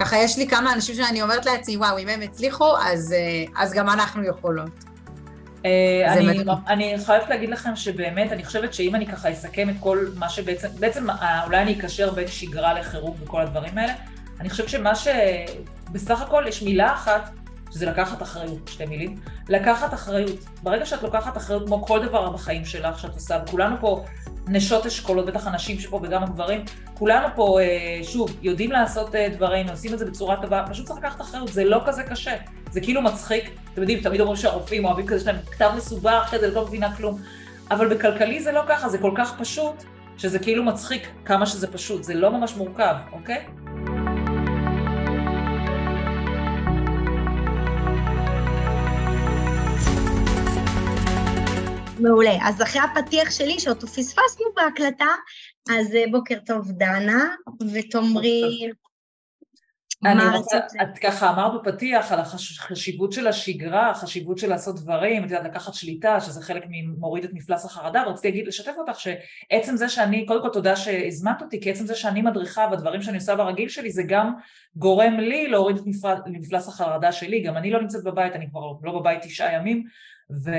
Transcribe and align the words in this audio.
ככה 0.00 0.16
יש 0.18 0.38
לי 0.38 0.48
כמה 0.48 0.72
אנשים 0.72 0.94
שאני 0.94 1.22
אומרת 1.22 1.46
לעצמי, 1.46 1.76
וואו, 1.76 1.98
אם 1.98 2.08
הם 2.08 2.20
הצליחו, 2.20 2.76
אז, 2.78 3.12
אה, 3.12 3.62
אז 3.62 3.72
גם 3.72 3.88
אנחנו 3.88 4.24
יכולות. 4.24 4.70
אה, 5.64 6.12
אני, 6.12 6.44
אני 6.66 6.94
חייבת 7.06 7.28
להגיד 7.28 7.50
לכם 7.50 7.76
שבאמת, 7.76 8.32
אני 8.32 8.44
חושבת 8.44 8.74
שאם 8.74 8.94
אני 8.94 9.06
ככה 9.06 9.32
אסכם 9.32 9.68
את 9.70 9.74
כל 9.80 10.06
מה 10.16 10.28
שבעצם, 10.28 10.68
בעצם 10.78 11.10
אה, 11.10 11.44
אולי 11.44 11.62
אני 11.62 11.78
אקשר 11.78 12.10
בין 12.10 12.26
שגרה 12.26 12.80
לחירום 12.80 13.16
וכל 13.22 13.40
הדברים 13.40 13.78
האלה, 13.78 13.92
אני 14.40 14.50
חושבת 14.50 14.68
שמה 14.68 14.94
ש... 14.94 15.08
בסך 15.92 16.22
הכל 16.22 16.44
יש 16.48 16.62
מילה 16.62 16.92
אחת, 16.92 17.30
שזה 17.70 17.86
לקחת 17.86 18.22
אחריות, 18.22 18.68
שתי 18.68 18.86
מילים. 18.86 19.16
לקחת 19.48 19.94
אחריות. 19.94 20.38
ברגע 20.62 20.86
שאת 20.86 21.02
לוקחת 21.02 21.36
אחריות, 21.36 21.66
כמו 21.66 21.86
כל 21.86 22.06
דבר 22.06 22.30
בחיים 22.30 22.64
שלך 22.64 22.98
שאת 22.98 23.14
עושה, 23.14 23.38
וכולנו 23.46 23.76
פה 23.80 24.04
נשות 24.46 24.86
אשכולות, 24.86 25.26
בטח 25.26 25.46
הנשים 25.46 25.80
שפה 25.80 26.00
וגם 26.02 26.22
הגברים, 26.22 26.64
כולנו 26.94 27.26
פה, 27.34 27.60
אה, 27.60 28.04
שוב, 28.04 28.36
יודעים 28.42 28.72
לעשות 28.72 29.14
אה, 29.14 29.28
דברים, 29.28 29.68
עושים 29.68 29.94
את 29.94 29.98
זה 29.98 30.04
בצורה 30.04 30.42
טובה, 30.42 30.64
פשוט 30.70 30.86
צריך 30.86 30.98
לקחת 30.98 31.20
אחריות, 31.20 31.48
זה 31.48 31.64
לא 31.64 31.82
כזה 31.86 32.02
קשה. 32.02 32.36
זה 32.70 32.80
כאילו 32.80 33.02
מצחיק, 33.02 33.50
אתם 33.72 33.80
יודעים, 33.80 34.00
תמיד 34.00 34.20
אומרים 34.20 34.36
שהרופאים 34.36 34.84
אוהבים 34.84 35.06
כזה, 35.06 35.16
יש 35.16 35.26
להם 35.26 35.36
כתב 35.50 35.70
מסובך 35.76 36.28
כזה, 36.30 36.50
לא 36.50 36.66
מבינה 36.66 36.96
כלום. 36.96 37.18
אבל 37.70 37.94
בכלכלי 37.94 38.42
זה 38.42 38.52
לא 38.52 38.62
ככה, 38.68 38.88
זה 38.88 38.98
כל 38.98 39.12
כך 39.16 39.38
פשוט, 39.38 39.84
שזה 40.16 40.38
כאילו 40.38 40.64
מצחיק 40.64 41.08
כמה 41.24 41.46
שזה 41.46 41.72
פשוט, 41.72 42.04
זה 42.04 42.14
לא 42.14 42.30
ממש 42.30 42.56
מורכב, 42.56 42.94
אוקיי? 43.12 43.44
מעולה. 52.00 52.38
אז 52.42 52.62
אחרי 52.62 52.80
הפתיח 52.80 53.30
שלי, 53.30 53.60
שאותו 53.60 53.86
פספסנו 53.86 54.46
בהקלטה, 54.56 55.08
אז 55.70 55.94
אה, 55.94 56.04
בוקר 56.10 56.38
טוב 56.46 56.70
דנה, 56.70 57.24
ותאמרי... 57.74 58.70
אני 60.04 60.36
רוצה, 60.36 60.58
את 60.82 60.98
ככה 60.98 61.30
אמרת 61.30 61.62
בפתיח 61.62 62.12
על 62.12 62.20
החשיבות 62.20 63.12
של 63.12 63.26
השגרה, 63.26 63.90
החשיבות 63.90 64.38
של 64.38 64.48
לעשות 64.48 64.80
דברים, 64.80 65.24
את 65.24 65.30
יודעת, 65.30 65.44
לקחת 65.44 65.74
שליטה, 65.74 66.20
שזה 66.20 66.42
חלק 66.42 66.64
ממוריד 66.68 67.24
את 67.24 67.30
מפלס 67.32 67.64
החרדה, 67.64 68.02
ורציתי 68.06 68.28
להגיד, 68.28 68.46
לשתף 68.46 68.72
אותך 68.78 69.00
שעצם 69.00 69.76
זה 69.76 69.88
שאני, 69.88 70.26
קודם 70.26 70.42
כל 70.42 70.48
תודה 70.48 70.76
שהזמנת 70.76 71.42
אותי, 71.42 71.60
כי 71.60 71.70
עצם 71.70 71.86
זה 71.86 71.94
שאני 71.94 72.22
מדריכה 72.22 72.68
והדברים 72.70 73.02
שאני 73.02 73.16
עושה 73.16 73.36
ברגיל 73.36 73.68
שלי, 73.68 73.90
זה 73.90 74.02
גם 74.02 74.32
גורם 74.76 75.20
לי 75.20 75.48
להוריד 75.48 75.76
את 75.76 75.82
מפלס 76.26 76.68
החרדה 76.68 77.12
שלי, 77.12 77.42
גם 77.42 77.56
אני 77.56 77.70
לא 77.70 77.80
נמצאת 77.80 78.04
בבית, 78.04 78.32
אני 78.32 78.50
כבר 78.50 78.60
לא 78.82 78.98
בבית 79.00 79.22
תשעה 79.22 79.54
ימים, 79.54 79.84
ו... 80.44 80.50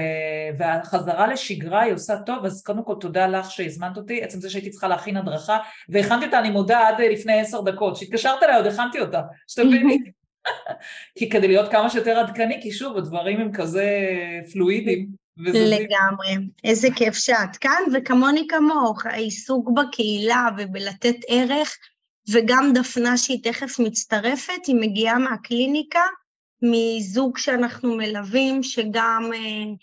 והחזרה 0.57 1.27
לשגרה 1.27 1.81
היא 1.81 1.93
עושה 1.93 2.17
טוב, 2.25 2.45
אז 2.45 2.63
קודם 2.63 2.83
כל 2.83 2.95
תודה 2.99 3.27
לך 3.27 3.51
שהזמנת 3.51 3.97
אותי, 3.97 4.23
עצם 4.23 4.41
זה 4.41 4.49
שהייתי 4.49 4.69
צריכה 4.69 4.87
להכין 4.87 5.17
הדרכה, 5.17 5.57
והכנתי 5.89 6.25
אותה, 6.25 6.39
אני 6.39 6.49
מודה, 6.49 6.87
עד 6.87 7.01
לפני 7.01 7.41
עשר 7.41 7.61
דקות, 7.61 7.95
שהתקשרת 7.95 8.43
אליה 8.43 8.57
עוד 8.57 8.65
הכנתי 8.65 8.99
אותה, 8.99 9.21
שתביני. 9.47 9.97
כי 11.17 11.29
כדי 11.29 11.47
להיות 11.47 11.71
כמה 11.71 11.89
שיותר 11.89 12.19
עדכני, 12.19 12.59
כי 12.61 12.71
שוב, 12.71 12.97
הדברים 12.97 13.41
הם 13.41 13.51
כזה 13.51 13.85
פלואידיים. 14.53 15.21
לגמרי, 15.37 16.47
איזה 16.63 16.87
כיף 16.95 17.15
שאת 17.15 17.57
כאן, 17.59 17.83
וכמוני 17.93 18.47
כמוך, 18.49 19.05
העיסוק 19.05 19.69
בקהילה 19.69 20.49
ובלתת 20.57 21.15
ערך, 21.27 21.77
וגם 22.31 22.71
דפנה 22.73 23.17
שהיא 23.17 23.43
תכף 23.43 23.79
מצטרפת, 23.79 24.65
היא 24.67 24.75
מגיעה 24.75 25.17
מהקליניקה, 25.17 26.01
מזוג 26.61 27.37
שאנחנו 27.37 27.95
מלווים, 27.95 28.63
שגם 28.63 29.29
אה, 29.33 29.73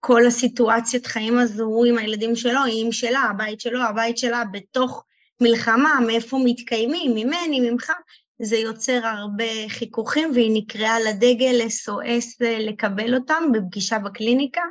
כל 0.00 0.26
הסיטואציית 0.26 1.06
חיים 1.06 1.38
הזו 1.38 1.84
עם 1.88 1.98
הילדים 1.98 2.36
שלו, 2.36 2.64
היא 2.64 2.84
עם 2.84 2.92
שלה, 2.92 3.20
הבית 3.20 3.60
שלו, 3.60 3.82
הבית 3.82 4.18
שלה 4.18 4.42
בתוך 4.52 5.04
מלחמה, 5.40 5.98
מאיפה 6.06 6.38
מתקיימים, 6.44 7.14
ממני, 7.14 7.70
ממך, 7.70 7.92
זה 8.42 8.56
יוצר 8.56 9.00
הרבה 9.06 9.68
חיכוכים, 9.68 10.30
והיא 10.34 10.62
נקראה 10.62 11.00
לדגל 11.00 11.60
SOS 11.60 12.44
אה, 12.44 12.58
לקבל 12.58 13.14
אותם 13.14 13.44
בפגישה 13.52 13.98
בקליניקה. 13.98 14.62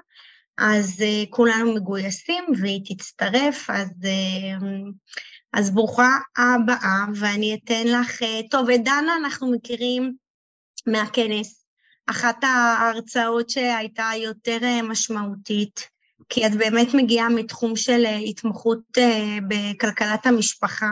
אז 0.57 1.01
uh, 1.01 1.29
כולנו 1.29 1.73
מגויסים 1.73 2.43
והיא 2.61 2.81
תצטרף, 2.85 3.69
אז, 3.69 3.89
uh, 4.01 4.65
אז 5.53 5.71
ברוכה 5.73 6.09
הבאה, 6.37 7.05
ואני 7.15 7.59
אתן 7.63 7.87
לך, 7.87 8.21
uh, 8.21 8.49
טוב, 8.51 8.69
את 8.69 8.83
דנה 8.83 9.15
אנחנו 9.17 9.51
מכירים 9.51 10.15
מהכנס. 10.87 11.64
אחת 12.07 12.43
ההרצאות 12.43 13.49
שהייתה 13.49 14.09
יותר 14.23 14.57
אה, 14.63 14.81
משמעותית, 14.81 15.89
כי 16.29 16.47
את 16.47 16.55
באמת 16.55 16.93
מגיעה 16.93 17.29
מתחום 17.29 17.75
של 17.75 18.05
אה, 18.05 18.15
התמחות 18.15 18.81
אה, 18.97 19.37
בכלכלת 19.47 20.25
המשפחה, 20.25 20.89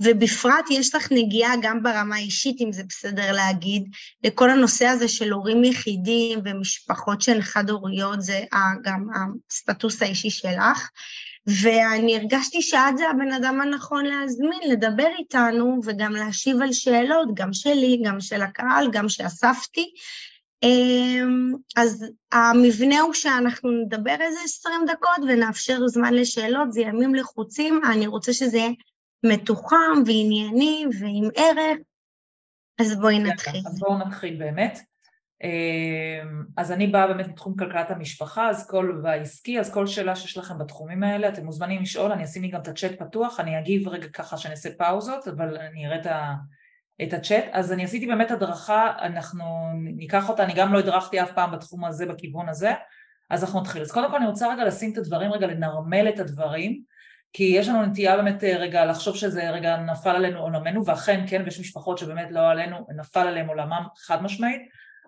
ובפרט 0.00 0.64
יש 0.70 0.94
לך 0.94 1.12
נגיעה 1.12 1.54
גם 1.62 1.82
ברמה 1.82 2.16
האישית, 2.16 2.60
אם 2.60 2.72
זה 2.72 2.82
בסדר 2.88 3.32
להגיד, 3.32 3.84
לכל 4.24 4.50
הנושא 4.50 4.86
הזה 4.86 5.08
של 5.08 5.32
הורים 5.32 5.64
יחידים 5.64 6.38
ומשפחות 6.44 7.22
שהן 7.22 7.42
חד-הוריות, 7.42 8.22
זה 8.22 8.44
גם 8.82 9.06
הסטטוס 9.50 10.02
האישי 10.02 10.30
שלך. 10.30 10.88
ואני 11.46 12.16
הרגשתי 12.16 12.62
שאת 12.62 12.98
זה 12.98 13.10
הבן 13.10 13.32
אדם 13.32 13.60
הנכון 13.60 14.04
להזמין, 14.04 14.60
לדבר 14.70 15.08
איתנו 15.18 15.80
וגם 15.84 16.12
להשיב 16.12 16.62
על 16.62 16.72
שאלות, 16.72 17.28
גם 17.34 17.52
שלי, 17.52 18.02
גם 18.04 18.20
של 18.20 18.42
הקהל, 18.42 18.88
גם 18.92 19.08
שאספתי. 19.08 19.90
אמ, 20.62 21.52
אז 21.76 22.06
המבנה 22.32 23.00
הוא 23.00 23.14
שאנחנו 23.14 23.70
נדבר 23.70 24.16
איזה 24.20 24.38
20 24.44 24.80
דקות 24.86 25.24
ונאפשר 25.28 25.86
זמן 25.86 26.14
לשאלות, 26.14 26.72
זה 26.72 26.80
ימים 26.80 27.14
לחוצים, 27.14 27.80
אני 27.92 28.06
רוצה 28.06 28.32
שזה 28.32 28.58
יהיה 28.58 28.70
מתוחם 29.26 30.02
וענייני 30.06 30.84
ועם 31.00 31.28
ערך, 31.36 31.78
אז 32.80 33.00
בואי 33.00 33.18
נתחיל. 33.18 33.62
אז 33.66 33.78
בואו 33.78 33.98
נתחיל 33.98 34.36
באמת. 34.38 34.78
אמ, 35.42 36.44
אז 36.56 36.72
אני 36.72 36.86
באה 36.86 37.06
באמת 37.06 37.28
מתחום 37.28 37.56
כלכלת 37.56 37.90
המשפחה, 37.90 38.50
אז 38.50 38.70
כל, 38.70 39.00
והעסקי, 39.02 39.60
אז 39.60 39.74
כל 39.74 39.86
שאלה 39.86 40.16
שיש 40.16 40.38
לכם 40.38 40.58
בתחומים 40.58 41.02
האלה, 41.02 41.28
אתם 41.28 41.44
מוזמנים 41.44 41.82
לשאול, 41.82 42.12
אני 42.12 42.24
אשים 42.24 42.42
לי 42.42 42.48
גם 42.48 42.60
את 42.60 42.68
הצ'אט 42.68 42.98
פתוח, 42.98 43.40
אני 43.40 43.58
אגיב 43.58 43.88
רגע 43.88 44.08
ככה 44.08 44.36
שאני 44.36 44.52
אעשה 44.52 44.68
פאוזות, 44.78 45.28
אבל 45.28 45.56
אני 45.56 45.86
אראה 45.86 46.00
את, 46.00 46.06
ה, 46.06 46.34
את 47.02 47.12
הצ'אט. 47.12 47.44
אז 47.52 47.72
אני 47.72 47.84
עשיתי 47.84 48.06
באמת 48.06 48.30
הדרכה, 48.30 48.92
אנחנו 48.98 49.44
ניקח 49.74 50.28
אותה, 50.28 50.44
אני 50.44 50.54
גם 50.54 50.72
לא 50.72 50.78
הדרכתי 50.78 51.22
אף 51.22 51.32
פעם 51.32 51.52
בתחום 51.52 51.84
הזה, 51.84 52.06
בכיוון 52.06 52.48
הזה, 52.48 52.72
אז 53.30 53.44
אנחנו 53.44 53.60
נתחיל. 53.60 53.82
אז 53.82 53.92
קודם 53.92 54.10
כל 54.10 54.16
אני 54.16 54.26
רוצה 54.26 54.52
רגע 54.52 54.64
לשים 54.64 54.92
את 54.92 54.98
הדברים, 54.98 55.32
רגע 55.32 55.46
לנרמל 55.46 56.08
את 56.08 56.20
הדברים, 56.20 56.82
כי 57.32 57.44
יש 57.44 57.68
לנו 57.68 57.82
נטייה 57.82 58.16
באמת 58.16 58.44
אה, 58.44 58.56
רגע 58.56 58.84
לחשוב 58.84 59.16
שזה 59.16 59.50
רגע 59.50 59.76
נפל 59.76 60.10
עלינו 60.10 60.40
עולמנו, 60.40 60.86
ואכן 60.86 61.24
כן, 61.26 61.42
ויש 61.44 61.60
משפחות 61.60 61.98
שבאמת 61.98 62.28
לא 62.30 62.50
עלינו, 62.50 62.86
נפל 62.96 63.20
עליהם 63.20 63.48
עולמם 63.48 63.86
חד 64.06 64.22
משמעית, 64.22 64.62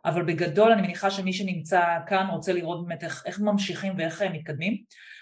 אבל 0.04 0.22
בגדול 0.22 0.72
אני 0.72 0.82
מניחה 0.82 1.10
שמי 1.10 1.32
שנמצא 1.32 1.82
כאן 2.06 2.26
רוצה 2.30 2.52
לראות 2.52 2.86
באמת 2.86 3.04
איך, 3.04 3.22
איך 3.26 3.40
ממשיכים 3.40 3.92
ואיך 3.98 4.22
הם 4.22 4.32
מתקדמים. 4.32 4.76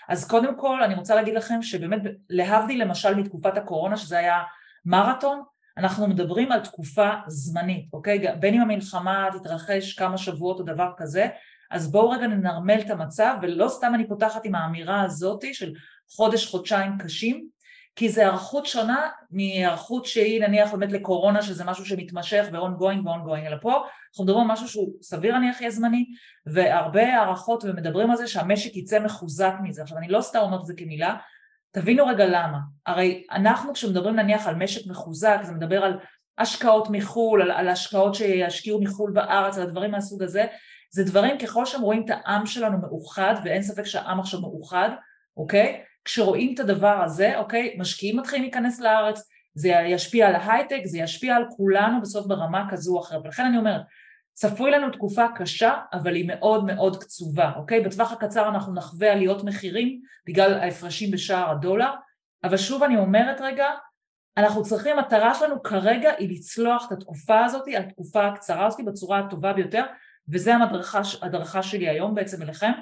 אז 0.09 0.28
קודם 0.28 0.59
כל 0.59 0.82
אני 0.82 0.94
רוצה 0.94 1.15
להגיד 1.15 1.34
לכם 1.34 1.62
שבאמת 1.62 2.00
להבדיל 2.31 2.82
למשל 2.82 3.15
מתקופת 3.15 3.56
הקורונה 3.56 3.97
שזה 3.97 4.19
היה 4.19 4.43
מרתון, 4.84 5.43
אנחנו 5.78 6.09
מדברים 6.09 6.53
על 6.53 6.60
תקופה 6.60 7.10
זמנית, 7.27 7.88
אוקיי? 7.93 8.25
בין 8.41 8.55
אם 8.55 8.60
המלחמה 8.60 9.28
תתרחש 9.33 9.94
כמה 9.94 10.19
שבועות 10.19 10.60
או 10.60 10.65
דבר 10.65 10.91
כזה, 10.97 11.28
אז 11.71 11.91
בואו 11.91 12.10
רגע 12.10 12.27
ננרמל 12.27 12.81
את 12.81 12.91
המצב, 12.91 13.37
ולא 13.43 13.69
סתם 13.69 13.93
אני 13.94 14.09
פותחת 14.09 14.44
עם 14.44 14.55
האמירה 14.55 15.03
הזאתי 15.03 15.55
של 15.55 15.72
חודש, 16.16 16.47
חודשיים 16.47 16.99
קשים, 16.99 17.47
כי 17.97 18.09
זה 18.09 18.27
הערכות 18.27 18.66
שונה 18.66 19.09
מהיערכות 19.31 20.06
שהיא 20.06 20.41
נניח 20.41 20.71
באמת 20.71 20.93
לקורונה 20.93 21.43
שזה 21.43 21.65
משהו 21.65 21.87
שמתמשך 21.87 22.47
ו-ongoing 22.53 23.06
ו-ongoing 23.06 23.47
אלא 23.47 23.56
פה 23.61 23.72
אנחנו 24.09 24.25
מדברים 24.25 24.50
על 24.50 24.53
משהו 24.53 24.69
שהוא 24.69 24.93
סביר 25.03 25.38
נניח 25.38 25.61
יהיה 25.61 25.71
זמני 25.71 26.05
והרבה 26.47 27.03
הערכות 27.03 27.65
ומדברים 27.65 28.11
על 28.11 28.16
זה 28.16 28.27
שהמשק 28.27 28.77
יצא 28.77 29.00
מחוזק 29.00 29.53
מזה 29.62 29.82
עכשיו 29.82 29.99
אני 29.99 30.09
לא 30.09 30.21
סתם 30.21 30.38
אומרת 30.38 30.61
את 30.61 30.66
זה 30.66 30.75
כמילה 30.77 31.16
תבינו 31.72 32.06
רגע 32.06 32.27
למה 32.27 32.59
הרי 32.87 33.25
אנחנו 33.31 33.72
כשמדברים 33.72 34.16
נניח 34.16 34.47
על 34.47 34.55
משק 34.55 34.87
מחוזק 34.87 35.38
זה 35.43 35.53
מדבר 35.53 35.85
על 35.85 35.99
השקעות 36.38 36.88
מחו"ל 36.91 37.43
על, 37.43 37.50
על 37.50 37.69
השקעות 37.69 38.14
שישקיעו 38.14 38.82
מחו"ל 38.82 39.11
בארץ 39.11 39.56
על 39.56 39.62
הדברים 39.62 39.91
מהסוג 39.91 40.23
הזה 40.23 40.47
זה 40.91 41.05
דברים 41.05 41.38
ככל 41.38 41.67
שהם 41.67 41.81
רואים 41.81 42.05
את 42.05 42.11
העם 42.11 42.47
שלנו 42.47 42.79
מאוחד 42.79 43.35
ואין 43.44 43.62
ספק 43.62 43.85
שהעם 43.85 44.20
עכשיו 44.20 44.41
מאוחד 44.41 44.91
אוקיי 45.37 45.82
כשרואים 46.05 46.55
את 46.55 46.61
הדבר 46.61 47.02
הזה, 47.05 47.38
אוקיי, 47.38 47.75
משקיעים 47.79 48.17
מתחילים 48.17 48.43
להיכנס 48.43 48.81
לארץ, 48.81 49.29
זה 49.55 49.69
ישפיע 49.69 50.29
על 50.29 50.35
ההייטק, 50.35 50.81
זה 50.85 50.99
ישפיע 50.99 51.37
על 51.37 51.44
כולנו 51.56 52.00
בסוף 52.00 52.26
ברמה 52.26 52.67
כזו 52.70 52.94
או 52.97 53.00
אחרת. 53.00 53.20
ולכן 53.25 53.44
אני 53.44 53.58
אומרת, 53.58 53.81
צפוי 54.32 54.70
לנו 54.70 54.90
תקופה 54.90 55.26
קשה, 55.34 55.75
אבל 55.93 56.14
היא 56.14 56.29
מאוד 56.29 56.64
מאוד 56.64 57.02
קצובה, 57.02 57.52
אוקיי? 57.56 57.81
בטווח 57.81 58.12
הקצר 58.12 58.49
אנחנו 58.49 58.75
נחווה 58.75 59.12
עליות 59.12 59.44
מחירים 59.44 60.00
בגלל 60.26 60.55
ההפרשים 60.55 61.11
בשער 61.11 61.50
הדולר, 61.50 61.90
אבל 62.44 62.56
שוב 62.56 62.82
אני 62.82 62.99
אומרת 62.99 63.40
רגע, 63.40 63.67
אנחנו 64.37 64.62
צריכים, 64.62 64.99
המטרה 64.99 65.34
שלנו 65.34 65.62
כרגע 65.62 66.11
היא 66.19 66.31
לצלוח 66.31 66.87
את 66.87 66.93
התקופה 66.93 67.44
הזאת, 67.44 67.62
התקופה 67.79 68.26
הקצרה 68.26 68.67
הזאת 68.67 68.81
בצורה 68.87 69.19
הטובה 69.19 69.52
ביותר, 69.52 69.84
וזה 70.29 70.55
המדרכה 70.55 71.62
שלי 71.62 71.88
היום 71.88 72.14
בעצם 72.14 72.43
אליכם, 72.43 72.73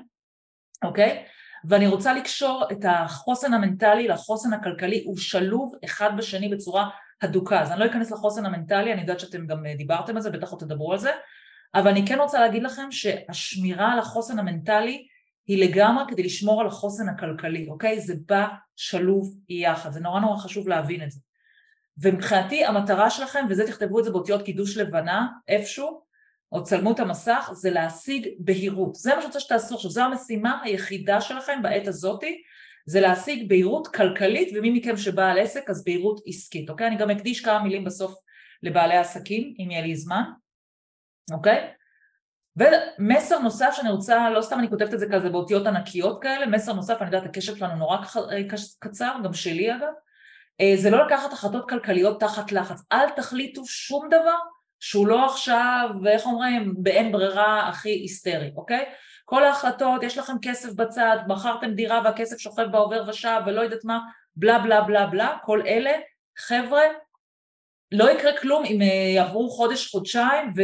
אוקיי? 0.85 1.25
ואני 1.65 1.87
רוצה 1.87 2.13
לקשור 2.13 2.65
את 2.73 2.85
החוסן 2.89 3.55
המנטלי 3.55 4.09
לחוסן 4.09 4.53
הכלכלי, 4.53 5.03
הוא 5.07 5.17
שלוב 5.17 5.75
אחד 5.85 6.11
בשני 6.17 6.49
בצורה 6.49 6.89
הדוקה, 7.23 7.61
אז 7.61 7.71
אני 7.71 7.81
לא 7.81 7.87
אכנס 7.87 8.11
לחוסן 8.11 8.47
המנטלי, 8.47 8.93
אני 8.93 9.01
יודעת 9.01 9.21
שאתם 9.21 9.47
גם 9.47 9.65
דיברתם 9.77 10.17
על 10.17 10.23
זה, 10.23 10.31
בטח 10.31 10.51
עוד 10.51 10.61
תדברו 10.61 10.93
על 10.93 10.99
זה, 10.99 11.11
אבל 11.75 11.91
אני 11.91 12.07
כן 12.07 12.19
רוצה 12.21 12.41
להגיד 12.41 12.63
לכם 12.63 12.93
שהשמירה 12.93 13.93
על 13.93 13.99
החוסן 13.99 14.39
המנטלי 14.39 15.07
היא 15.47 15.65
לגמרי 15.65 16.05
כדי 16.09 16.23
לשמור 16.23 16.61
על 16.61 16.67
החוסן 16.67 17.09
הכלכלי, 17.09 17.69
אוקיי? 17.69 18.01
זה 18.01 18.15
בא 18.27 18.47
שלוב 18.77 19.37
יחד, 19.49 19.93
זה 19.93 20.01
נורא 20.01 20.21
נורא 20.21 20.37
חשוב 20.37 20.69
להבין 20.69 21.03
את 21.03 21.11
זה. 21.11 21.21
ומבחינתי 22.03 22.65
המטרה 22.65 23.11
שלכם, 23.11 23.45
וזה 23.49 23.67
תכתבו 23.67 23.99
את 23.99 24.05
זה 24.05 24.11
באותיות 24.11 24.43
קידוש 24.43 24.77
לבנה, 24.77 25.29
איפשהו, 25.49 26.03
או 26.53 26.65
צלמו 26.65 26.93
את 26.93 27.01
המסך, 27.01 27.51
זה 27.55 27.71
להשיג 27.71 28.29
בהירות. 28.39 28.95
זה 28.95 29.11
מה 29.11 29.17
שאני 29.17 29.27
רוצה 29.27 29.41
שתעשו 29.41 29.75
עכשיו, 29.75 29.91
זו 29.91 30.03
המשימה 30.03 30.61
היחידה 30.63 31.21
שלכם 31.21 31.63
בעת 31.63 31.89
הזאתי, 31.89 32.43
זה 32.87 33.01
להשיג 33.01 33.49
בהירות 33.49 33.89
כלכלית, 33.89 34.49
ומי 34.55 34.71
מכם 34.71 34.97
שבעל 34.97 35.39
עסק 35.39 35.71
אז 35.71 35.85
בהירות 35.85 36.21
עסקית, 36.27 36.71
אוקיי? 36.71 36.87
אני 36.87 36.97
גם 36.97 37.11
אקדיש 37.11 37.41
כמה 37.41 37.63
מילים 37.63 37.85
בסוף 37.85 38.15
לבעלי 38.63 38.97
עסקים, 38.97 39.55
אם 39.59 39.71
יהיה 39.71 39.83
לי 39.83 39.97
זמן, 39.97 40.23
אוקיי? 41.33 41.71
ומסר 42.57 43.39
נוסף 43.39 43.71
שאני 43.77 43.91
רוצה, 43.91 44.31
לא 44.31 44.43
סתם 44.43 44.59
אני 44.59 44.71
כותבת 44.71 44.95
את 44.95 44.99
זה 44.99 45.07
כזה 45.13 45.29
באותיות 45.31 45.67
ענקיות 45.67 46.23
כאלה, 46.23 46.47
מסר 46.47 46.73
נוסף, 46.73 46.97
אני 47.01 47.07
יודעת, 47.07 47.25
הקשב 47.25 47.57
שלנו 47.57 47.77
נורא 47.77 47.97
קצר, 48.79 49.13
גם 49.25 49.33
שלי 49.33 49.75
אגב, 49.75 49.93
אה, 50.61 50.73
זה 50.77 50.91
לא 50.91 51.07
לקחת 51.07 51.33
החלטות 51.33 51.69
כלכליות 51.69 52.21
תחת 52.21 52.53
לחץ. 52.53 52.83
אל 52.93 53.11
תחליטו 53.11 53.67
שום 53.67 54.09
דבר 54.09 54.39
שהוא 54.81 55.07
לא 55.07 55.27
עכשיו, 55.27 55.89
ואיך 56.03 56.27
אומרים, 56.27 56.75
באין 56.79 57.13
ברירה 57.13 57.69
הכי 57.69 57.91
היסטרי, 57.91 58.53
אוקיי? 58.57 58.85
כל 59.25 59.45
ההחלטות, 59.45 60.03
יש 60.03 60.19
לכם 60.19 60.33
כסף 60.43 60.73
בצד, 60.73 61.17
מכרתם 61.29 61.75
דירה 61.75 62.01
והכסף 62.05 62.39
שוכב 62.39 62.67
בעובר 62.73 63.05
ושב 63.09 63.41
ולא 63.47 63.61
יודעת 63.61 63.85
מה, 63.85 64.01
בלה 64.37 64.59
בלה 64.59 64.81
בלה 64.81 65.07
בלה, 65.07 65.37
כל 65.43 65.63
אלה, 65.67 65.93
חבר'ה, 66.39 66.83
לא 67.93 68.11
יקרה 68.11 68.37
כלום 68.41 68.65
אם 68.65 68.83
אה, 68.83 68.87
יעברו 69.15 69.51
חודש, 69.51 69.91
חודשיים 69.91 70.53
ו... 70.57 70.63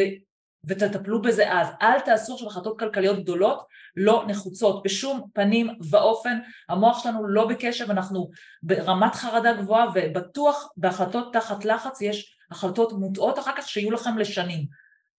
ותטפלו 0.66 1.22
בזה 1.22 1.52
אז. 1.52 1.68
אל 1.82 2.00
תעשו 2.00 2.34
עכשיו 2.34 2.48
החלטות 2.48 2.78
כלכליות 2.78 3.22
גדולות, 3.22 3.66
לא 3.96 4.24
נחוצות, 4.28 4.82
בשום 4.82 5.28
פנים 5.34 5.70
ואופן. 5.90 6.38
המוח 6.68 7.02
שלנו 7.02 7.28
לא 7.28 7.48
בקשב, 7.48 7.90
אנחנו 7.90 8.30
ברמת 8.62 9.14
חרדה 9.14 9.52
גבוהה, 9.52 9.86
ובטוח 9.94 10.68
בהחלטות 10.76 11.32
תחת 11.32 11.64
לחץ 11.64 12.00
יש 12.00 12.36
החלטות 12.50 12.92
מוטעות 12.92 13.38
אחר 13.38 13.52
כך 13.56 13.68
שיהיו 13.68 13.90
לכם 13.90 14.18
לשנים. 14.18 14.66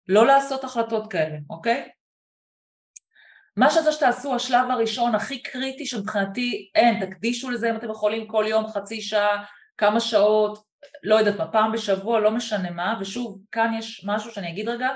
לא 0.07 0.27
לעשות 0.27 0.63
החלטות 0.63 1.11
כאלה, 1.11 1.37
אוקיי? 1.49 1.89
מה 3.57 3.69
שזה 3.69 3.91
שתעשו, 3.91 4.35
השלב 4.35 4.71
הראשון 4.71 5.15
הכי 5.15 5.41
קריטי 5.43 5.85
שמבחינתי 5.85 6.69
אין, 6.75 7.05
תקדישו 7.05 7.49
לזה 7.49 7.69
אם 7.69 7.75
אתם 7.75 7.89
יכולים 7.89 8.27
כל 8.27 8.45
יום 8.47 8.67
חצי 8.67 9.01
שעה, 9.01 9.43
כמה 9.77 9.99
שעות, 9.99 10.63
לא 11.03 11.15
יודעת 11.15 11.37
מה, 11.37 11.51
פעם 11.51 11.71
בשבוע, 11.71 12.19
לא 12.19 12.31
משנה 12.31 12.71
מה, 12.71 12.97
ושוב, 13.01 13.39
כאן 13.51 13.73
יש 13.79 14.05
משהו 14.05 14.31
שאני 14.31 14.51
אגיד 14.51 14.69
רגע, 14.69 14.89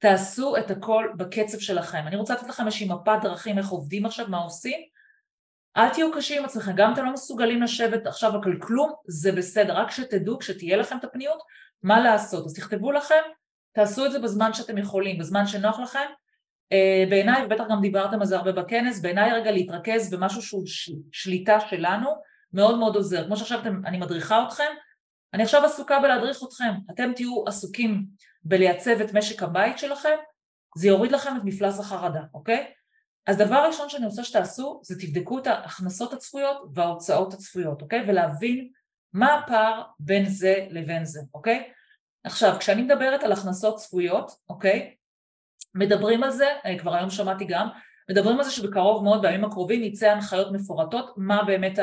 תעשו 0.00 0.56
את 0.56 0.70
הכל 0.70 1.06
בקצב 1.16 1.58
שלכם. 1.58 2.02
אני 2.06 2.16
רוצה 2.16 2.34
לתת 2.34 2.48
לכם 2.48 2.66
איזושהי 2.66 2.88
מפת 2.88 3.18
דרכים 3.22 3.58
איך 3.58 3.68
עובדים 3.68 4.06
עכשיו, 4.06 4.26
מה 4.28 4.38
עושים. 4.38 4.80
אל 5.76 5.88
תהיו 5.88 6.12
קשים 6.12 6.38
עם 6.38 6.44
עצמכם, 6.44 6.72
גם 6.76 6.88
אם 6.88 6.94
אתם 6.94 7.04
לא 7.04 7.12
מסוגלים 7.12 7.62
לשבת 7.62 8.06
עכשיו 8.06 8.32
על 8.34 8.58
כלום, 8.60 8.92
זה 9.06 9.32
בסדר, 9.32 9.76
רק 9.76 9.90
שתדעו, 9.90 10.38
כשתהיה 10.38 10.76
לכם 10.76 10.96
את 10.96 11.04
הפניות, 11.04 11.42
מה 11.82 12.00
לעשות. 12.00 12.46
אז 12.46 12.54
תכתבו 12.54 12.92
לכם, 12.92 13.22
תעשו 13.72 14.06
את 14.06 14.12
זה 14.12 14.18
בזמן 14.18 14.52
שאתם 14.52 14.78
יכולים, 14.78 15.18
בזמן 15.18 15.46
שנוח 15.46 15.80
לכם. 15.80 16.06
Uh, 16.74 17.10
בעיניי, 17.10 17.44
ובטח 17.44 17.64
גם 17.70 17.80
דיברתם 17.80 18.20
על 18.20 18.26
זה 18.26 18.36
הרבה 18.36 18.52
בכנס, 18.52 19.00
בעיניי 19.00 19.32
רגע 19.32 19.50
להתרכז 19.50 20.14
במשהו 20.14 20.42
שהוא. 20.42 20.64
שליטה 21.12 21.60
שלנו, 21.60 22.10
מאוד 22.52 22.78
מאוד 22.78 22.96
עוזר. 22.96 23.26
כמו 23.26 23.36
שעכשיו 23.36 23.60
אתם, 23.60 23.86
אני 23.86 23.98
מדריכה 23.98 24.44
אתכם, 24.46 24.72
אני 25.34 25.42
עכשיו 25.42 25.64
עסוקה 25.64 26.00
בלהדריך 26.00 26.38
אתכם, 26.48 26.72
אתם 26.90 27.12
תהיו 27.16 27.44
עסוקים 27.46 28.06
בלייצב 28.42 29.00
את 29.00 29.14
משק 29.14 29.42
הבית 29.42 29.78
שלכם, 29.78 30.16
זה 30.76 30.88
יוריד 30.88 31.12
לכם 31.12 31.36
את 31.36 31.42
מפלס 31.44 31.80
החרדה, 31.80 32.20
אוקיי? 32.34 32.72
אז 33.26 33.36
דבר 33.36 33.64
ראשון 33.66 33.88
שאני 33.88 34.06
רוצה 34.06 34.24
שתעשו 34.24 34.80
זה 34.84 34.94
תבדקו 35.00 35.38
את 35.38 35.46
ההכנסות 35.46 36.12
הצפויות 36.12 36.56
וההוצאות 36.74 37.34
הצפויות, 37.34 37.82
אוקיי? 37.82 38.04
ולהבין 38.08 38.68
מה 39.12 39.34
הפער 39.34 39.82
בין 39.98 40.26
זה 40.28 40.66
לבין 40.70 41.04
זה, 41.04 41.20
אוקיי? 41.34 41.72
עכשיו, 42.24 42.56
כשאני 42.58 42.82
מדברת 42.82 43.22
על 43.22 43.32
הכנסות 43.32 43.76
צפויות, 43.76 44.30
אוקיי? 44.48 44.94
מדברים 45.74 46.22
על 46.22 46.30
זה, 46.30 46.46
אה, 46.66 46.78
כבר 46.78 46.94
היום 46.94 47.10
שמעתי 47.10 47.44
גם, 47.44 47.68
מדברים 48.10 48.38
על 48.38 48.44
זה 48.44 48.50
שבקרוב 48.50 49.04
מאוד, 49.04 49.22
בימים 49.22 49.44
הקרובים, 49.44 49.82
יצא 49.82 50.10
הנחיות 50.10 50.52
מפורטות, 50.52 51.14
מה 51.16 51.44
באמת 51.44 51.78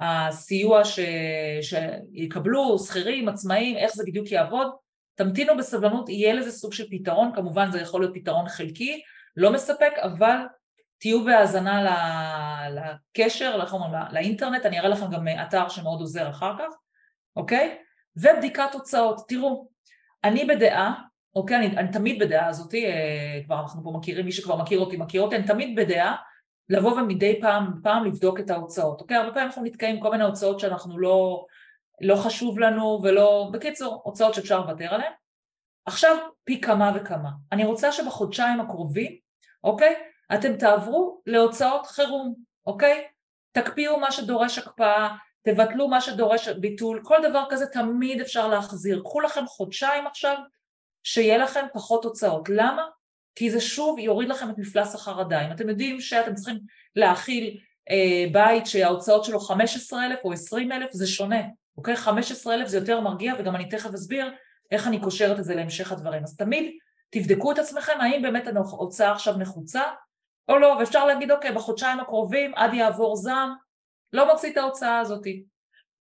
הסיוע 0.00 0.84
ש... 0.84 0.98
שיקבלו, 1.60 2.78
שכירים, 2.78 3.28
עצמאים, 3.28 3.76
איך 3.76 3.94
זה 3.94 4.04
בדיוק 4.06 4.30
יעבוד, 4.30 4.70
תמתינו 5.14 5.56
בסבלנות, 5.56 6.08
יהיה 6.08 6.34
לזה 6.34 6.52
סוג 6.52 6.72
של 6.72 6.84
פתרון, 6.90 7.32
כמובן 7.34 7.70
זה 7.70 7.80
יכול 7.80 8.00
להיות 8.00 8.14
פתרון 8.14 8.48
חלקי, 8.48 9.02
לא 9.36 9.52
מספק, 9.52 9.92
אבל 10.02 10.36
תהיו 10.98 11.24
בהאזנה 11.24 11.86
לקשר, 12.70 13.58
איך 13.62 13.72
אומרים, 13.72 13.92
לאינטרנט, 14.12 14.66
אני 14.66 14.78
אראה 14.78 14.88
לכם 14.88 15.10
גם 15.10 15.28
אתר 15.28 15.68
שמאוד 15.68 16.00
עוזר 16.00 16.30
אחר 16.30 16.54
כך, 16.58 16.74
אוקיי? 17.36 17.78
ובדיקת 18.16 18.68
תוצאות, 18.72 19.20
תראו, 19.28 19.68
אני 20.24 20.44
בדעה, 20.44 20.94
אוקיי, 21.34 21.56
אני, 21.56 21.66
אני 21.66 21.92
תמיד 21.92 22.22
בדעה 22.22 22.46
הזאתי, 22.46 22.86
אה, 22.86 23.40
כבר 23.44 23.60
אנחנו 23.60 23.84
פה 23.84 23.92
מכירים, 23.98 24.24
מי 24.24 24.32
שכבר 24.32 24.56
מכיר 24.56 24.80
אותי 24.80 24.96
מכיר 24.96 25.22
אותי, 25.22 25.36
אני 25.36 25.46
תמיד 25.46 25.76
בדעה 25.76 26.16
לבוא 26.70 26.92
ומדי 26.92 27.40
פעם, 27.40 27.72
פעם 27.82 28.04
לבדוק 28.04 28.40
את 28.40 28.50
ההוצאות, 28.50 29.00
אוקיי? 29.00 29.16
הרבה 29.16 29.32
פעמים 29.32 29.46
אנחנו 29.46 29.62
נתקעים 29.62 30.00
כל 30.00 30.10
מיני 30.10 30.24
הוצאות 30.24 30.60
שאנחנו 30.60 30.98
לא, 30.98 31.46
לא 32.00 32.16
חשוב 32.16 32.58
לנו 32.58 33.00
ולא, 33.02 33.48
בקיצור, 33.52 34.00
הוצאות 34.04 34.34
שאפשר 34.34 34.60
לוותר 34.60 34.94
עליהן. 34.94 35.12
עכשיו 35.86 36.16
פי 36.44 36.60
כמה 36.60 36.92
וכמה. 36.94 37.30
אני 37.52 37.64
רוצה 37.64 37.92
שבחודשיים 37.92 38.60
הקרובים, 38.60 39.16
אוקיי, 39.64 39.94
אתם 40.34 40.56
תעברו 40.56 41.20
להוצאות 41.26 41.86
חירום, 41.86 42.34
אוקיי? 42.66 43.06
תקפיאו 43.52 44.00
מה 44.00 44.12
שדורש 44.12 44.58
הקפאה, 44.58 45.16
תבטלו 45.42 45.88
מה 45.88 46.00
שדורש 46.00 46.48
ביטול, 46.48 47.00
כל 47.04 47.18
דבר 47.28 47.44
כזה 47.50 47.66
תמיד 47.66 48.20
אפשר 48.20 48.48
להחזיר. 48.48 49.00
קחו 49.04 49.20
לכם 49.20 49.46
חודשיים 49.46 50.06
עכשיו, 50.06 50.36
שיהיה 51.02 51.38
לכם 51.38 51.66
פחות 51.72 52.04
הוצאות. 52.04 52.48
למה? 52.48 52.82
כי 53.34 53.50
זה 53.50 53.60
שוב 53.60 53.98
יוריד 53.98 54.28
לכם 54.28 54.50
את 54.50 54.58
מפלס 54.58 54.94
החרדה. 54.94 55.46
אם 55.46 55.52
אתם 55.52 55.68
יודעים 55.68 56.00
שאתם 56.00 56.34
צריכים 56.34 56.58
להאכיל 56.96 57.60
אה, 57.90 58.24
בית 58.32 58.66
שההוצאות 58.66 59.24
שלו 59.24 59.40
15,000 59.40 60.18
או 60.24 60.32
20,000, 60.32 60.88
זה 60.92 61.06
שונה. 61.06 61.40
אוקיי? 61.76 61.96
15,000 61.96 62.68
זה 62.68 62.76
יותר 62.76 63.00
מרגיע 63.00 63.34
וגם 63.38 63.56
אני 63.56 63.68
תכף 63.68 63.94
אסביר 63.94 64.32
איך 64.70 64.86
אני 64.86 65.00
קושרת 65.00 65.38
את 65.38 65.44
זה 65.44 65.54
להמשך 65.54 65.92
הדברים. 65.92 66.22
אז 66.22 66.36
תמיד 66.36 66.78
תבדקו 67.10 67.52
את 67.52 67.58
עצמכם 67.58 68.00
האם 68.00 68.22
באמת 68.22 68.46
ההוצאה 68.56 69.12
עכשיו 69.12 69.36
נחוצה 69.36 69.82
או 70.48 70.58
לא, 70.58 70.76
ואפשר 70.78 71.06
להגיד 71.06 71.30
אוקיי 71.30 71.52
בחודשיים 71.52 72.00
הקרובים 72.00 72.54
עד 72.54 72.74
יעבור 72.74 73.16
זעם 73.16 73.54
לא 74.12 74.32
מוציא 74.32 74.52
את 74.52 74.56
ההוצאה 74.56 74.98
הזאת. 74.98 75.24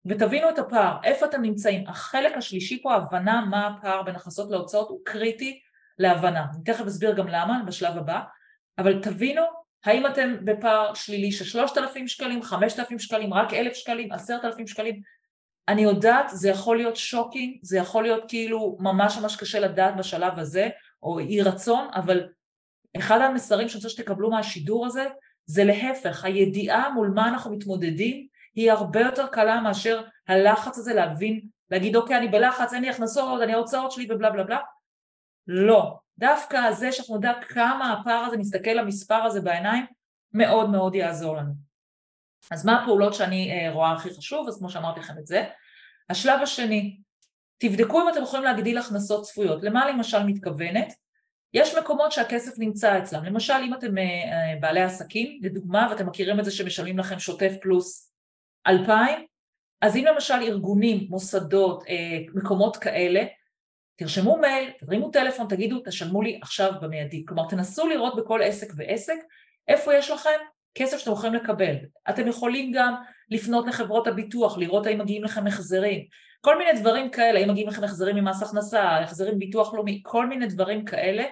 ותבינו 0.06 0.50
את 0.50 0.60
הפער, 0.60 0.98
איפה 1.04 1.26
אתם 1.26 1.42
נמצאים. 1.42 1.88
החלק 1.88 2.38
השלישי 2.38 2.82
פה, 2.84 2.94
ההבנה 2.94 3.46
מה 3.46 3.68
הפער 3.68 4.04
בין 4.04 4.16
הכנסות 4.16 4.52
להוצאות 4.52 4.90
הוא 4.90 5.00
קריטי 5.06 5.60
להבנה. 6.00 6.46
אני 6.56 6.64
תכף 6.66 6.86
אסביר 6.86 7.14
גם 7.14 7.28
למה 7.28 7.64
בשלב 7.68 7.98
הבא, 7.98 8.22
אבל 8.78 9.02
תבינו 9.02 9.42
האם 9.86 10.06
אתם 10.06 10.36
בפער 10.44 10.94
שלילי 10.94 11.32
של 11.32 11.46
3,000 11.46 12.08
שקלים, 12.08 12.44
5,000 12.44 13.00
שקלים, 13.00 13.34
רק 13.34 13.54
1,000 13.54 13.76
שקלים, 13.76 14.12
10,000 14.12 14.68
שקלים, 14.68 15.02
אני 15.68 15.82
יודעת, 15.82 16.30
זה 16.30 16.50
יכול 16.50 16.78
להיות 16.78 16.96
שוקינג, 16.96 17.58
זה 17.62 17.78
יכול 17.78 18.04
להיות 18.04 18.24
כאילו 18.28 18.78
ממש 18.80 19.18
ממש 19.18 19.36
קשה 19.36 19.60
לדעת 19.60 19.96
בשלב 19.96 20.40
הזה, 20.40 20.70
או 21.04 21.20
אי 21.20 21.42
רצון, 21.42 21.88
אבל 21.94 22.28
אחד 22.98 23.22
המסרים 23.22 23.70
שאני 23.70 23.78
רוצה 23.78 23.90
שתקבלו 23.90 24.30
מהשידור 24.30 24.86
הזה, 24.86 25.06
זה 25.46 25.64
להפך, 25.64 26.26
הידיעה 26.26 26.90
מול 26.90 27.12
מה 27.16 27.30
אנחנו 27.30 27.52
מתמודדים 27.52 28.28
היא 28.56 28.72
הרבה 28.72 29.02
יותר 29.02 29.28
קלה 29.28 29.62
מאשר 29.62 30.02
הלחץ 30.28 30.78
הזה 30.78 30.94
להבין, 30.94 31.42
להגיד 31.72 31.96
אוקיי 31.96 32.18
אני 32.18 32.28
בלחץ, 32.28 32.74
אין 32.74 32.82
לי 32.82 32.90
הכנסות, 32.90 33.42
אני 33.42 33.54
ההוצאות 33.54 33.92
שלי 33.92 34.08
ובלה 34.10 34.30
בלה 34.30 34.44
בלה. 34.44 34.60
לא, 35.48 36.00
דווקא 36.18 36.72
זה 36.72 36.92
שאנחנו 36.92 37.18
נדע 37.18 37.34
כמה 37.50 37.94
הפער 37.94 38.26
הזה 38.26 38.38
מסתכל 38.38 38.72
למספר 38.72 39.16
הזה 39.16 39.42
בעיניים, 39.42 39.86
מאוד 40.34 40.70
מאוד 40.70 40.96
יעזור 40.96 41.38
לנו. 41.38 41.54
אז 42.52 42.66
מה 42.66 42.84
הפעולות 42.84 43.14
שאני 43.14 43.52
אה, 43.52 43.74
רואה 43.74 43.92
הכי 43.92 44.10
חשוב? 44.10 44.48
אז 44.48 44.60
כמו 44.60 44.70
שאמרתי 44.70 45.00
לכם 45.00 45.18
את 45.20 45.28
זה. 45.28 45.46
השלב 46.10 46.42
השני, 46.42 46.98
תבדקו 47.58 48.02
אם 48.02 48.10
אתם 48.10 48.24
יכולים 48.24 48.46
להגדיל 48.46 48.78
הכנסות 48.78 49.24
צפויות. 49.24 49.64
למה 49.64 49.90
למשל 49.90 50.24
מתכוונת? 50.24 50.94
יש 51.54 51.76
מקומות 51.76 52.12
שהכסף 52.12 52.60
נמצא 52.60 52.98
אצלם. 52.98 53.24
למשל, 53.24 53.54
אם 53.54 53.74
אתם 53.74 53.98
אה, 53.98 54.04
אה, 54.04 54.60
בעלי 54.60 54.82
עסקים, 54.82 55.40
לדוגמה, 55.42 55.88
ואתם 55.92 56.08
מכירים 56.08 56.40
את 56.40 56.46
זה 56.46 56.52
שמשלמים 56.52 57.00
לכם 57.00 57.20
שוטף 57.20 57.54
פלוס 57.62 58.12
2,000, 58.68 59.26
אז 59.82 59.96
אם 59.96 60.06
למשל 60.06 60.34
ארגונים, 60.42 61.08
מוסדות, 61.10 61.84
מקומות 62.34 62.78
כאלה, 62.78 63.24
תרשמו 63.98 64.38
מייל, 64.38 64.72
תרימו 64.80 65.12
טלפון, 65.12 65.48
תגידו, 65.48 65.80
תשלמו 65.86 66.22
לי 66.22 66.40
עכשיו 66.42 66.72
במיידי. 66.82 67.26
כלומר, 67.28 67.48
תנסו 67.50 67.88
לראות 67.88 68.16
בכל 68.16 68.42
עסק 68.44 68.68
ועסק 68.78 69.18
איפה 69.68 69.96
יש 69.96 70.12
לכם 70.12 70.40
כסף 70.76 70.98
שאתם 70.98 71.12
יכולים 71.12 71.34
לקבל. 71.34 71.76
אתם 72.10 72.28
יכולים 72.28 72.72
גם 72.76 72.96
לפנות 73.30 73.68
לחברות 73.68 74.08
הביטוח, 74.08 74.58
לראות 74.58 74.86
האם 74.86 75.02
מגיעים 75.02 75.24
לכם 75.24 75.48
החזרים. 75.48 76.06
כל 76.42 76.58
מיני 76.58 76.80
דברים 76.80 77.12
כאלה, 77.12 77.40
אם 77.40 77.50
מגיעים 77.50 77.68
לכם 77.68 77.84
החזרים 77.84 78.16
ממס 78.16 78.44
הכנסה, 78.44 79.00
החזרים 79.00 79.40
ביטוח 79.40 79.74
לאומי, 79.74 80.02
כל 80.06 80.28
מיני 80.28 80.48
דברים 80.48 80.86
כאלה. 80.86 81.24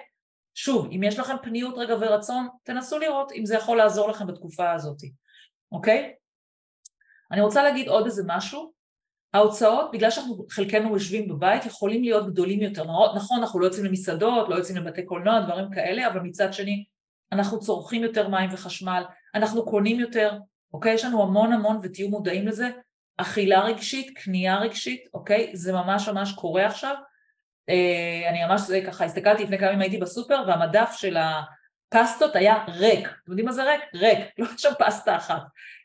שוב, 0.54 0.88
אם 0.92 1.02
יש 1.02 1.18
לכם 1.18 1.34
פניות 1.42 1.74
רגע 1.78 1.94
ורצון, 2.00 2.48
תנסו 2.62 2.98
לראות 2.98 3.32
אם 3.32 3.46
זה 3.46 3.54
יכול 3.54 3.76
לעזור 3.76 4.08
לכם 4.08 4.26
בתקופה 4.26 4.72
הזאת, 4.72 4.98
אוקיי? 5.72 6.12
אני 7.32 7.40
רוצה 7.40 7.62
להגיד 7.62 7.88
עוד 7.88 8.04
איזה 8.04 8.22
משהו. 8.26 8.75
ההוצאות, 9.34 9.90
בגלל 9.92 10.10
שאנחנו 10.10 10.46
חלקנו 10.50 10.92
יושבים 10.92 11.28
בבית, 11.28 11.66
יכולים 11.66 12.02
להיות 12.02 12.26
גדולים 12.26 12.60
יותר. 12.60 12.84
נכון, 13.16 13.38
אנחנו 13.40 13.60
לא 13.60 13.66
יוצאים 13.66 13.84
למסעדות, 13.84 14.48
לא 14.48 14.54
יוצאים 14.54 14.76
לבתי 14.76 15.04
קולנוע, 15.04 15.40
דברים 15.40 15.70
כאלה, 15.70 16.06
אבל 16.06 16.20
מצד 16.20 16.52
שני, 16.52 16.84
אנחנו 17.32 17.60
צורכים 17.60 18.02
יותר 18.02 18.28
מים 18.28 18.50
וחשמל, 18.52 19.02
אנחנו 19.34 19.64
קונים 19.64 20.00
יותר, 20.00 20.38
אוקיי? 20.72 20.94
יש 20.94 21.04
לנו 21.04 21.22
המון 21.22 21.52
המון, 21.52 21.78
ותהיו 21.82 22.08
מודעים 22.08 22.48
לזה, 22.48 22.68
אכילה 23.16 23.60
רגשית, 23.60 24.18
קנייה 24.18 24.58
רגשית, 24.58 25.08
אוקיי? 25.14 25.50
זה 25.54 25.72
ממש 25.72 26.08
ממש 26.08 26.32
קורה 26.32 26.66
עכשיו. 26.66 26.94
אה, 27.68 28.30
אני 28.30 28.44
ממש 28.44 28.62
ככה 28.86 29.04
הסתכלתי 29.04 29.44
לפני 29.44 29.58
כמה 29.58 29.68
ימים 29.68 29.80
הייתי 29.80 29.98
בסופר 29.98 30.44
והמדף 30.46 30.94
של 30.96 31.16
הפסטות 31.16 32.36
היה 32.36 32.64
ריק. 32.68 33.08
אתם 33.08 33.30
יודעים 33.30 33.46
מה 33.46 33.52
זה 33.52 33.64
ריק? 33.64 33.80
ריק, 33.94 34.18
לא 34.38 34.46
שם 34.56 34.72
פסטה 34.78 35.16
אחת. 35.16 35.42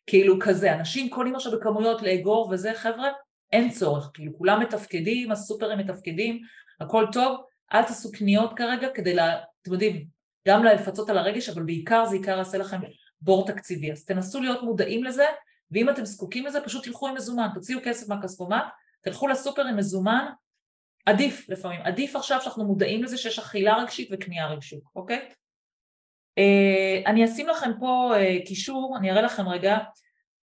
כאילו 0.07 0.39
כזה, 0.39 0.73
אנשים 0.73 1.09
קונים 1.09 1.35
עכשיו 1.35 1.51
בכמויות 1.51 2.01
לאגור 2.01 2.49
וזה, 2.51 2.73
חבר'ה, 2.73 3.09
אין 3.51 3.69
צורך, 3.69 4.09
כאילו 4.13 4.37
כולם 4.37 4.59
מתפקדים, 4.59 5.31
הסופרים 5.31 5.77
מתפקדים, 5.77 6.41
הכל 6.81 7.05
טוב, 7.11 7.41
אל 7.73 7.83
תעשו 7.83 8.11
קניות 8.11 8.57
כרגע 8.57 8.87
כדי, 8.93 9.13
לה, 9.13 9.41
אתם 9.61 9.73
יודעים, 9.73 10.05
גם 10.47 10.63
לפצות 10.63 11.09
על 11.09 11.17
הרגש, 11.17 11.49
אבל 11.49 11.63
בעיקר 11.63 12.05
זה 12.05 12.15
עיקר 12.15 12.37
יעשה 12.37 12.57
לכם 12.57 12.79
בור 13.21 13.47
תקציבי. 13.47 13.91
אז 13.91 14.05
תנסו 14.05 14.41
להיות 14.41 14.63
מודעים 14.63 15.03
לזה, 15.03 15.25
ואם 15.71 15.89
אתם 15.89 16.05
זקוקים 16.05 16.45
לזה, 16.45 16.61
פשוט 16.61 16.83
תלכו 16.83 17.07
עם 17.07 17.15
מזומן, 17.15 17.47
תוציאו 17.53 17.79
כסף 17.83 18.09
מהכספומט, 18.09 18.63
תלכו 19.01 19.27
לסופר 19.27 19.67
עם 19.67 19.77
מזומן, 19.77 20.25
עדיף 21.05 21.49
לפעמים, 21.49 21.81
עדיף 21.81 22.15
עכשיו 22.15 22.41
שאנחנו 22.41 22.65
מודעים 22.65 23.03
לזה 23.03 23.17
שיש 23.17 23.39
אכילה 23.39 23.75
רגשית 23.75 24.09
וקנייה 24.11 24.47
רגשית, 24.47 24.83
אוקיי? 24.95 25.29
Uh, 26.39 27.07
אני 27.09 27.25
אשים 27.25 27.47
לכם 27.47 27.71
פה 27.79 28.13
uh, 28.15 28.47
קישור, 28.47 28.97
אני 28.97 29.11
אראה 29.11 29.21
לכם 29.21 29.47
רגע, 29.49 29.77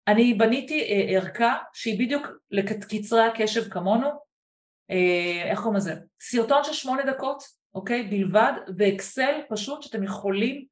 אני 0.07 0.33
בניתי 0.33 0.81
uh, 0.81 1.11
ערכה 1.11 1.55
שהיא 1.73 1.99
בדיוק 1.99 2.27
לקצרי 2.51 3.23
הקשב 3.23 3.69
כמונו, 3.69 4.07
uh, 4.07 5.45
איך 5.45 5.59
קוראים 5.59 5.75
לזה? 5.75 5.95
סרטון 6.21 6.63
של 6.63 6.73
שמונה 6.73 7.03
דקות, 7.03 7.43
אוקיי? 7.75 8.03
בלבד, 8.03 8.53
ואקסל 8.77 9.41
פשוט 9.49 9.83
שאתם 9.83 10.03
יכולים 10.03 10.65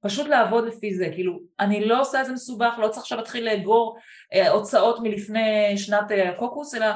פשוט 0.00 0.26
לעבוד 0.26 0.66
לפי 0.66 0.94
זה, 0.94 1.10
כאילו, 1.14 1.38
אני 1.60 1.84
לא 1.84 2.00
עושה 2.00 2.20
את 2.20 2.26
זה 2.26 2.32
מסובך, 2.32 2.74
לא 2.78 2.88
צריך 2.88 3.02
עכשיו 3.02 3.18
להתחיל 3.18 3.44
לאגור 3.44 3.98
uh, 4.34 4.48
הוצאות 4.48 4.98
מלפני 5.02 5.78
שנת 5.78 6.10
הקוקוס, 6.34 6.74
אלא 6.74 6.86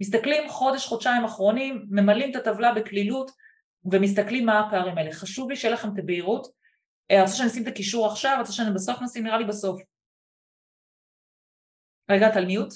מסתכלים 0.00 0.48
חודש, 0.48 0.86
חודשיים 0.86 1.24
אחרונים, 1.24 1.86
ממלאים 1.90 2.30
את 2.30 2.36
הטבלה 2.36 2.74
בקלילות 2.74 3.30
ומסתכלים 3.84 4.46
מה 4.46 4.60
הפערים 4.60 4.98
האלה. 4.98 5.12
חשוב 5.12 5.50
לי 5.50 5.56
שיהיה 5.56 5.74
לכם 5.74 5.88
את 5.94 5.98
הבהירות. 5.98 6.46
אני 7.10 7.20
רוצה 7.20 7.34
שאני 7.34 7.48
אשים 7.48 7.62
את 7.62 7.68
הקישור 7.68 8.06
עכשיו, 8.06 8.36
רוצה 8.38 8.52
שאני 8.52 8.74
בסוף 8.74 9.02
נשים, 9.02 9.24
נראה 9.24 9.38
לי 9.38 9.44
בסוף. 9.44 9.80
רגע, 12.10 12.28
את 12.28 12.36
על 12.36 12.46
מיוט? 12.46 12.72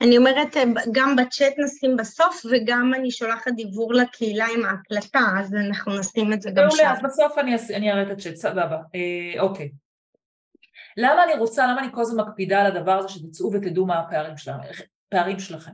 אני 0.00 0.18
אומרת, 0.18 0.56
גם 0.92 1.16
בצ'אט 1.16 1.52
נשים 1.58 1.96
בסוף, 1.96 2.42
וגם 2.50 2.92
אני 2.94 3.10
שולחת 3.10 3.52
דיבור 3.56 3.94
לקהילה 3.94 4.46
עם 4.54 4.64
ההקלטה, 4.64 5.20
אז 5.40 5.54
אנחנו 5.54 5.98
נשים 5.98 6.32
את 6.32 6.42
זה 6.42 6.50
גם 6.54 6.70
שם. 6.70 6.86
אז 6.86 6.98
בסוף 7.02 7.38
אני, 7.38 7.56
אני 7.74 7.92
אראה 7.92 8.02
את 8.02 8.10
הצ'אט, 8.10 8.34
סבבה. 8.34 8.76
אה, 8.94 9.40
אוקיי. 9.40 9.70
למה 10.96 11.24
אני 11.24 11.34
רוצה, 11.34 11.66
למה 11.66 11.80
אני 11.80 11.88
כל 11.92 12.00
הזמן 12.00 12.24
מקפידה 12.24 12.60
על 12.60 12.76
הדבר 12.76 12.92
הזה 12.92 13.08
שתצאו 13.08 13.52
ותדעו 13.52 13.86
מה 13.86 13.98
הפערים? 13.98 14.34
הפערים 15.06 15.38
שלכם. 15.38 15.72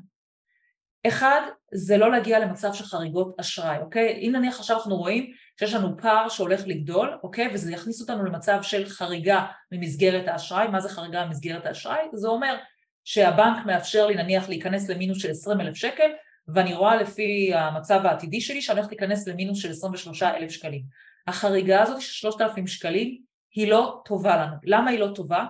אחד, 1.06 1.40
זה 1.74 1.96
לא 1.96 2.10
להגיע 2.10 2.38
למצב 2.38 2.72
של 2.72 2.84
חריגות 2.84 3.40
אשראי, 3.40 3.78
אוקיי? 3.78 4.12
אם 4.12 4.32
נניח 4.32 4.58
עכשיו 4.58 4.76
אנחנו 4.76 4.96
רואים 4.96 5.32
שיש 5.60 5.74
לנו 5.74 5.96
פער 6.02 6.28
שהולך 6.28 6.62
לגדול, 6.66 7.18
אוקיי? 7.22 7.48
וזה 7.54 7.72
יכניס 7.72 8.00
אותנו 8.00 8.24
למצב 8.24 8.58
של 8.62 8.86
חריגה 8.88 9.46
ממסגרת 9.72 10.28
האשראי, 10.28 10.68
מה 10.68 10.80
זה 10.80 10.88
חריגה 10.88 11.26
ממסגרת 11.26 11.66
האשראי? 11.66 12.00
זה 12.12 12.28
אומר 12.28 12.56
שהבנק 13.04 13.66
מאפשר 13.66 14.06
לי 14.06 14.14
נניח 14.14 14.48
להיכנס 14.48 14.88
למינוס 14.90 15.22
של 15.22 15.30
20 15.30 15.60
אלף 15.60 15.76
שקל, 15.76 16.10
ואני 16.48 16.74
רואה 16.74 16.96
לפי 16.96 17.54
המצב 17.54 18.00
העתידי 18.06 18.40
שלי 18.40 18.62
שאני 18.62 18.78
הולכת 18.78 18.92
להיכנס 18.92 19.28
למינוס 19.28 19.58
של 19.58 19.70
23 19.70 20.22
אלף 20.22 20.50
שקלים. 20.50 20.82
החריגה 21.26 21.82
הזאת 21.82 22.00
של 22.00 22.12
3,000 22.12 22.66
שקלים 22.66 23.18
היא 23.54 23.68
לא 23.68 24.02
טובה 24.04 24.36
לנו. 24.36 24.56
למה 24.64 24.90
היא 24.90 24.98
לא 24.98 25.08
טובה? 25.14 25.44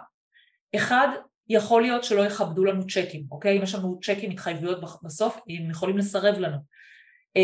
אחד, 0.76 1.08
יכול 1.48 1.82
להיות 1.82 2.04
שלא 2.04 2.22
יכבדו 2.22 2.64
לנו 2.64 2.86
צ'קים, 2.86 3.24
אוקיי? 3.30 3.58
אם 3.58 3.62
יש 3.62 3.74
לנו 3.74 3.98
צ'קים 4.02 4.30
התחייבויות 4.30 4.80
בסוף, 5.02 5.36
הם 5.48 5.70
יכולים 5.70 5.98
לסרב 5.98 6.38
לנו. 6.38 6.56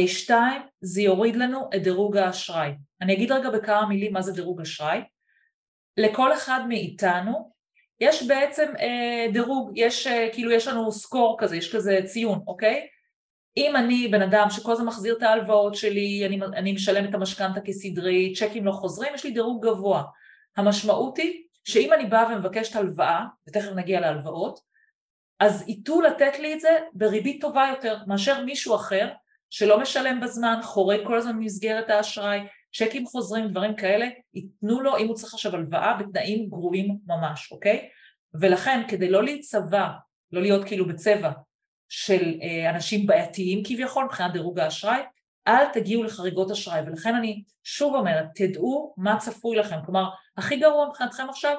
שתיים, 0.07 0.63
זה 0.81 1.03
יוריד 1.03 1.37
לנו 1.37 1.71
את 1.75 1.83
דירוג 1.83 2.17
האשראי. 2.17 2.71
אני 3.01 3.13
אגיד 3.13 3.33
רגע 3.33 3.51
בכמה 3.51 3.87
מילים 3.87 4.13
מה 4.13 4.23
זה 4.23 4.33
דירוג 4.33 4.61
אשראי. 4.61 5.01
לכל 5.97 6.33
אחד 6.33 6.61
מאיתנו 6.69 7.53
יש 8.01 8.23
בעצם 8.23 8.73
אה, 8.81 9.27
דירוג, 9.33 9.73
יש 9.75 10.07
אה, 10.07 10.29
כאילו 10.33 10.51
יש 10.51 10.69
לנו 10.69 10.93
סקור 10.93 11.37
כזה, 11.41 11.57
יש 11.57 11.77
כזה 11.77 12.01
ציון, 12.05 12.41
אוקיי? 12.47 12.87
אם 13.57 13.77
אני 13.77 14.09
בן 14.09 14.23
אדם 14.23 14.51
שכל 14.51 14.73
הזמן 14.73 14.87
מחזיר 14.87 15.17
את 15.17 15.23
ההלוואות 15.23 15.75
שלי, 15.75 16.27
אני, 16.27 16.41
אני 16.57 16.73
משלם 16.73 17.09
את 17.09 17.15
המשכנתה 17.15 17.61
כסדרי, 17.61 18.33
צ'קים 18.37 18.65
לא 18.65 18.73
חוזרים, 18.73 19.15
יש 19.15 19.25
לי 19.25 19.31
דירוג 19.31 19.67
גבוה. 19.67 20.03
המשמעות 20.57 21.17
היא 21.19 21.43
שאם 21.65 21.93
אני 21.93 22.07
באה 22.07 22.35
ומבקשת 22.35 22.77
הלוואה, 22.77 23.25
ותכף 23.49 23.71
נגיע 23.77 24.01
להלוואות, 24.01 24.61
אז 25.41 25.69
ייתו 25.69 26.01
לתת 26.01 26.39
לי 26.39 26.55
את 26.55 26.61
זה 26.61 26.79
בריבית 26.93 27.41
טובה 27.41 27.67
יותר 27.71 27.97
מאשר 28.07 28.45
מישהו 28.45 28.75
אחר 28.75 29.09
שלא 29.52 29.80
משלם 29.80 30.21
בזמן, 30.21 30.61
חורג 30.62 31.00
כל 31.06 31.18
הזמן 31.18 31.37
במסגרת 31.37 31.90
האשראי, 31.90 32.40
צ'קים 32.75 33.06
חוזרים, 33.06 33.49
דברים 33.49 33.76
כאלה, 33.76 34.06
ייתנו 34.35 34.80
לו, 34.80 34.99
אם 34.99 35.06
הוא 35.06 35.14
צריך 35.14 35.35
עכשיו 35.35 35.54
הלוואה, 35.54 35.97
בתנאים 35.97 36.49
גרועים 36.49 36.99
ממש, 37.06 37.52
אוקיי? 37.52 37.88
ולכן, 38.40 38.80
כדי 38.88 39.11
לא 39.11 39.25
להיצבע, 39.25 39.88
לא 40.32 40.42
להיות 40.42 40.64
כאילו 40.64 40.88
בצבע 40.88 41.30
של 41.88 42.35
אה, 42.42 42.71
אנשים 42.71 43.06
בעייתיים 43.06 43.62
כביכול 43.64 44.04
מבחינת 44.04 44.32
דירוג 44.32 44.59
האשראי, 44.59 45.00
אל 45.49 45.64
תגיעו 45.73 46.02
לחריגות 46.02 46.50
אשראי, 46.50 46.80
ולכן 46.87 47.14
אני 47.14 47.42
שוב 47.64 47.94
אומרת, 47.94 48.26
תדעו 48.35 48.94
מה 48.97 49.18
צפוי 49.18 49.56
לכם, 49.56 49.76
כלומר, 49.85 50.04
הכי 50.37 50.56
גרוע 50.56 50.88
מבחינתכם 50.88 51.28
עכשיו 51.28 51.56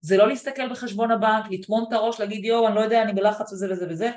זה 0.00 0.16
לא 0.16 0.28
להסתכל 0.28 0.68
בחשבון 0.70 1.10
הבנק, 1.10 1.44
לטמון 1.50 1.84
את 1.88 1.92
הראש, 1.92 2.20
להגיד 2.20 2.44
יואו, 2.44 2.66
אני 2.66 2.74
לא 2.74 2.80
יודע, 2.80 3.02
אני 3.02 3.12
בלחץ 3.12 3.52
וזה 3.52 3.72
וזה 3.72 3.86
וזה, 3.90 4.10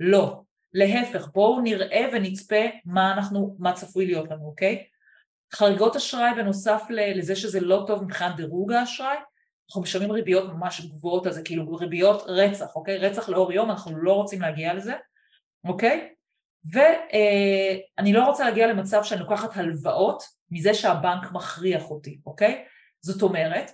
לא. 0.00 0.47
להפך, 0.74 1.28
בואו 1.34 1.60
נראה 1.60 2.06
ונצפה 2.12 2.64
מה 2.84 3.12
אנחנו, 3.12 3.56
מה 3.58 3.72
צפוי 3.72 4.06
להיות 4.06 4.30
לנו, 4.30 4.46
אוקיי? 4.46 4.84
חריגות 5.54 5.96
אשראי 5.96 6.30
בנוסף 6.36 6.82
לזה 6.90 7.36
שזה 7.36 7.60
לא 7.60 7.84
טוב 7.86 8.04
מבחינת 8.04 8.36
דירוג 8.36 8.72
האשראי, 8.72 9.16
אנחנו 9.68 9.82
משלמים 9.82 10.12
ריביות 10.12 10.52
ממש 10.52 10.80
גבוהות 10.80 11.26
על 11.26 11.32
זה, 11.32 11.42
כאילו 11.42 11.74
ריביות 11.74 12.22
רצח, 12.26 12.76
אוקיי? 12.76 12.98
רצח 12.98 13.28
לאור 13.28 13.52
יום, 13.52 13.70
אנחנו 13.70 13.96
לא 13.96 14.12
רוצים 14.12 14.40
להגיע 14.40 14.74
לזה, 14.74 14.92
אוקיי? 15.64 16.08
ואני 16.72 18.12
לא 18.12 18.24
רוצה 18.24 18.44
להגיע 18.44 18.66
למצב 18.66 19.04
שאני 19.04 19.20
לוקחת 19.20 19.56
הלוואות 19.56 20.22
מזה 20.50 20.74
שהבנק 20.74 21.32
מכריח 21.32 21.90
אותי, 21.90 22.20
אוקיי? 22.26 22.64
זאת 23.00 23.22
אומרת, 23.22 23.70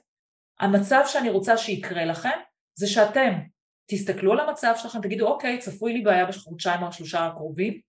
המצב 0.60 1.02
שאני 1.06 1.30
רוצה 1.30 1.56
שיקרה 1.56 2.04
לכם 2.04 2.38
זה 2.74 2.86
שאתם 2.86 3.32
תסתכלו 3.86 4.32
על 4.32 4.40
המצב 4.40 4.74
שלכם, 4.76 5.00
תגידו 5.00 5.26
אוקיי, 5.26 5.58
צפוי 5.58 5.92
לי 5.92 6.00
בעיה 6.00 6.26
בחודשיים 6.26 6.82
או 6.82 6.92
שלושה 6.92 7.26
הקרובים, 7.26 7.80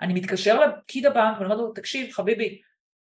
אני 0.00 0.14
מתקשר 0.14 0.60
לפקיד 0.60 1.06
הבנק 1.06 1.34
ואני 1.34 1.44
אומרת 1.44 1.58
לו, 1.58 1.72
תקשיב 1.72 2.12
חביבי, 2.12 2.60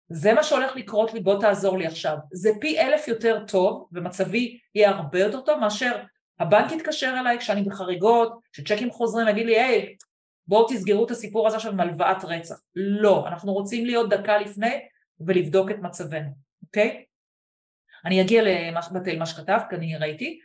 זה 0.09 0.33
מה 0.33 0.43
שהולך 0.43 0.75
לקרות 0.75 1.13
לי, 1.13 1.19
בוא 1.19 1.41
תעזור 1.41 1.77
לי 1.77 1.87
עכשיו. 1.87 2.17
זה 2.31 2.49
פי 2.61 2.79
אלף 2.79 3.07
יותר 3.07 3.43
טוב, 3.47 3.89
ומצבי 3.91 4.59
יהיה 4.75 4.89
הרבה 4.89 5.19
יותר 5.19 5.41
טוב, 5.41 5.59
מאשר 5.59 6.03
הבנק 6.39 6.71
יתקשר 6.71 7.15
אליי 7.19 7.39
כשאני 7.39 7.61
בחריגות, 7.61 8.39
שצ'קים 8.51 8.91
חוזרים, 8.91 9.27
יגיד 9.27 9.45
לי, 9.45 9.59
היי, 9.59 9.95
בואו 10.47 10.67
תסגרו 10.69 11.05
את 11.05 11.11
הסיפור 11.11 11.47
הזה 11.47 11.55
עכשיו 11.55 11.71
עם 11.71 11.79
הלוואת 11.79 12.23
רצח. 12.23 12.55
לא, 12.75 13.27
אנחנו 13.27 13.53
רוצים 13.53 13.85
להיות 13.85 14.09
דקה 14.09 14.37
לפני 14.37 14.79
ולבדוק 15.19 15.71
את 15.71 15.79
מצבנו, 15.81 16.29
אוקיי? 16.65 17.03
אני 18.05 18.21
אגיע 18.21 18.41
לבטל 18.43 19.19
מה 19.19 19.25
שכתבת, 19.25 19.63
כי 19.69 19.75
אני 19.75 19.97
ראיתי. 19.97 20.39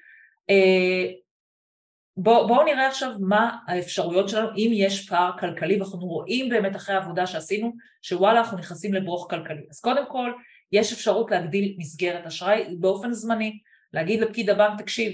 אה, 2.18 2.22
בואו 2.22 2.48
בוא 2.48 2.64
נראה 2.64 2.88
עכשיו 2.88 3.10
מה 3.20 3.56
האפשרויות 3.68 4.28
שלנו, 4.28 4.48
אם 4.56 4.70
יש 4.74 5.08
פער 5.08 5.30
כלכלי, 5.40 5.76
ואנחנו 5.76 5.98
רואים 5.98 6.48
באמת 6.48 6.76
אחרי 6.76 6.94
העבודה 6.94 7.26
שעשינו, 7.26 7.72
שוואלה 8.02 8.38
אנחנו 8.38 8.58
נכנסים 8.58 8.94
לברוך 8.94 9.26
כלכלי. 9.30 9.62
אז 9.70 9.80
קודם 9.80 10.04
כל, 10.08 10.32
יש 10.72 10.92
אפשרות 10.92 11.30
להגדיל 11.30 11.74
מסגרת 11.78 12.26
אשראי 12.26 12.76
באופן 12.80 13.12
זמני, 13.12 13.58
להגיד 13.92 14.20
לפקיד 14.20 14.50
הבנק, 14.50 14.80
תקשיב, 14.80 15.12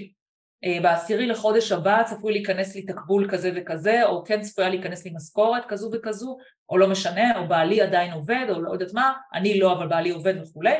אה, 0.63 0.77
בעשירי 0.81 1.27
לחודש 1.27 1.71
הבא 1.71 2.03
צפוי 2.03 2.33
להיכנס 2.33 2.75
לי 2.75 2.85
תקבול 2.85 3.29
כזה 3.31 3.51
וכזה, 3.55 4.05
או 4.05 4.23
כן 4.23 4.41
צפויה 4.41 4.69
להיכנס 4.69 5.05
לי 5.05 5.11
משכורת 5.15 5.65
כזו 5.67 5.89
וכזו, 5.93 6.37
או 6.69 6.77
לא 6.77 6.89
משנה, 6.89 7.39
או 7.39 7.47
בעלי 7.47 7.81
עדיין 7.81 8.11
עובד, 8.13 8.45
או 8.49 8.61
לא 8.61 8.71
יודעת 8.71 8.93
מה, 8.93 9.13
אני 9.33 9.59
לא, 9.59 9.73
אבל 9.73 9.87
בעלי 9.87 10.09
עובד 10.09 10.33
וכולי, 10.41 10.75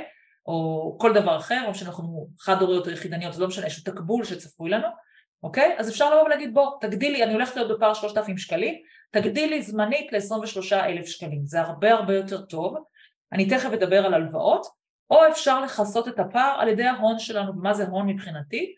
או 0.45 0.97
כל 0.99 1.13
דבר 1.13 1.37
אחר, 1.37 1.63
או 1.67 1.75
שאנחנו 1.75 2.27
חד 2.39 2.61
הוריות 2.61 2.87
או 2.87 2.91
יחידניות, 2.91 3.33
זה 3.33 3.41
לא 3.41 3.47
משנה, 3.47 3.67
יש 3.67 3.83
תקבול 3.83 4.23
שצפוי 4.23 4.69
לנו, 4.69 4.87
אוקיי? 5.43 5.75
אז 5.77 5.89
אפשר 5.89 6.11
לבוא 6.11 6.23
ולהגיד 6.23 6.53
בוא, 6.53 6.71
תגדילי, 6.81 7.23
אני 7.23 7.33
הולכת 7.33 7.55
להיות 7.55 7.77
בפער 7.77 7.93
3,000 7.93 8.37
שקלים, 8.37 8.75
תגדילי 9.11 9.61
זמנית 9.61 10.13
ל-23,000 10.13 11.05
שקלים, 11.05 11.45
זה 11.45 11.61
הרבה 11.61 11.93
הרבה 11.93 12.15
יותר 12.15 12.41
טוב, 12.41 12.77
אני 13.31 13.49
תכף 13.49 13.73
אדבר 13.73 14.05
על 14.05 14.13
הלוואות, 14.13 14.65
או 15.09 15.27
אפשר 15.27 15.61
לכסות 15.61 16.07
את 16.07 16.19
הפער 16.19 16.57
על 16.59 16.67
ידי 16.67 16.83
ההון 16.83 17.19
שלנו, 17.19 17.57
ומה 17.57 17.73
זה 17.73 17.87
הון 17.87 18.07
מבחינתי? 18.07 18.75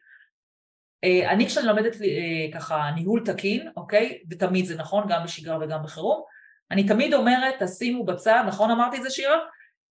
אה, 1.04 1.32
אני 1.32 1.48
כשאני 1.48 1.68
לומדת 1.68 2.02
אה, 2.02 2.60
ככה 2.60 2.92
ניהול 2.96 3.22
תקין, 3.26 3.70
אוקיי? 3.78 4.20
ותמיד 4.30 4.66
זה 4.66 4.78
נכון, 4.78 5.04
גם 5.08 5.24
בשגרה 5.24 5.58
וגם 5.62 5.84
בחירום, 5.84 6.24
אני 6.72 6.88
תמיד 6.88 7.14
אומרת, 7.14 7.64
תשימו 7.64 8.06
בצד, 8.06 8.44
נכון 8.48 8.72
אמרתי 8.72 8.98
את 8.98 9.04
זה 9.04 9.10
שירה? 9.10 9.40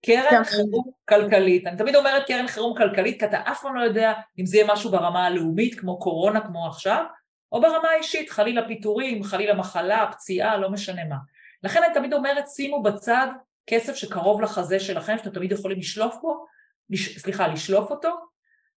קרן 0.06 0.44
חירום 0.44 0.90
כלכלית. 1.08 1.66
אני 1.66 1.76
תמיד 1.76 1.96
אומרת 1.96 2.26
קרן 2.26 2.46
חירום 2.46 2.76
כלכלית, 2.76 3.18
כי 3.18 3.26
אתה 3.26 3.40
אף 3.44 3.62
פעם 3.62 3.74
לא 3.74 3.80
יודע 3.80 4.12
אם 4.38 4.46
זה 4.46 4.56
יהיה 4.56 4.72
משהו 4.72 4.90
ברמה 4.90 5.26
הלאומית, 5.26 5.80
כמו 5.80 5.98
קורונה, 5.98 6.40
כמו 6.40 6.66
עכשיו, 6.66 7.04
או 7.52 7.60
ברמה 7.60 7.88
האישית, 7.88 8.30
חלילה 8.30 8.68
פיטורים, 8.68 9.22
חלילה 9.22 9.54
מחלה, 9.54 10.08
פציעה, 10.12 10.56
לא 10.56 10.70
משנה 10.70 11.04
מה. 11.04 11.16
לכן 11.62 11.82
אני 11.82 11.94
תמיד 11.94 12.12
אומרת, 12.12 12.48
שימו 12.48 12.82
בצד 12.82 13.26
כסף 13.66 13.94
שקרוב 13.94 14.42
לחזה 14.42 14.80
שלכם, 14.80 15.18
שאתם 15.18 15.30
תמיד 15.30 15.52
יכולים 15.52 15.78
לשלוף 15.78 16.16
בו, 16.22 16.46
לש, 16.90 17.18
סליחה, 17.18 17.48
לשלוף 17.48 17.90
אותו, 17.90 18.10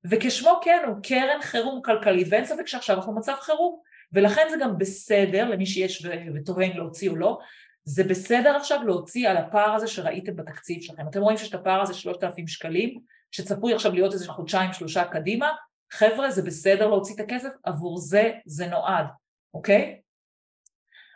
וכשמו 0.09 0.59
כן 0.63 0.79
הוא 0.87 0.95
קרן 1.03 1.41
חירום 1.41 1.81
כלכלית, 1.81 2.27
ואין 2.29 2.45
ספק 2.45 2.67
שעכשיו 2.67 2.95
אנחנו 2.95 3.13
במצב 3.13 3.35
חירום, 3.39 3.79
ולכן 4.13 4.47
זה 4.49 4.57
גם 4.61 4.77
בסדר 4.77 5.49
למי 5.49 5.65
שיש 5.65 6.05
אם 6.05 6.77
להוציא 6.77 7.09
או 7.09 7.15
לא, 7.15 7.39
זה 7.85 8.03
בסדר 8.03 8.55
עכשיו 8.55 8.83
להוציא 8.85 9.29
על 9.29 9.37
הפער 9.37 9.73
הזה 9.73 9.87
שראיתם 9.87 10.35
בתקציב 10.35 10.81
שלכם. 10.81 11.07
אתם 11.07 11.21
רואים 11.21 11.37
שיש 11.37 11.49
את 11.49 11.53
הפער 11.53 11.81
הזה 11.81 11.93
3,000 11.93 12.47
שקלים, 12.47 12.99
שצפוי 13.31 13.73
עכשיו 13.73 13.93
להיות 13.93 14.13
איזה 14.13 14.27
חודשיים 14.27 14.73
שלושה 14.73 15.03
קדימה, 15.03 15.51
חבר'ה 15.91 16.31
זה 16.31 16.41
בסדר 16.41 16.87
להוציא 16.87 17.15
את 17.15 17.19
הכסף, 17.19 17.49
עבור 17.63 17.97
זה 17.97 18.31
זה 18.45 18.67
נועד, 18.67 19.05
אוקיי? 19.53 20.01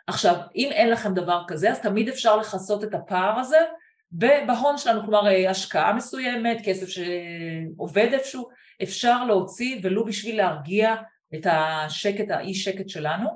עכשיו, 0.06 0.36
אם 0.56 0.68
אין 0.72 0.90
לכם 0.90 1.14
דבר 1.14 1.42
כזה, 1.48 1.70
אז 1.70 1.80
תמיד 1.80 2.08
אפשר 2.08 2.36
לכסות 2.36 2.84
את 2.84 2.94
הפער 2.94 3.38
הזה 3.38 3.58
בהון 4.12 4.78
שלנו, 4.78 5.00
כלומר 5.00 5.28
אה, 5.28 5.50
השקעה 5.50 5.92
מסוימת, 5.92 6.58
כסף 6.64 6.86
שעובד 6.88 8.08
איפשהו, 8.12 8.48
אפשר 8.82 9.24
להוציא 9.24 9.80
ולו 9.82 10.04
בשביל 10.04 10.36
להרגיע 10.36 10.94
את 11.34 11.46
השקט, 11.50 12.30
האי 12.30 12.54
שקט 12.54 12.88
שלנו, 12.88 13.28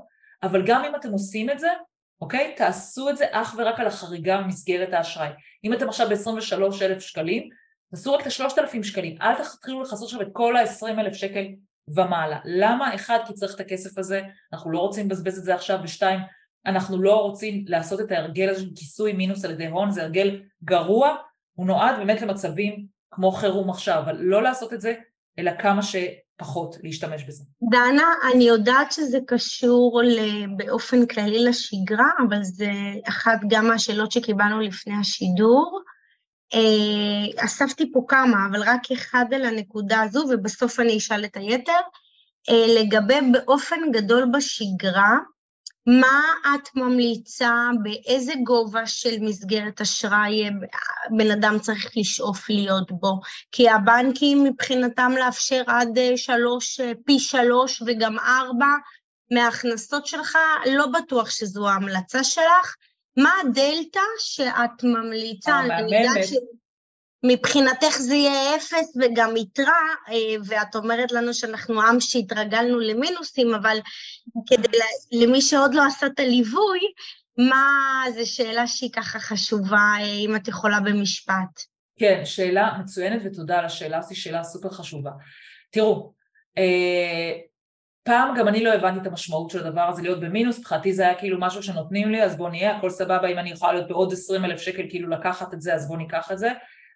אבל 0.42 0.66
גם 0.66 0.84
אם 0.84 0.94
אתם 0.96 1.12
עושים 1.12 1.50
את 1.50 1.58
זה, 1.58 1.68
אוקיי? 2.20 2.54
תעשו 2.56 3.10
את 3.10 3.16
זה 3.16 3.24
אך 3.30 3.54
ורק 3.58 3.80
על 3.80 3.86
החריגה 3.86 4.40
ממסגרת 4.40 4.92
האשראי. 4.92 5.28
אם 5.64 5.72
אתם 5.72 5.88
עכשיו 5.88 6.08
ב-23,000 6.08 7.00
שקלים, 7.00 7.48
תעשו 7.90 8.12
רק 8.12 8.20
את 8.20 8.26
ה-3,000 8.26 8.82
שקלים, 8.82 9.16
אל 9.22 9.34
תתחילו 9.34 9.82
לכסות 9.82 10.02
עכשיו 10.02 10.22
את 10.22 10.28
כל 10.32 10.56
ה-20,000 10.56 11.14
שקל 11.14 11.44
ומעלה. 11.88 12.38
למה? 12.44 12.94
אחד, 12.94 13.18
כי 13.26 13.32
צריך 13.32 13.54
את 13.54 13.60
הכסף 13.60 13.98
הזה, 13.98 14.22
אנחנו 14.52 14.70
לא 14.70 14.78
רוצים 14.78 15.06
לבזבז 15.06 15.38
את 15.38 15.44
זה 15.44 15.54
עכשיו, 15.54 15.78
ושתיים, 15.82 16.20
אנחנו 16.66 17.02
לא 17.02 17.20
רוצים 17.20 17.64
לעשות 17.68 18.00
את 18.00 18.12
ההרגל 18.12 18.48
הזה 18.48 18.60
של 18.60 18.70
כיסוי 18.76 19.12
מינוס 19.12 19.44
על 19.44 19.50
ידי 19.50 19.66
הון, 19.66 19.90
זה 19.90 20.02
הרגל 20.02 20.40
גרוע, 20.64 21.16
הוא 21.54 21.66
נועד 21.66 21.96
באמת 21.98 22.22
למצבים 22.22 22.86
כמו 23.10 23.32
חירום 23.32 23.70
עכשיו, 23.70 23.98
אבל 23.98 24.16
לא 24.16 24.42
לעשות 24.42 24.72
את 24.72 24.80
זה, 24.80 24.94
אלא 25.38 25.52
כמה 25.58 25.82
שפחות 26.36 26.76
להשתמש 26.82 27.24
בזה. 27.24 27.44
דנה, 27.70 28.14
אני 28.32 28.44
יודעת 28.44 28.92
שזה 28.92 29.18
קשור 29.26 30.02
באופן 30.56 31.06
כללי 31.06 31.44
לשגרה, 31.44 32.10
אבל 32.28 32.42
זה 32.42 32.70
אחת 33.08 33.38
גם 33.48 33.68
מהשאלות 33.68 34.12
שקיבלנו 34.12 34.60
לפני 34.60 34.94
השידור. 35.00 35.80
אה, 36.54 37.44
אספתי 37.44 37.92
פה 37.92 38.04
כמה, 38.08 38.36
אבל 38.50 38.62
רק 38.62 38.80
אחד 38.92 39.24
על 39.34 39.44
הנקודה 39.44 40.02
הזו, 40.02 40.24
ובסוף 40.30 40.80
אני 40.80 40.96
אשאל 40.96 41.24
את 41.24 41.36
היתר. 41.36 41.72
אה, 42.50 42.82
לגבי 42.82 43.14
באופן 43.32 43.80
גדול 43.92 44.30
בשגרה, 44.34 45.18
מה 45.86 46.22
את 46.54 46.76
ממליצה, 46.76 47.68
באיזה 47.82 48.32
גובה 48.44 48.86
של 48.86 49.20
מסגרת 49.20 49.80
אשראי 49.80 50.50
בן 51.16 51.30
אדם 51.30 51.58
צריך 51.60 51.90
לשאוף 51.96 52.50
להיות 52.50 52.92
בו? 52.92 53.20
כי 53.52 53.70
הבנקים 53.70 54.44
מבחינתם 54.44 55.12
לאפשר 55.18 55.62
עד 55.66 55.98
שלוש, 56.16 56.80
פי 57.04 57.18
שלוש 57.18 57.82
וגם 57.86 58.18
ארבע 58.18 58.74
מההכנסות 59.30 60.06
שלך, 60.06 60.38
לא 60.66 60.86
בטוח 60.86 61.30
שזו 61.30 61.68
ההמלצה 61.68 62.24
שלך. 62.24 62.74
מה 63.16 63.30
הדלתא 63.40 64.00
שאת 64.18 64.84
ממליצה? 64.84 65.60
אני 65.60 65.98
יודעת 65.98 66.24
מבחינתך 67.26 67.98
זה 67.98 68.14
יהיה 68.14 68.56
אפס 68.56 68.96
וגם 69.00 69.36
יתרה, 69.36 69.82
אה, 70.08 70.36
ואת 70.44 70.76
אומרת 70.76 71.12
לנו 71.12 71.34
שאנחנו 71.34 71.82
עם 71.82 72.00
שהתרגלנו 72.00 72.80
למינוסים, 72.80 73.54
אבל 73.54 73.78
כדי 74.46 74.78
למי 75.12 75.40
שעוד 75.40 75.74
לא 75.74 75.86
עשה 75.86 76.06
את 76.06 76.20
הליווי, 76.20 76.80
מה, 77.38 78.04
זו 78.14 78.34
שאלה 78.34 78.66
שהיא 78.66 78.90
ככה 78.92 79.18
חשובה, 79.18 79.94
אה, 80.00 80.04
אם 80.04 80.36
את 80.36 80.48
יכולה 80.48 80.80
במשפט. 80.80 81.62
כן, 81.98 82.22
שאלה 82.24 82.78
מצוינת 82.80 83.22
ותודה 83.24 83.58
על 83.58 83.64
השאלה, 83.64 84.02
זו 84.02 84.20
שאלה 84.20 84.44
סופר 84.44 84.70
חשובה. 84.70 85.10
תראו, 85.70 86.12
אה, 86.58 87.32
פעם 88.02 88.34
גם 88.38 88.48
אני 88.48 88.64
לא 88.64 88.72
הבנתי 88.72 89.00
את 89.00 89.06
המשמעות 89.06 89.50
של 89.50 89.66
הדבר 89.66 89.80
הזה 89.80 90.02
להיות 90.02 90.20
במינוס, 90.20 90.58
מבחינתי 90.58 90.92
זה 90.92 91.02
היה 91.02 91.14
כאילו 91.14 91.40
משהו 91.40 91.62
שנותנים 91.62 92.10
לי, 92.10 92.22
אז 92.22 92.36
בוא 92.36 92.48
נהיה, 92.48 92.76
הכל 92.76 92.90
סבבה, 92.90 93.28
אם 93.28 93.38
אני 93.38 93.50
יכולה 93.50 93.72
להיות 93.72 93.88
בעוד 93.88 94.12
20 94.12 94.44
אלף 94.44 94.60
שקל 94.60 94.82
כאילו 94.88 95.08
לקחת 95.08 95.54
את 95.54 95.60
זה, 95.60 95.74
אז 95.74 95.88
בוא 95.88 95.96
ניקח 95.96 96.32
את 96.32 96.38
זה. 96.38 96.50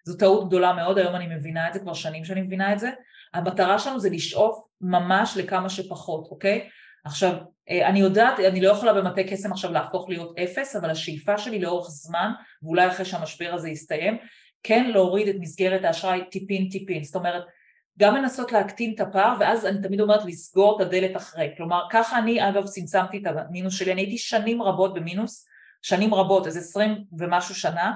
זו 0.05 0.17
טעות 0.17 0.47
גדולה 0.47 0.73
מאוד, 0.73 0.97
היום 0.97 1.15
אני 1.15 1.35
מבינה 1.35 1.67
את 1.67 1.73
זה, 1.73 1.79
כבר 1.79 1.93
שנים 1.93 2.25
שאני 2.25 2.41
מבינה 2.41 2.73
את 2.73 2.79
זה. 2.79 2.89
המטרה 3.33 3.79
שלנו 3.79 3.99
זה 3.99 4.09
לשאוף 4.09 4.67
ממש 4.81 5.37
לכמה 5.37 5.69
שפחות, 5.69 6.27
אוקיי? 6.31 6.69
עכשיו, 7.05 7.33
אה, 7.69 7.87
אני 7.87 7.99
יודעת, 7.99 8.39
אני 8.39 8.61
לא 8.61 8.71
יכולה 8.71 8.93
במטה 8.93 9.23
קסם 9.23 9.51
עכשיו 9.51 9.71
להפוך 9.71 10.09
להיות 10.09 10.39
אפס, 10.39 10.75
אבל 10.75 10.89
השאיפה 10.89 11.37
שלי 11.37 11.59
לאורך 11.59 11.87
זמן, 11.89 12.31
ואולי 12.63 12.87
אחרי 12.87 13.05
שהמשבר 13.05 13.51
הזה 13.53 13.69
יסתיים, 13.69 14.17
כן 14.63 14.89
להוריד 14.89 15.27
את 15.27 15.35
מסגרת 15.39 15.83
האשראי 15.83 16.21
טיפין 16.31 16.69
טיפין. 16.69 17.03
זאת 17.03 17.15
אומרת, 17.15 17.43
גם 17.99 18.15
לנסות 18.15 18.51
להקטין 18.51 18.93
את 18.95 18.99
הפער, 18.99 19.35
ואז 19.39 19.65
אני 19.65 19.81
תמיד 19.81 20.01
אומרת 20.01 20.25
לסגור 20.25 20.81
את 20.81 20.87
הדלת 20.87 21.15
אחרי. 21.15 21.53
כלומר, 21.57 21.81
ככה 21.91 22.19
אני 22.19 22.49
אגב 22.49 22.65
צמצמתי 22.65 23.17
את 23.17 23.23
המינוס 23.25 23.73
שלי, 23.73 23.91
אני 23.91 24.01
הייתי 24.01 24.17
שנים 24.17 24.61
רבות 24.61 24.93
במינוס, 24.93 25.47
שנים 25.81 26.13
רבות, 26.13 26.47
איזה 26.47 26.59
עשרים 26.59 27.03
ומשהו 27.17 27.55
שנה, 27.55 27.93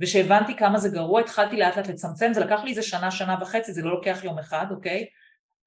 ושהבנתי 0.00 0.56
כמה 0.56 0.78
זה 0.78 0.88
גרוע, 0.88 1.20
התחלתי 1.20 1.56
לאט 1.56 1.76
לאט 1.76 1.86
לצמצם, 1.86 2.32
זה 2.32 2.40
לקח 2.40 2.64
לי 2.64 2.70
איזה 2.70 2.82
שנה, 2.82 3.10
שנה 3.10 3.36
וחצי, 3.40 3.72
זה 3.72 3.82
לא 3.82 3.90
לוקח 3.90 4.20
יום 4.24 4.38
אחד, 4.38 4.66
אוקיי? 4.70 5.06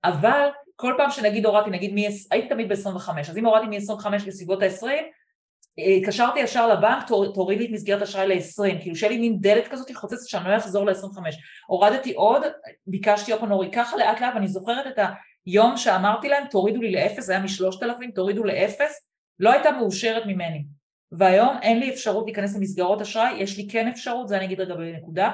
אבל 0.03 0.49
כל 0.75 0.93
פעם 0.97 1.11
שנגיד 1.11 1.45
הורדתי, 1.45 1.69
נגיד, 1.69 1.93
מ... 1.93 1.97
הייתי 2.31 2.49
תמיד 2.49 2.69
ב-25, 2.69 3.09
אז 3.29 3.37
אם 3.37 3.45
הורדתי 3.45 3.67
מ-25 3.67 4.09
לסביבות 4.27 4.63
ה-20, 4.63 4.87
התקשרתי 5.97 6.39
ישר 6.39 6.67
לבנק, 6.67 7.07
תוריד 7.33 7.59
לי 7.59 7.65
את 7.65 7.71
מסגרת 7.71 8.01
אשראי 8.01 8.27
ל-20, 8.27 8.81
כאילו 8.81 8.95
שיהיה 8.95 9.11
לי 9.11 9.17
מין 9.17 9.37
דלת 9.39 9.67
כזאת 9.67 9.95
חוצצת 9.95 10.27
שאני 10.27 10.49
לא 10.49 10.57
אחזור 10.57 10.85
ל-25. 10.85 11.19
הורדתי 11.67 12.13
עוד, 12.13 12.41
ביקשתי 12.87 13.31
פעם 13.31 13.49
להוריד, 13.49 13.73
ככה 13.73 13.97
לאט 13.97 14.21
לאט, 14.21 14.33
ואני 14.33 14.47
זוכרת 14.47 14.87
את 14.87 14.99
היום 15.45 15.77
שאמרתי 15.77 16.29
להם, 16.29 16.47
תורידו 16.47 16.81
לי 16.81 16.91
לאפס, 16.91 17.25
זה 17.25 17.33
היה 17.33 17.41
מ-3,000, 17.41 18.11
תורידו 18.15 18.43
לאפס, 18.43 19.09
לא 19.39 19.51
הייתה 19.51 19.71
מאושרת 19.71 20.25
ממני. 20.25 20.76
והיום 21.11 21.57
אין 21.61 21.79
לי 21.79 21.89
אפשרות 21.89 22.25
להיכנס 22.25 22.55
למסגרות 22.55 23.01
אשראי, 23.01 23.31
יש 23.37 23.57
לי 23.57 23.67
כן 23.71 23.87
אפשרות, 23.87 24.27
זה 24.27 24.37
אני 24.37 24.45
אגיד 24.45 24.59
רגע 24.59 24.75
בנקודה, 24.75 25.31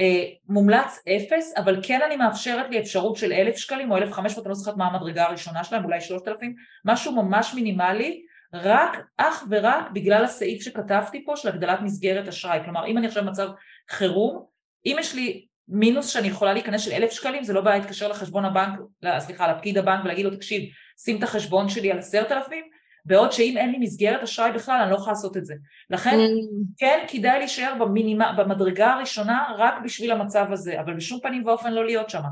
אה, 0.00 0.24
מומלץ 0.48 1.02
אפס, 1.16 1.54
אבל 1.56 1.80
כן 1.82 2.00
אני 2.06 2.16
מאפשרת 2.16 2.70
לי 2.70 2.80
אפשרות 2.80 3.16
של 3.16 3.32
אלף 3.32 3.56
שקלים 3.56 3.90
או 3.90 3.96
אלף 3.96 4.12
חמש 4.12 4.32
מאות, 4.32 4.46
אני 4.46 4.48
לא 4.48 4.54
זוכרת 4.54 4.76
מה 4.76 4.86
המדרגה 4.86 5.24
הראשונה 5.24 5.64
שלהם, 5.64 5.84
אולי 5.84 6.00
שלושת 6.00 6.28
אלפים, 6.28 6.54
משהו 6.84 7.12
ממש 7.12 7.54
מינימלי, 7.54 8.22
רק 8.54 8.96
אך 9.16 9.44
ורק 9.50 9.90
בגלל 9.92 10.24
הסעיף 10.24 10.62
שכתבתי 10.62 11.24
פה 11.24 11.36
של 11.36 11.48
הגדלת 11.48 11.80
מסגרת 11.80 12.28
אשראי, 12.28 12.58
כלומר 12.64 12.86
אם 12.86 12.98
אני 12.98 13.06
עכשיו 13.06 13.24
במצב 13.24 13.48
חירום, 13.90 14.44
אם 14.86 14.96
יש 15.00 15.14
לי 15.14 15.46
מינוס 15.68 16.08
שאני 16.08 16.28
יכולה 16.28 16.52
להיכנס 16.52 16.80
של 16.80 16.92
אלף 16.92 17.10
שקלים, 17.10 17.44
זה 17.44 17.52
לא 17.52 17.60
בעיה 17.60 17.78
להתקשר 17.78 18.08
לחשבון 18.08 18.44
הבנק, 18.44 18.78
סליחה, 19.18 19.52
לפקיד 19.52 19.78
הבנק 19.78 20.04
ולהגיד 20.04 20.24
לו 20.24 20.30
תקשיב, 20.30 20.62
שים 21.04 21.18
את 21.18 21.22
החשבון 21.22 21.68
שלי 21.68 21.92
על 21.92 21.98
עשרת 21.98 22.32
אלפים, 22.32 22.64
בעוד 23.04 23.32
שאם 23.32 23.56
אין 23.56 23.70
לי 23.72 23.78
מסגרת 23.78 24.22
אשראי 24.22 24.52
בכלל, 24.52 24.80
אני 24.82 24.90
לא 24.90 24.96
יכולה 24.96 25.12
לעשות 25.12 25.36
את 25.36 25.44
זה. 25.44 25.54
לכן, 25.90 26.16
mm. 26.16 26.64
כן 26.78 27.04
כדאי 27.08 27.38
להישאר 27.38 27.74
במינימה, 27.80 28.32
במדרגה 28.32 28.92
הראשונה 28.92 29.54
רק 29.58 29.74
בשביל 29.84 30.12
המצב 30.12 30.46
הזה, 30.52 30.80
אבל 30.80 30.96
בשום 30.96 31.20
פנים 31.22 31.46
ואופן 31.46 31.72
לא 31.72 31.84
להיות 31.84 32.10
שם, 32.10 32.22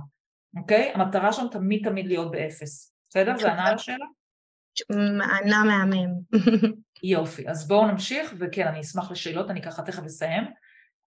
אוקיי? 0.57 0.93
המטרה 0.95 1.33
שלנו 1.33 1.49
תמיד 1.49 1.89
תמיד 1.89 2.07
להיות 2.07 2.31
באפס. 2.31 2.93
בסדר? 3.11 3.39
זה 3.39 3.53
ענה 3.53 3.67
על 3.69 3.75
השאלה? 3.75 4.05
ענה 5.41 5.65
מהמם. 5.65 6.11
יופי, 7.03 7.49
אז 7.49 7.69
בואו 7.69 7.87
נמשיך, 7.87 8.35
וכן, 8.39 8.67
אני 8.67 8.81
אשמח 8.81 9.11
לשאלות, 9.11 9.51
אני 9.51 9.63
ככה 9.63 9.83
תכף 9.83 10.05
אסיים. 10.05 10.45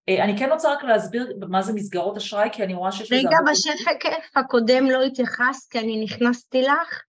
אה, 0.10 0.24
אני 0.24 0.38
כן 0.38 0.50
רוצה 0.52 0.72
רק 0.74 0.84
להסביר 0.84 1.38
מה 1.50 1.62
זה 1.62 1.74
מסגרות 1.74 2.18
אשראי, 2.18 2.50
כי 2.52 2.64
אני 2.64 2.74
רואה 2.74 2.92
שיש 2.92 3.12
לזה... 3.12 3.28
רגע, 3.28 3.38
בשקף 3.52 4.38
הקודם 4.38 4.86
לא 4.86 5.04
התייחסת, 5.04 5.72
כי 5.72 5.80
אני 5.80 6.04
נכנסתי 6.04 6.62
לך. 6.62 7.02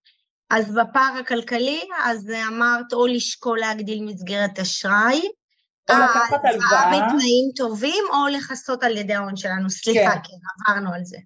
אז 0.55 0.75
בפער 0.75 1.17
הכלכלי, 1.19 1.81
אז 2.03 2.31
אמרת 2.47 2.93
או 2.93 3.07
לשקול 3.07 3.59
להגדיל 3.59 4.03
מסגרת 4.05 4.59
אשראי, 4.59 5.21
או 5.89 5.95
לקחת 5.95 6.39
הלוואה. 6.43 6.87
בתנאים 6.87 7.51
טובים, 7.55 8.03
או 8.13 8.27
לכסות 8.27 8.83
על 8.83 8.97
ידי 8.97 9.13
ההון 9.13 9.35
שלנו. 9.35 9.69
סליחה, 9.69 10.11
כן, 10.11 10.19
כן 10.23 10.71
עברנו 10.71 10.93
על 10.93 11.03
זה. 11.03 11.17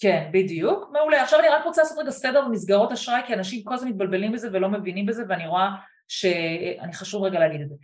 כן, 0.00 0.30
בדיוק. 0.32 0.90
מעולה. 0.92 1.22
עכשיו 1.22 1.40
אני 1.40 1.48
רק 1.48 1.64
רוצה 1.64 1.82
לעשות 1.82 1.98
רגע 1.98 2.10
סדר 2.10 2.44
במסגרות 2.44 2.92
אשראי, 2.92 3.20
כי 3.26 3.34
אנשים 3.34 3.64
כל 3.64 3.74
הזמן 3.74 3.88
מתבלבלים 3.88 4.32
בזה 4.32 4.48
ולא 4.52 4.68
מבינים 4.68 5.06
בזה, 5.06 5.22
ואני 5.28 5.46
רואה 5.46 5.68
שאני 6.08 6.92
חשוב 6.92 7.22
רגע 7.24 7.38
להגיד 7.38 7.60
את 7.60 7.68
זה. 7.68 7.74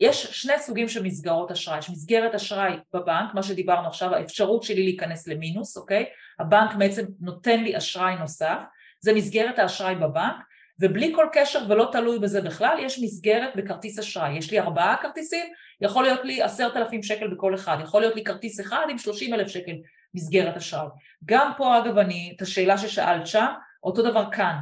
יש 0.00 0.26
שני 0.42 0.58
סוגים 0.58 0.88
של 0.88 1.02
מסגרות 1.02 1.50
אשראי, 1.50 1.78
יש 1.78 1.90
מסגרת 1.90 2.34
אשראי 2.34 2.72
בבנק, 2.94 3.34
מה 3.34 3.42
שדיברנו 3.42 3.88
עכשיו, 3.88 4.14
האפשרות 4.14 4.62
שלי 4.62 4.82
להיכנס 4.82 5.28
למינוס, 5.28 5.76
אוקיי? 5.76 6.04
הבנק 6.38 6.74
בעצם 6.74 7.04
נותן 7.20 7.62
לי 7.62 7.76
אשראי 7.76 8.16
נוסף, 8.16 8.58
זה 9.00 9.12
מסגרת 9.12 9.58
האשראי 9.58 9.94
בבנק, 9.94 10.36
ובלי 10.80 11.12
כל 11.14 11.26
קשר 11.32 11.64
ולא 11.68 11.88
תלוי 11.92 12.18
בזה 12.18 12.40
בכלל, 12.40 12.76
יש 12.80 12.98
מסגרת 13.02 13.56
בכרטיס 13.56 13.98
אשראי. 13.98 14.38
יש 14.38 14.50
לי 14.50 14.60
ארבעה 14.60 14.96
כרטיסים, 15.02 15.46
יכול 15.80 16.04
להיות 16.04 16.24
לי 16.24 16.42
עשרת 16.42 16.76
אלפים 16.76 17.02
שקל 17.02 17.28
בכל 17.28 17.54
אחד, 17.54 17.76
יכול 17.82 18.00
להיות 18.00 18.16
לי 18.16 18.24
כרטיס 18.24 18.60
אחד 18.60 18.86
עם 18.90 18.98
שלושים 18.98 19.34
אלף 19.34 19.48
שקל 19.48 19.72
מסגרת 20.14 20.56
אשראי. 20.56 20.86
גם 21.24 21.52
פה 21.56 21.78
אגב 21.78 21.98
אני, 21.98 22.32
את 22.36 22.42
השאלה 22.42 22.78
ששאלת 22.78 23.26
שם, 23.26 23.46
אותו 23.84 24.02
דבר 24.02 24.30
כאן. 24.32 24.58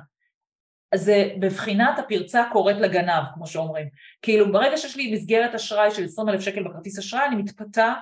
זה 0.94 1.30
בבחינת 1.40 1.98
הפרצה 1.98 2.44
קוראת 2.52 2.76
לגנב, 2.76 3.24
כמו 3.34 3.46
שאומרים. 3.46 3.88
כאילו 4.22 4.52
ברגע 4.52 4.76
שיש 4.76 4.96
לי 4.96 5.12
מסגרת 5.12 5.54
אשראי 5.54 5.90
של 5.90 6.04
20 6.04 6.28
אלף 6.28 6.40
שקל 6.40 6.62
בכרטיס 6.62 6.98
אשראי, 6.98 7.26
אני 7.26 7.36
מתפתה 7.36 7.92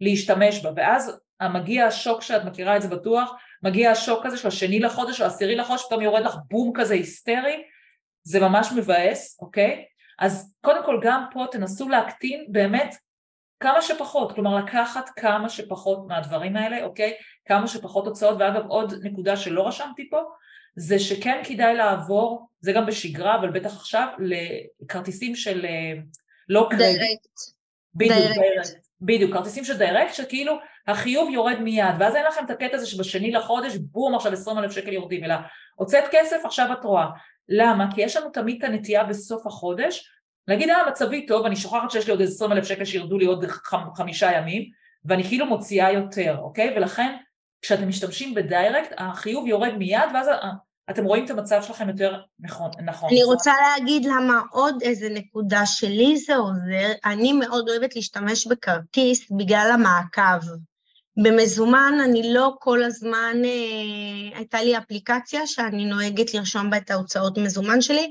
להשתמש 0.00 0.62
בה, 0.62 0.70
ואז 0.76 1.20
מגיע 1.42 1.86
השוק 1.86 2.22
שאת 2.22 2.44
מכירה 2.44 2.76
את 2.76 2.82
זה 2.82 2.88
בטוח, 2.88 3.32
מגיע 3.62 3.90
השוק 3.90 4.26
הזה 4.26 4.36
של 4.36 4.48
השני 4.48 4.80
לחודש 4.80 5.20
או 5.20 5.26
העשירי 5.26 5.56
לחודש, 5.56 5.84
פתאום 5.86 6.02
יורד 6.02 6.22
לך 6.22 6.34
בום 6.50 6.72
כזה 6.74 6.94
היסטרי, 6.94 7.62
זה 8.22 8.40
ממש 8.40 8.68
מבאס, 8.76 9.38
אוקיי? 9.40 9.84
אז 10.18 10.54
קודם 10.60 10.84
כל 10.84 11.00
גם 11.02 11.24
פה 11.32 11.46
תנסו 11.52 11.88
להקטין 11.88 12.46
באמת 12.48 12.94
כמה 13.60 13.82
שפחות, 13.82 14.32
כלומר 14.32 14.56
לקחת 14.56 15.08
כמה 15.08 15.48
שפחות 15.48 16.06
מהדברים 16.06 16.56
האלה, 16.56 16.84
אוקיי? 16.84 17.14
כמה 17.44 17.66
שפחות 17.66 18.06
הוצאות, 18.06 18.36
ואגב 18.40 18.66
עוד 18.68 18.94
נקודה 19.02 19.36
שלא 19.36 19.68
רשמתי 19.68 20.10
פה, 20.10 20.20
זה 20.76 20.98
שכן 20.98 21.40
כדאי 21.44 21.74
לעבור, 21.74 22.48
זה 22.60 22.72
גם 22.72 22.86
בשגרה, 22.86 23.34
אבל 23.34 23.50
בטח 23.50 23.76
עכשיו, 23.76 24.08
לכרטיסים 24.18 25.34
של 25.34 25.64
אה, 25.64 25.92
לא 26.48 26.66
קרדיט. 26.70 26.98
דיירקט. 26.98 27.38
בדיוק, 27.94 28.38
דיירקט. 28.38 28.87
בדיוק, 29.00 29.32
כרטיסים 29.32 29.64
של 29.64 29.78
דיירקט, 29.78 30.14
שכאילו 30.14 30.58
החיוב 30.86 31.30
יורד 31.30 31.58
מיד, 31.60 31.94
ואז 31.98 32.16
אין 32.16 32.24
לכם 32.26 32.44
את 32.44 32.50
הקטע 32.50 32.76
הזה 32.76 32.86
שבשני 32.86 33.30
לחודש, 33.30 33.76
בום, 33.76 34.14
עכשיו 34.14 34.32
20 34.32 34.58
אלף 34.58 34.72
שקל 34.72 34.92
יורדים, 34.92 35.24
אלא 35.24 35.34
הוצאת 35.74 36.04
כסף, 36.10 36.36
עכשיו 36.44 36.72
את 36.72 36.84
רואה. 36.84 37.06
למה? 37.48 37.94
כי 37.94 38.02
יש 38.02 38.16
לנו 38.16 38.30
תמיד 38.30 38.64
את 38.64 38.70
הנטייה 38.70 39.04
בסוף 39.04 39.46
החודש, 39.46 40.10
להגיד, 40.48 40.70
אה, 40.70 40.88
מצבי 40.88 41.26
טוב, 41.26 41.46
אני 41.46 41.56
שוכחת 41.56 41.90
שיש 41.90 42.06
לי 42.06 42.10
עוד 42.12 42.22
20 42.22 42.52
אלף 42.52 42.64
שקל 42.64 42.84
שירדו 42.84 43.18
לי 43.18 43.26
עוד 43.26 43.44
חמישה 43.96 44.32
ימים, 44.32 44.62
ואני 45.04 45.24
כאילו 45.24 45.46
מוציאה 45.46 45.92
יותר, 45.92 46.36
אוקיי? 46.38 46.76
ולכן, 46.76 47.16
כשאתם 47.62 47.88
משתמשים 47.88 48.34
בדיירקט, 48.34 48.92
החיוב 48.98 49.46
יורד 49.46 49.74
מיד, 49.74 50.10
ואז 50.14 50.30
אתם 50.90 51.04
רואים 51.04 51.24
את 51.24 51.30
המצב 51.30 51.62
שלכם 51.62 51.88
יותר 51.88 52.20
נכון. 52.40 52.70
נכון 52.84 53.08
אני 53.12 53.24
רוצה 53.24 53.52
להגיד 53.62 54.04
למה 54.04 54.40
עוד 54.50 54.82
איזה 54.82 55.08
נקודה 55.08 55.66
שלי 55.66 56.16
זה 56.16 56.36
עוזר, 56.36 56.92
אני 57.04 57.32
מאוד 57.32 57.68
אוהבת 57.68 57.96
להשתמש 57.96 58.46
בכרטיס 58.46 59.30
בגלל 59.30 59.70
המעקב. 59.74 60.46
במזומן 61.22 61.92
אני 62.04 62.32
לא 62.32 62.54
כל 62.58 62.82
הזמן, 62.82 63.36
אה, 63.44 64.38
הייתה 64.38 64.62
לי 64.62 64.78
אפליקציה 64.78 65.46
שאני 65.46 65.84
נוהגת 65.84 66.34
לרשום 66.34 66.70
בה 66.70 66.76
את 66.76 66.90
ההוצאות 66.90 67.38
מזומן 67.38 67.80
שלי, 67.80 68.10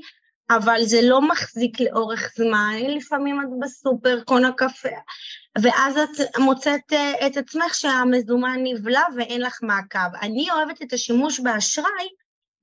אבל 0.50 0.82
זה 0.82 1.00
לא 1.02 1.28
מחזיק 1.28 1.80
לאורך 1.80 2.32
זמן, 2.36 2.76
לפעמים 2.88 3.40
את 3.40 3.46
בסופר, 3.60 4.20
קונה 4.24 4.52
קפה, 4.56 4.88
ואז 5.62 5.96
את 5.96 6.38
מוצאת 6.38 6.92
אה, 6.92 7.26
את 7.26 7.36
עצמך 7.36 7.74
שהמזומן 7.74 8.58
נבלע 8.62 9.02
ואין 9.16 9.40
לך 9.40 9.58
מעקב. 9.62 10.16
אני 10.22 10.50
אוהבת 10.50 10.82
את 10.82 10.92
השימוש 10.92 11.40
באשראי 11.40 12.08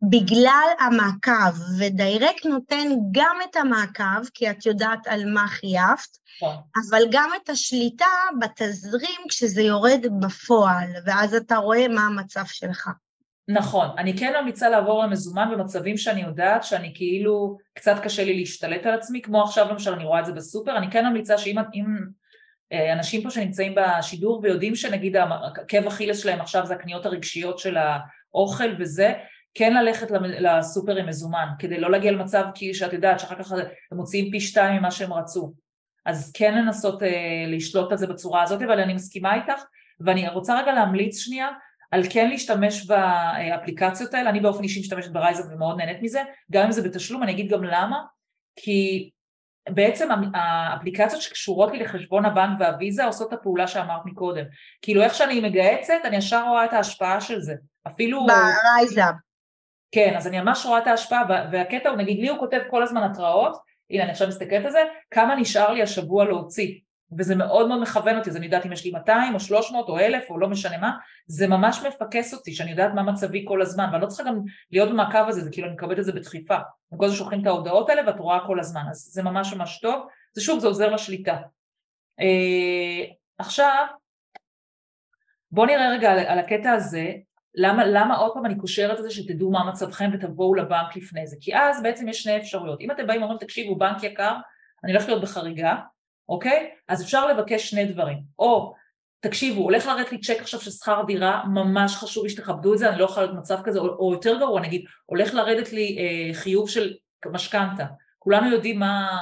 בגלל 0.10 0.68
המעקב, 0.80 1.60
ודיירקט 1.80 2.46
נותן 2.46 2.88
גם 3.12 3.38
את 3.50 3.56
המעקב, 3.56 4.30
כי 4.34 4.50
את 4.50 4.66
יודעת 4.66 5.08
על 5.08 5.34
מה 5.34 5.48
חייבת, 5.48 6.18
כן. 6.40 6.46
אבל 6.90 7.02
גם 7.12 7.30
את 7.44 7.50
השליטה 7.50 8.06
בתזרים 8.40 9.22
כשזה 9.30 9.62
יורד 9.62 10.06
בפועל, 10.20 10.90
ואז 11.06 11.36
אתה 11.36 11.56
רואה 11.56 11.88
מה 11.88 12.02
המצב 12.02 12.44
שלך. 12.46 12.90
נכון, 13.48 13.88
אני 13.98 14.18
כן 14.18 14.34
ממליצה 14.42 14.70
לעבור 14.70 15.04
למזומן 15.04 15.50
במצבים 15.52 15.98
שאני 15.98 16.22
יודעת 16.22 16.64
שאני 16.64 16.92
כאילו, 16.96 17.58
קצת 17.74 17.96
קשה 18.04 18.24
לי 18.24 18.38
להשתלט 18.38 18.86
על 18.86 18.94
עצמי, 18.94 19.22
כמו 19.22 19.44
עכשיו 19.44 19.70
למשל 19.72 19.94
אני 19.94 20.04
רואה 20.04 20.20
את 20.20 20.26
זה 20.26 20.34
בסופר, 20.34 20.78
אני 20.78 20.92
כן 20.92 21.06
ממליצה 21.06 21.38
שאם 21.38 21.56
אם, 21.74 21.86
אה, 22.72 22.94
אנשים 22.94 23.24
פה 23.24 23.30
שנמצאים 23.30 23.76
בשידור 23.76 24.40
ויודעים 24.44 24.76
שנגיד 24.76 25.16
עקב 25.18 25.88
אכילס 25.88 26.20
שלהם 26.20 26.42
עכשיו 26.42 26.66
זה 26.66 26.74
הקניות 26.74 27.06
הרגשיות 27.06 27.60
של 27.60 27.78
האוכל 27.78 28.70
וזה, 28.80 29.14
כן 29.56 29.74
ללכת 29.74 30.08
לסופר 30.40 30.96
עם 30.96 31.08
מזומן, 31.08 31.48
כדי 31.60 31.80
לא 31.80 31.92
להגיע 31.92 32.12
למצב 32.12 32.46
כי 32.56 32.74
שאת 32.74 32.94
יודעת 32.94 33.20
שאחר 33.20 33.36
כך 33.36 33.52
הם 33.52 33.98
מוציאים 33.98 34.32
פי 34.32 34.40
שתיים 34.40 34.80
ממה 34.80 34.92
שהם 34.92 35.14
רצו. 35.14 35.54
אז 36.06 36.32
כן 36.34 36.56
לנסות 36.56 37.04
אה, 37.04 37.46
לשלוט 37.48 37.92
על 37.92 37.98
זה 37.98 38.08
בצורה 38.08 38.44
הזאת, 38.44 38.62
אבל 38.62 38.80
אני 38.80 38.94
מסכימה 38.94 39.36
איתך, 39.36 39.64
ואני 40.00 40.30
רוצה 40.30 40.60
רגע 40.62 40.74
להמליץ 40.74 41.18
שנייה 41.18 41.48
על 41.92 42.02
כן 42.10 42.30
להשתמש 42.30 42.86
באפליקציות 42.86 44.14
האלה, 44.14 44.30
אני 44.30 44.40
באופן 44.40 44.64
אישי 44.64 44.80
משתמשת 44.80 45.12
ברייזאפ 45.12 45.44
ומאוד 45.52 45.78
נהנית 45.78 46.02
מזה, 46.02 46.22
גם 46.52 46.66
אם 46.66 46.72
זה 46.72 46.82
בתשלום, 46.82 47.24
אני 47.24 47.32
אגיד 47.32 47.52
גם 47.52 47.64
למה, 47.64 48.02
כי 48.56 49.10
בעצם 49.70 50.10
האפליקציות 50.34 51.22
שקשורות 51.22 51.72
לי 51.72 51.80
לחשבון 51.80 52.26
הבנק 52.26 52.60
והוויזה 52.60 53.06
עושות 53.06 53.34
את 53.34 53.40
הפעולה 53.40 53.68
שאמרת 53.68 54.02
מקודם. 54.06 54.44
כאילו 54.82 55.02
איך 55.02 55.14
שאני 55.14 55.40
מגהצת, 55.40 55.94
אני 56.04 56.18
ישר 56.18 56.44
רואה 56.48 56.66
את 56.66 56.74
ההשפעה 56.74 57.22
של 57.22 57.42
זה. 57.42 57.54
אפילו... 57.88 58.28
ברייזאפ. 58.28 59.12
כן, 59.96 60.14
אז 60.18 60.28
אני 60.28 60.42
ממש 60.42 60.66
רואה 60.66 60.80
את 60.80 60.88
ההשפעה, 60.88 61.24
והקטע 61.52 61.90
הוא, 61.90 61.98
נגיד 61.98 62.20
לי 62.20 62.30
הוא 62.30 62.40
כותב 62.40 62.60
כל 62.70 62.84
הזמן 62.84 63.04
התראות, 63.04 63.58
הנה 63.90 64.04
אני 64.04 64.12
עכשיו 64.12 64.28
מסתכלת 64.28 64.66
על 64.66 64.72
זה, 64.72 64.84
כמה 65.12 65.36
נשאר 65.36 65.72
לי 65.72 65.82
השבוע 65.82 66.26
להוציא. 66.26 66.80
וזה 67.18 67.36
מאוד 67.36 67.68
מאוד 67.68 67.82
מכוון 67.82 68.18
אותי, 68.18 68.30
אז 68.30 68.38
אני 68.38 68.46
יודעת 68.46 68.66
אם 68.66 68.72
יש 68.72 68.86
לי 68.86 68.92
200 68.92 69.34
או 69.34 69.40
300 69.40 69.90
או 69.90 70.00
1,000 70.00 70.30
או 70.30 70.40
לא 70.40 70.48
משנה 70.48 70.78
מה, 70.78 70.92
זה 71.28 71.48
ממש 71.48 71.84
מפקס 71.88 72.34
אותי, 72.34 72.54
שאני 72.54 72.72
יודעת 72.72 72.92
מה 72.96 73.04
מצבי 73.04 73.46
כל 73.48 73.62
הזמן, 73.62 73.90
ואני 73.92 74.02
לא 74.02 74.08
צריכה 74.08 74.30
גם 74.30 74.40
להיות 74.72 74.90
במעקב 74.90 75.26
הזה, 75.28 75.42
זה 75.42 75.50
כאילו 75.52 75.68
אני 75.68 75.76
מקבלת 75.76 76.00
את 76.00 76.06
זה 76.06 76.12
בדחיפה. 76.12 76.58
הם 76.92 76.98
כל 76.98 77.06
הזמן 77.06 77.18
שולחים 77.18 77.42
את 77.42 77.48
ההודעות 77.48 77.90
האלה 77.90 78.02
ואת 78.08 78.20
רואה 78.20 78.40
כל 78.48 78.60
הזמן, 78.60 78.82
אז 78.90 79.10
זה 79.14 79.24
ממש 79.24 79.54
ממש 79.54 79.80
טוב, 79.80 80.08
זה 80.34 80.42
שוב, 80.42 80.60
זה 80.60 80.68
עוזר 80.68 80.90
לשליטה. 80.90 81.38
אה, 82.20 83.06
עכשיו, 83.38 83.86
בואו 85.52 85.66
נראה 85.66 85.90
רגע 85.90 86.12
על, 86.12 86.20
על 86.20 86.40
הקטע 86.40 86.72
הזה, 86.72 87.12
למה, 87.58 87.86
למה 87.86 88.16
עוד 88.16 88.34
פעם 88.34 88.46
אני 88.46 88.58
קושרת 88.58 89.00
את 89.00 89.04
זה 89.04 89.12
שתדעו 89.12 89.52
מה 89.52 89.70
מצבכם 89.70 90.10
ותבואו 90.14 90.56
לבנק 90.56 90.96
לפני 90.96 91.28
זה, 91.28 91.36
כי 91.42 91.56
אז 91.56 91.84
בעצם 91.84 92.08
יש 92.08 92.24
שני 92.24 92.38
אפשרויות, 92.38 92.82
אם 92.82 92.92
אתם 92.92 93.08
באים 93.08 93.22
ואומרים 93.22 93.40
תקשיבו 93.40 93.76
בנק 93.76 94.04
יקר, 94.04 94.34
אני 94.84 94.92
הולך 94.92 95.08
להיות 95.08 95.22
בחריגה, 95.22 95.76
אוקיי? 96.30 96.70
אז 96.88 97.04
אפשר 97.04 97.28
לבקש 97.28 97.70
שני 97.70 97.86
דברים, 97.86 98.18
או 98.40 98.74
תקשיבו, 99.20 99.62
הולך 99.62 99.86
לרדת 99.86 100.12
לי 100.12 100.22
צ'ק 100.22 100.38
עכשיו 100.42 100.62
של 100.62 100.72
שכר 100.72 101.04
דירה, 101.08 101.44
ממש 101.46 101.96
חשוב 101.96 102.24
לי 102.24 102.30
שתכבדו 102.30 102.74
את 102.74 102.78
זה, 102.78 102.90
אני 102.90 103.00
לא 103.00 103.06
יכולה 103.06 103.26
להיות 103.26 103.38
מצב 103.38 103.62
כזה, 103.64 103.80
או, 103.80 103.88
או 103.88 104.14
יותר 104.14 104.40
גרוע, 104.40 104.62
נגיד, 104.62 104.86
הולך 105.06 105.34
לרדת 105.34 105.74
לי 105.74 105.98
אה, 106.00 106.34
חיוב 106.34 106.70
של 106.70 106.94
משכנתה, 107.26 107.86
כולנו 108.20 108.52
יודעים 108.52 108.80
מה, 108.80 109.18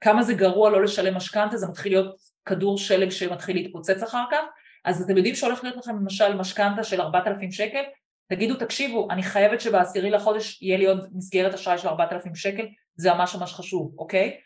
כמה 0.00 0.22
זה 0.22 0.34
גרוע 0.34 0.70
לא 0.70 0.82
לשלם 0.82 1.14
משכנתה, 1.14 1.56
זה 1.56 1.66
מתחיל 1.66 1.92
להיות 1.92 2.16
כדור 2.46 2.78
שלג 2.78 3.08
שמתחיל 3.08 3.56
להתפוצץ 3.56 4.02
אחר 4.02 4.24
כך, 4.30 4.44
אז 4.84 5.02
אתם 5.02 5.16
יודעים 5.16 5.34
שהולך 5.34 5.64
להיות 5.64 5.76
לכם 5.76 5.96
למשל 5.96 6.34
משכנתה 6.34 6.84
של 6.84 7.00
4,000 7.00 7.52
שקל, 7.52 7.82
תגידו 8.28 8.54
תקשיבו, 8.56 9.08
אני 9.10 9.22
חייבת 9.22 9.60
שבעשירי 9.60 10.10
לחודש 10.10 10.62
יהיה 10.62 10.78
לי 10.78 10.86
עוד 10.86 11.08
מסגרת 11.12 11.54
אשראי 11.54 11.78
של 11.78 11.88
4,000 11.88 12.34
שקל, 12.34 12.66
זה 12.96 13.14
ממש 13.14 13.34
ממש 13.34 13.52
חשוב, 13.54 13.94
אוקיי? 13.98 14.36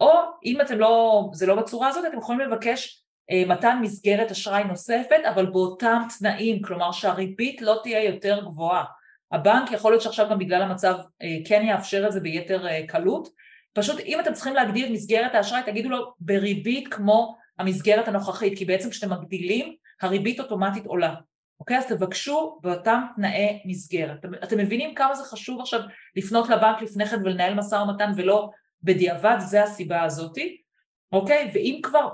או 0.00 0.12
אם 0.44 0.60
אתם 0.60 0.78
לא, 0.78 1.24
זה 1.32 1.46
לא 1.46 1.54
בצורה 1.54 1.88
הזאת, 1.88 2.04
אתם 2.08 2.18
יכולים 2.18 2.40
לבקש 2.40 3.04
אה, 3.30 3.42
מתן 3.46 3.78
מסגרת 3.82 4.30
אשראי 4.30 4.64
נוספת, 4.64 5.20
אבל 5.28 5.46
באותם 5.46 6.02
תנאים, 6.18 6.62
כלומר 6.62 6.92
שהריבית 6.92 7.62
לא 7.62 7.80
תהיה 7.82 8.04
יותר 8.04 8.40
גבוהה. 8.44 8.84
הבנק 9.32 9.72
יכול 9.72 9.92
להיות 9.92 10.02
שעכשיו 10.02 10.26
גם 10.30 10.38
בגלל 10.38 10.62
המצב 10.62 10.94
אה, 11.22 11.36
כן 11.44 11.62
יאפשר 11.64 12.06
את 12.06 12.12
זה 12.12 12.20
ביתר 12.20 12.66
אה, 12.66 12.86
קלות, 12.86 13.28
פשוט 13.72 14.00
אם 14.00 14.20
אתם 14.20 14.32
צריכים 14.32 14.54
להגדיר 14.54 14.86
את 14.86 14.92
מסגרת 14.92 15.34
האשראי, 15.34 15.62
תגידו 15.66 15.88
לו 15.88 16.12
בריבית 16.20 16.94
כמו 16.94 17.36
המסגרת 17.60 18.08
הנוכחית, 18.08 18.58
כי 18.58 18.64
בעצם 18.64 18.90
כשאתם 18.90 19.12
מגדילים, 19.12 19.74
הריבית 20.00 20.40
אוטומטית 20.40 20.86
עולה. 20.86 21.14
אוקיי? 21.60 21.78
אז 21.78 21.86
תבקשו 21.86 22.58
באותם 22.62 23.02
תנאי 23.16 23.62
מסגרת. 23.64 24.18
אתם, 24.18 24.34
אתם 24.34 24.58
מבינים 24.58 24.94
כמה 24.94 25.14
זה 25.14 25.24
חשוב 25.24 25.60
עכשיו 25.60 25.80
לפנות 26.16 26.48
לבנק 26.48 26.82
לפני 26.82 27.06
כן 27.06 27.16
ולנהל 27.24 27.54
משא 27.54 27.74
ומתן 27.74 28.12
ולא 28.16 28.50
בדיעבד, 28.82 29.36
זה 29.38 29.62
הסיבה 29.62 30.02
הזאתי, 30.02 30.60
אוקיי? 31.12 31.50
ואם 31.54 31.80
כבר 31.82 32.08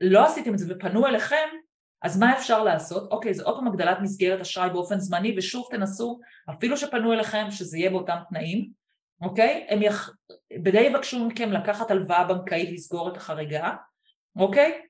לא 0.00 0.26
עשיתם 0.26 0.54
את 0.54 0.58
זה 0.58 0.74
ופנו 0.74 1.06
אליכם, 1.06 1.48
אז 2.02 2.18
מה 2.18 2.38
אפשר 2.38 2.64
לעשות? 2.64 3.12
אוקיי, 3.12 3.34
זה 3.34 3.42
עוד 3.42 3.56
פעם 3.56 3.68
הגדלת 3.68 3.98
מסגרת 4.02 4.40
אשראי 4.40 4.70
באופן 4.70 4.98
זמני, 4.98 5.34
ושוב 5.38 5.68
תנסו, 5.70 6.20
אפילו 6.50 6.76
שפנו 6.76 7.12
אליכם, 7.12 7.50
שזה 7.50 7.78
יהיה 7.78 7.90
באותם 7.90 8.16
תנאים, 8.28 8.70
אוקיי? 9.22 9.66
הם 9.68 9.82
יח... 9.82 10.10
בדי 10.62 10.80
יבקשו 10.80 11.24
מכם 11.24 11.52
לקחת 11.52 11.90
הלוואה 11.90 12.24
בנקאית 12.24 12.70
לסגור 12.72 13.08
את 13.08 13.16
החריגה, 13.16 13.74
אוקיי? 14.36 14.82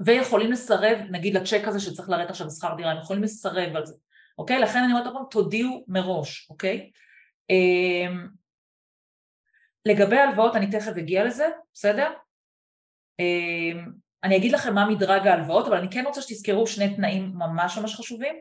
ויכולים 0.00 0.52
לסרב, 0.52 0.98
נגיד 1.10 1.34
לצ'ק 1.34 1.62
הזה 1.66 1.80
שצריך 1.80 2.08
לרדת 2.08 2.30
עכשיו 2.30 2.46
בשכר 2.46 2.74
דירה, 2.74 2.90
הם 2.90 2.98
יכולים 2.98 3.22
לסרב 3.22 3.76
על 3.76 3.86
זה, 3.86 3.94
אוקיי? 4.38 4.58
לכן 4.58 4.78
אני 4.78 4.92
אומרת 4.92 5.06
לכם, 5.06 5.18
תודיעו 5.30 5.84
מראש, 5.88 6.50
אוקיי? 6.50 6.90
אמ, 7.50 8.28
לגבי 9.86 10.18
הלוואות, 10.18 10.56
אני 10.56 10.70
תכף 10.70 10.92
אגיע 10.98 11.24
לזה, 11.24 11.46
בסדר? 11.74 12.12
אמ, 13.18 13.92
אני 14.24 14.36
אגיד 14.36 14.52
לכם 14.52 14.74
מה 14.74 14.88
מדרג 14.88 15.26
ההלוואות, 15.26 15.66
אבל 15.66 15.76
אני 15.76 15.90
כן 15.90 16.04
רוצה 16.06 16.22
שתזכרו 16.22 16.66
שני 16.66 16.96
תנאים 16.96 17.32
ממש 17.34 17.78
ממש 17.78 17.94
חשובים. 17.94 18.34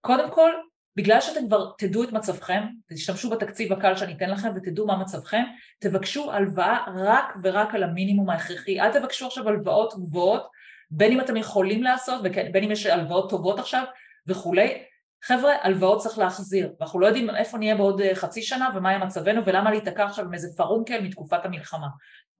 קודם 0.00 0.30
כל, 0.30 0.50
בגלל 0.96 1.20
שאתם 1.20 1.46
כבר 1.46 1.70
תדעו 1.78 2.04
את 2.04 2.12
מצבכם, 2.12 2.62
תשתמשו 2.88 3.30
בתקציב 3.30 3.72
הקל 3.72 3.96
שאני 3.96 4.12
אתן 4.12 4.30
לכם 4.30 4.48
ותדעו 4.56 4.86
מה 4.86 4.96
מצבכם, 4.96 5.44
תבקשו 5.78 6.32
הלוואה 6.32 6.84
רק 6.94 7.34
ורק 7.42 7.74
על 7.74 7.82
המינימום 7.82 8.30
ההכרחי. 8.30 8.80
אל 8.80 8.92
תבקשו 8.92 9.26
עכשיו 9.26 9.48
הלוואות 9.48 9.94
גבוהות, 9.94 10.46
בין 10.90 11.12
אם 11.12 11.20
אתם 11.20 11.36
יכולים 11.36 11.82
לעשות 11.82 12.20
ובין 12.24 12.64
אם 12.64 12.70
יש 12.70 12.86
הלוואות 12.86 13.30
טובות 13.30 13.58
עכשיו 13.58 13.84
וכולי. 14.26 14.82
חבר'ה, 15.24 15.52
הלוואות 15.62 15.98
צריך 15.98 16.18
להחזיר, 16.18 16.72
ואנחנו 16.80 17.00
לא 17.00 17.06
יודעים 17.06 17.30
איפה 17.30 17.58
נהיה 17.58 17.74
בעוד 17.74 18.00
אה, 18.00 18.14
חצי 18.14 18.42
שנה 18.42 18.70
ומה 18.74 18.92
יהיה 18.92 19.04
מצבנו 19.04 19.44
ולמה 19.46 19.70
להיתקע 19.70 20.04
עכשיו 20.04 20.24
עם 20.24 20.34
איזה 20.34 20.48
פרונקל 20.56 21.00
מתקופת 21.00 21.44
המלחמה, 21.44 21.86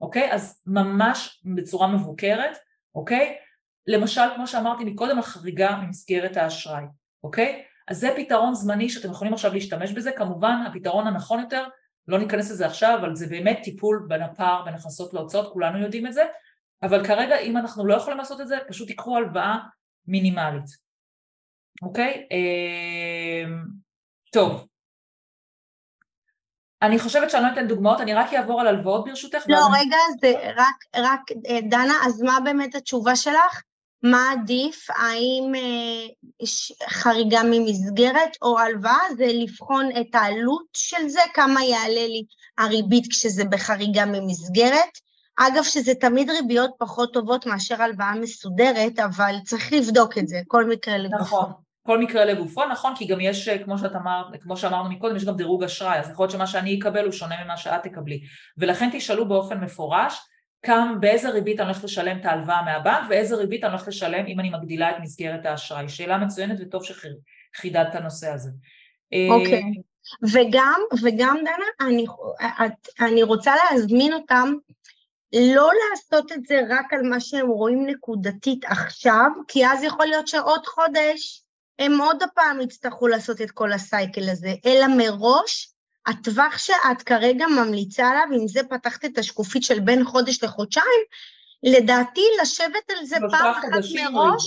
אוקיי? 0.01 0.33
אז 0.33 0.61
ממש 0.65 1.43
בצורה 1.55 1.87
מבוקרת, 1.87 2.57
אוקיי? 2.95 3.35
למשל, 3.87 4.21
כמו 4.35 4.47
שאמרתי 4.47 4.83
מקודם, 4.83 5.19
החריגה 5.19 5.75
ממסגרת 5.75 6.37
האשראי, 6.37 6.83
אוקיי? 7.23 7.63
אז 7.87 7.99
זה 7.99 8.09
פתרון 8.15 8.53
זמני 8.53 8.89
שאתם 8.89 9.11
יכולים 9.11 9.33
עכשיו 9.33 9.53
להשתמש 9.53 9.91
בזה, 9.91 10.11
כמובן 10.11 10.63
הפתרון 10.67 11.07
הנכון 11.07 11.39
יותר, 11.39 11.67
לא 12.07 12.19
ניכנס 12.19 12.51
לזה 12.51 12.65
עכשיו, 12.65 12.97
אבל 13.01 13.15
זה 13.15 13.27
באמת 13.27 13.59
טיפול 13.63 14.05
בין 14.07 14.21
הפער 14.21 14.65
בין 14.65 14.73
הכנסות 14.73 15.13
להוצאות, 15.13 15.53
כולנו 15.53 15.79
יודעים 15.79 16.07
את 16.07 16.13
זה, 16.13 16.23
אבל 16.83 17.05
כרגע 17.05 17.39
אם 17.39 17.57
אנחנו 17.57 17.85
לא 17.85 17.93
יכולים 17.93 18.17
לעשות 18.17 18.41
את 18.41 18.47
זה, 18.47 18.57
פשוט 18.67 18.87
תיקחו 18.87 19.17
הלוואה 19.17 19.57
מינימלית, 20.07 20.65
אוקיי? 21.81 22.27
אמ, 22.31 23.63
טוב. 24.31 24.67
אני 26.81 26.99
חושבת 26.99 27.29
שאני 27.29 27.43
לא 27.43 27.53
אתן 27.53 27.67
דוגמאות, 27.67 28.01
אני 28.01 28.13
רק 28.13 28.33
אעבור 28.33 28.61
על 28.61 28.67
הלוואות 28.67 29.05
ברשותך. 29.05 29.43
לא, 29.47 29.57
רגע, 29.57 29.97
אני... 30.09 30.17
זה 30.21 30.49
רק, 30.55 30.85
רק, 30.95 31.21
אה, 31.49 31.61
דנה, 31.61 31.93
אז 32.05 32.21
מה 32.21 32.37
באמת 32.43 32.75
התשובה 32.75 33.15
שלך? 33.15 33.61
מה 34.03 34.31
עדיף, 34.31 34.87
האם 34.89 35.53
אה, 35.55 36.45
חריגה 36.89 37.41
ממסגרת 37.43 38.37
או 38.41 38.59
הלוואה, 38.59 39.13
זה 39.17 39.25
לבחון 39.27 39.89
את 39.99 40.15
העלות 40.15 40.65
של 40.73 41.07
זה, 41.07 41.19
כמה 41.33 41.63
יעלה 41.63 42.07
לי 42.07 42.23
הריבית 42.57 43.07
כשזה 43.09 43.43
בחריגה 43.45 44.05
ממסגרת. 44.05 45.07
אגב, 45.39 45.63
שזה 45.63 45.95
תמיד 45.95 46.29
ריביות 46.29 46.71
פחות 46.79 47.13
טובות 47.13 47.45
מאשר 47.45 47.81
הלוואה 47.81 48.15
מסודרת, 48.15 48.99
אבל 48.99 49.35
צריך 49.45 49.73
לבדוק 49.73 50.17
את 50.17 50.27
זה, 50.27 50.37
כל 50.47 50.65
מקרה 50.69 50.97
לגופו. 50.97 51.23
נכון, 51.23 51.51
כל 51.87 51.99
מקרה 51.99 52.25
לגופו, 52.25 52.65
נכון, 52.65 52.95
כי 52.95 53.05
גם 53.05 53.19
יש, 53.21 53.49
כמו, 53.49 53.77
שאת 53.77 53.95
אמר, 53.95 54.23
כמו 54.41 54.57
שאמרנו 54.57 54.89
מקודם, 54.89 55.15
יש 55.15 55.25
גם 55.25 55.35
דירוג 55.35 55.63
אשראי, 55.63 55.99
אז 55.99 56.09
יכול 56.09 56.23
להיות 56.23 56.31
שמה 56.31 56.47
שאני 56.47 56.79
אקבל 56.79 57.03
הוא 57.03 57.11
שונה 57.11 57.35
ממה 57.43 57.57
שאת 57.57 57.83
תקבלי. 57.83 58.21
ולכן 58.57 58.89
תשאלו 58.93 59.27
באופן 59.27 59.59
מפורש, 59.59 60.19
כמה, 60.63 60.95
באיזה 60.99 61.29
ריבית 61.29 61.59
אני 61.59 61.67
הולכת 61.67 61.83
לשלם 61.83 62.19
את 62.19 62.25
ההלוואה 62.25 62.61
מהבנק 62.61 63.09
ואיזה 63.09 63.35
ריבית 63.35 63.63
אני 63.63 63.71
הולכת 63.71 63.87
לשלם 63.87 64.25
אם 64.27 64.39
אני 64.39 64.49
מגדילה 64.49 64.91
את 64.91 64.95
מסגרת 65.01 65.45
האשראי. 65.45 65.89
שאלה 65.89 66.17
מצוינת 66.17 66.57
וטוב 66.61 66.83
שחידדת 66.83 67.87
את 67.89 67.95
הנושא 67.95 68.29
הזה. 68.29 68.49
אוקיי. 69.29 69.61
Okay. 69.61 69.81
וגם, 70.33 70.81
וגם 71.03 71.37
דנה, 71.41 71.87
אני, 71.89 72.05
אני 72.99 73.23
רוצה 73.23 73.53
להזמין 73.55 74.13
אותם 74.13 74.53
לא 75.33 75.71
לעשות 75.89 76.31
את 76.31 76.45
זה 76.45 76.61
רק 76.69 76.93
על 76.93 77.01
מה 77.09 77.19
שהם 77.19 77.47
רואים 77.47 77.85
נקודתית 77.85 78.65
עכשיו, 78.65 79.27
כי 79.47 79.67
אז 79.67 79.83
יכול 79.83 80.05
להיות 80.05 80.27
שעוד 80.27 80.65
חודש 80.65 81.43
הם 81.79 82.01
עוד 82.01 82.23
הפעם 82.23 82.61
יצטרכו 82.61 83.07
לעשות 83.07 83.41
את 83.41 83.51
כל 83.51 83.73
הסייקל 83.73 84.29
הזה, 84.29 84.53
אלא 84.65 84.87
מראש 84.97 85.73
הטווח 86.07 86.57
שאת 86.57 87.03
כרגע 87.05 87.45
ממליצה 87.47 88.09
עליו, 88.09 88.39
אם 88.41 88.47
זה 88.47 88.63
פתחת 88.69 89.05
את 89.05 89.17
השקופית 89.17 89.63
של 89.63 89.79
בין 89.79 90.05
חודש 90.05 90.43
לחודשיים, 90.43 91.03
לדעתי 91.63 92.21
לשבת 92.41 92.89
על 92.97 93.05
זה 93.05 93.17
פעם 93.31 93.51
אחת 93.51 93.67
מראש, 94.13 94.43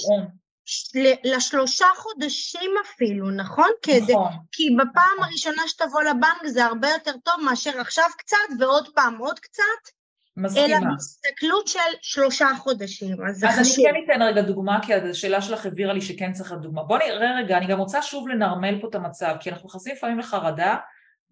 לשלושה 1.24 1.86
חודשים 1.96 2.70
אפילו, 2.84 3.30
נכון? 3.30 3.70
נכון. 3.86 4.32
כי 4.52 4.68
בפעם 4.74 5.04
נכון. 5.18 5.24
הראשונה 5.24 5.62
שתבוא 5.66 6.02
לבנק 6.02 6.46
זה 6.46 6.64
הרבה 6.64 6.88
יותר 6.88 7.12
טוב 7.24 7.34
מאשר 7.44 7.80
עכשיו 7.80 8.04
קצת 8.18 8.36
ועוד 8.60 8.88
פעם 8.94 9.18
עוד 9.18 9.38
קצת. 9.38 9.90
מסכימה. 10.36 10.66
אלא 10.66 10.76
בהסתכלות 10.90 11.68
של 11.68 11.78
שלושה 12.02 12.48
חודשים, 12.58 13.16
אז 13.28 13.36
זה 13.36 13.48
אז 13.48 13.52
חשוב. 13.54 13.62
אז 13.62 13.76
אני 13.76 14.06
כן 14.06 14.14
אתן 14.14 14.22
רגע 14.22 14.42
דוגמה, 14.42 14.78
כי 14.82 14.94
השאלה 14.94 15.42
שלך 15.42 15.66
הבהירה 15.66 15.92
לי 15.92 16.00
שכן 16.00 16.32
צריך 16.32 16.52
לדוגמה. 16.52 16.68
דוגמה. 16.68 16.82
בואו 16.82 16.98
נראה 16.98 17.36
רגע, 17.38 17.58
אני 17.58 17.66
גם 17.66 17.78
רוצה 17.78 18.02
שוב 18.02 18.28
לנרמל 18.28 18.80
פה 18.80 18.88
את 18.88 18.94
המצב, 18.94 19.34
כי 19.40 19.50
אנחנו 19.50 19.68
נכנסים 19.68 19.94
לפעמים 19.94 20.18
לחרדה, 20.18 20.76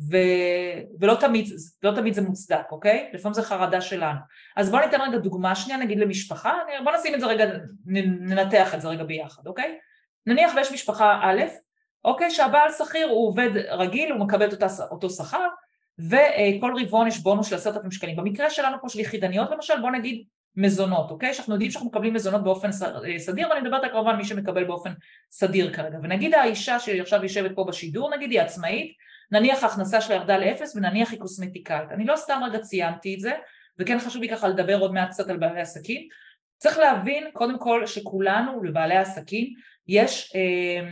ו... 0.01 0.17
ולא 1.01 1.15
תמיד, 1.15 1.47
לא 1.83 1.93
תמיד 1.95 2.15
זה 2.15 2.23
מוצדק, 2.23 2.73
אוקיי? 2.73 3.11
לפעמים 3.15 3.35
זה 3.35 3.43
חרדה 3.43 3.81
שלנו. 3.81 4.19
אז 4.57 4.71
בואו 4.71 4.85
ניתן 4.85 5.01
רגע 5.01 5.19
דוגמה 5.19 5.55
שנייה, 5.55 5.79
נגיד 5.79 5.99
למשפחה, 5.99 6.55
בואו 6.85 6.97
נשים 6.97 7.15
את 7.15 7.21
זה 7.21 7.27
רגע, 7.27 7.45
ננתח 8.21 8.75
את 8.75 8.81
זה 8.81 8.89
רגע 8.89 9.05
ביחד, 9.05 9.47
אוקיי? 9.47 9.79
נניח 10.27 10.53
ויש 10.57 10.73
משפחה 10.73 11.21
א', 11.23 11.43
אוקיי, 12.05 12.31
שהבעל 12.31 12.71
שכיר 12.73 13.09
הוא 13.09 13.29
עובד 13.29 13.51
רגיל, 13.71 14.13
הוא 14.13 14.21
מקבל 14.21 14.51
אותה, 14.51 14.67
אותו 14.91 15.11
שכר, 15.11 15.49
וכל 15.99 16.73
רבעון 16.81 17.09
יש 17.09 17.19
בונוס 17.19 17.49
של 17.49 17.55
עשרת 17.55 17.77
אלפים 17.77 17.91
שקלים. 17.91 18.17
במקרה 18.17 18.51
שלנו 18.51 18.77
פה 18.81 18.89
של 18.89 19.01
יחידניות 19.01 19.51
למשל, 19.51 19.81
בוא 19.81 19.91
נגיד 19.91 20.25
מזונות, 20.57 21.11
אוקיי? 21.11 21.35
שאנחנו 21.35 21.55
יודעים 21.55 21.71
שאנחנו 21.71 21.89
מקבלים 21.89 22.15
מזונות 22.15 22.45
באופן 22.45 22.71
אה, 23.05 23.19
סדיר, 23.19 23.49
ואני 23.49 23.61
מדברת 23.61 23.93
כמובן 23.93 24.17
מי 24.17 24.25
שמקבל 24.25 24.65
באופן 24.65 24.93
סדיר 25.31 25.73
כרגע. 25.73 25.99
ונגיד 26.03 26.35
האישה 26.35 26.79
שעכשיו 26.79 27.23
יושבת 27.23 27.51
פה 27.55 27.65
בשידור, 27.65 28.17
נגיד 28.17 28.31
היא 28.31 28.41
עצמאית, 28.41 28.93
נניח 29.31 29.63
ההכנסה 29.63 30.01
שלה 30.01 30.15
ירדה 30.15 30.39
לאפס 30.39 30.77
ונניח 30.77 31.11
היא 31.11 31.21
קוסמטיקאית. 31.21 31.91
אני 31.91 32.05
לא 32.05 32.17
סתם 32.17 32.41
רגע 32.45 32.59
ציינתי 32.59 33.15
את 33.15 33.21
זה, 33.21 33.33
וכן 33.79 33.99
חשוב 33.99 34.23
לי 34.23 34.29
ככה 34.29 34.49
לדבר 34.49 34.79
עוד 34.79 34.93
מעט 34.93 35.11
קצת 35.11 35.31
על 35.31 35.37
בעלי 35.37 35.61
עסקים. 35.61 36.09
צריך 36.59 36.79
להבין 36.79 37.25
קודם 37.33 37.59
כל 37.59 37.87
שכולנו, 37.87 38.63
לבעלי 38.63 38.97
העסקים, 38.97 39.53
יש, 39.89 40.33
אה, 40.35 40.91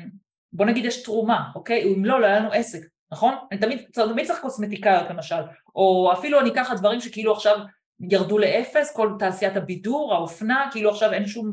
בוא 0.52 0.66
נגיד 0.66 0.84
יש 0.84 1.02
תרומה, 1.02 1.44
אוקיי? 1.54 1.82
אם 1.82 2.04
לא, 2.04 2.20
לא 2.20 2.26
היה 2.26 2.40
לנו 2.40 2.52
עסק. 2.52 2.80
נכון? 3.10 3.34
אני 3.52 3.60
תמיד, 3.60 3.78
תמיד 3.92 4.26
צריך 4.26 4.40
קוסמטיקאיות 4.40 5.10
למשל, 5.10 5.42
או 5.76 6.12
אפילו 6.12 6.40
אני 6.40 6.50
אקח 6.50 6.72
דברים 6.76 7.00
שכאילו 7.00 7.32
עכשיו 7.32 7.58
ירדו 8.00 8.38
לאפס, 8.38 8.96
כל 8.96 9.12
תעשיית 9.18 9.56
הבידור, 9.56 10.14
האופנה, 10.14 10.68
כאילו 10.72 10.90
עכשיו 10.90 11.12
אין 11.12 11.26
שום 11.26 11.52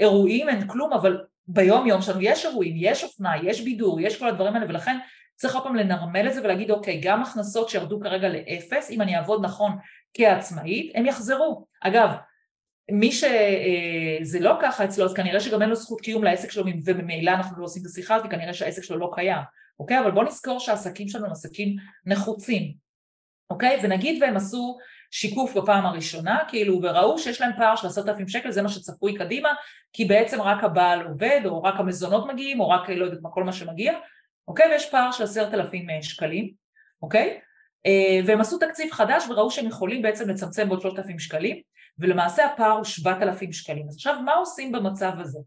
אירועים, 0.00 0.48
אין 0.48 0.68
כלום, 0.68 0.92
אבל 0.92 1.20
ביום 1.46 1.86
יום 1.86 2.02
שלנו 2.02 2.20
יש 2.20 2.46
אירועים, 2.46 2.74
יש 2.78 3.04
אופנה, 3.04 3.32
יש 3.42 3.60
בידור, 3.60 4.00
יש 4.00 4.18
כל 4.18 4.28
הדברים 4.28 4.54
האלה, 4.54 4.66
ולכן 4.68 4.98
צריך 5.42 5.54
עוד 5.54 5.64
פעם 5.64 5.76
לנרמל 5.76 6.28
את 6.28 6.34
זה 6.34 6.42
ולהגיד 6.44 6.70
אוקיי, 6.70 7.00
גם 7.00 7.22
הכנסות 7.22 7.68
שירדו 7.68 8.00
כרגע 8.00 8.28
לאפס, 8.28 8.90
אם 8.90 9.02
אני 9.02 9.16
אעבוד 9.16 9.44
נכון 9.44 9.72
כעצמאית, 10.14 10.92
הם 10.94 11.06
יחזרו. 11.06 11.66
אגב, 11.80 12.10
מי 12.90 13.12
שזה 13.12 14.40
לא 14.40 14.58
ככה 14.62 14.84
אצלו, 14.84 15.04
אז 15.04 15.14
כנראה 15.14 15.40
שגם 15.40 15.62
אין 15.62 15.70
לו 15.70 15.76
זכות 15.76 16.00
קיום 16.00 16.24
לעסק 16.24 16.50
שלו, 16.50 16.64
וממילא 16.84 17.30
אנחנו 17.30 17.58
לא 17.58 17.64
עושים 17.64 17.82
את 17.82 17.86
השיחה 17.86 18.14
הזאת, 18.14 18.30
כנראה 18.30 18.54
שהעסק 18.54 18.82
שלו 18.82 18.98
לא 18.98 19.10
קיים. 19.14 19.42
אוקיי? 19.80 20.00
אבל 20.00 20.10
בואו 20.10 20.24
נזכור 20.24 20.60
שהעסקים 20.60 21.08
שלנו 21.08 21.26
הם 21.26 21.32
עסקים 21.32 21.76
נחוצים, 22.06 22.72
אוקיי? 23.50 23.80
ונגיד 23.82 24.22
והם 24.22 24.36
עשו 24.36 24.78
שיקוף 25.10 25.56
בפעם 25.56 25.86
הראשונה, 25.86 26.38
כאילו, 26.48 26.80
וראו 26.82 27.18
שיש 27.18 27.40
להם 27.40 27.52
פער 27.56 27.76
של 27.76 27.86
עשרת 27.86 28.08
אלפים 28.08 28.28
שקל, 28.28 28.50
זה 28.50 28.62
מה 28.62 28.68
שצפוי 28.68 29.14
קדימה, 29.14 29.48
כי 29.92 30.04
בעצם 30.04 30.40
רק 30.40 30.64
הבעל 30.64 31.06
עובד, 31.06 31.40
או 31.44 31.62
רק 31.62 31.74
המזונות 31.80 32.26
מגיעים, 32.26 32.60
או 32.60 32.68
רק 32.68 32.90
לא 32.90 33.04
יודעת 33.04 33.20
מה, 33.22 33.30
כל 33.30 33.44
מה 33.44 33.52
שמגיע, 33.52 33.92
אוקיי? 34.52 34.70
ויש 34.70 34.90
פער 34.90 35.12
של 35.12 35.24
עשרת 35.24 35.54
אלפים 35.54 35.90
אה, 35.90 36.02
שקלים, 36.02 36.52
אוקיי? 37.02 37.40
אה, 37.86 38.20
והם 38.26 38.40
עשו 38.40 38.58
תקציב 38.58 38.92
חדש 38.92 39.24
וראו 39.28 39.50
שהם 39.50 39.66
יכולים 39.66 40.02
בעצם 40.02 40.28
לצמצם 40.28 40.68
בעוד 40.68 40.80
שלושת 40.80 40.98
אלפים 40.98 41.18
שקלים, 41.18 41.60
ולמעשה 41.98 42.46
הפער 42.46 42.70
הוא 42.70 42.84
שבעת 42.84 43.22
אלפים 43.22 43.52
שקלים. 43.52 43.88
אז 43.88 43.94
עכשיו, 43.94 44.20
מה 44.24 44.34
עושים 44.34 44.72
במצב 44.72 45.12
הזה? 45.18 45.38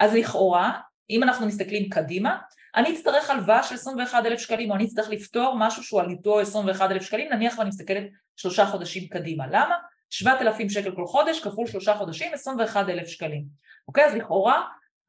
אז 0.00 0.14
לכאורה, 0.14 0.80
אם 1.10 1.22
אנחנו 1.22 1.46
מסתכלים 1.46 1.88
קדימה, 1.88 2.38
אני 2.76 2.94
אצטרך 2.94 3.30
הלוואה 3.30 3.62
של 3.62 3.74
21,000 3.74 4.38
שקלים, 4.38 4.70
או 4.70 4.76
אני 4.76 4.84
אצטרך 4.84 5.08
לפתור 5.08 5.54
משהו 5.58 5.82
שהוא 5.82 6.00
על 6.00 6.10
איתו 6.10 6.40
21,000 6.40 7.02
שקלים, 7.02 7.32
נניח 7.32 7.58
ואני 7.58 7.68
מסתכלת 7.68 8.04
שלושה 8.36 8.66
חודשים 8.66 9.08
קדימה. 9.08 9.46
למה? 9.46 9.74
7,000 10.10 10.68
שקל 10.68 10.90
כל 10.96 11.06
חודש 11.06 11.40
כפול 11.40 11.66
שלושה 11.66 11.94
חודשים, 11.94 12.34
21,000 12.34 13.08
שקלים. 13.08 13.44
אוקיי? 13.88 14.04
אז 14.04 14.14
לכאורה 14.14 14.62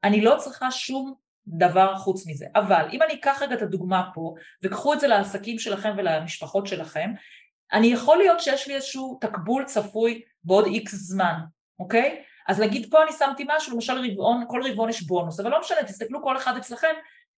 אני 0.04 0.20
לא 0.20 0.36
צריכה 0.38 0.70
שום 0.70 1.14
דבר 1.58 1.96
חוץ 1.96 2.26
מזה. 2.26 2.46
אבל 2.54 2.88
אם 2.92 3.02
אני 3.02 3.14
אקח 3.14 3.42
רגע 3.42 3.54
את 3.54 3.62
הדוגמה 3.62 4.02
פה, 4.14 4.34
וקחו 4.62 4.94
את 4.94 5.00
זה 5.00 5.06
לעסקים 5.06 5.58
שלכם 5.58 5.94
ולמשפחות 5.96 6.66
שלכם, 6.66 7.10
אני 7.72 7.86
יכול 7.86 8.18
להיות 8.18 8.40
שיש 8.40 8.68
לי 8.68 8.74
איזשהו 8.74 9.18
תקבול 9.20 9.64
צפוי 9.64 10.22
בעוד 10.44 10.66
איקס 10.66 10.94
זמן, 10.94 11.34
אוקיי? 11.78 12.22
אז 12.48 12.60
נגיד 12.60 12.90
פה 12.90 13.02
אני 13.02 13.12
שמתי 13.12 13.44
משהו, 13.48 13.74
למשל 13.74 13.92
רבעון, 13.92 14.44
כל 14.48 14.62
רבעון 14.70 14.88
יש 14.88 15.02
בונוס, 15.02 15.40
אבל 15.40 15.50
לא 15.50 15.60
משנה, 15.60 15.82
תסתכלו 15.82 16.22
כל 16.22 16.36
אחד 16.36 16.56
אצלכם 16.56 16.94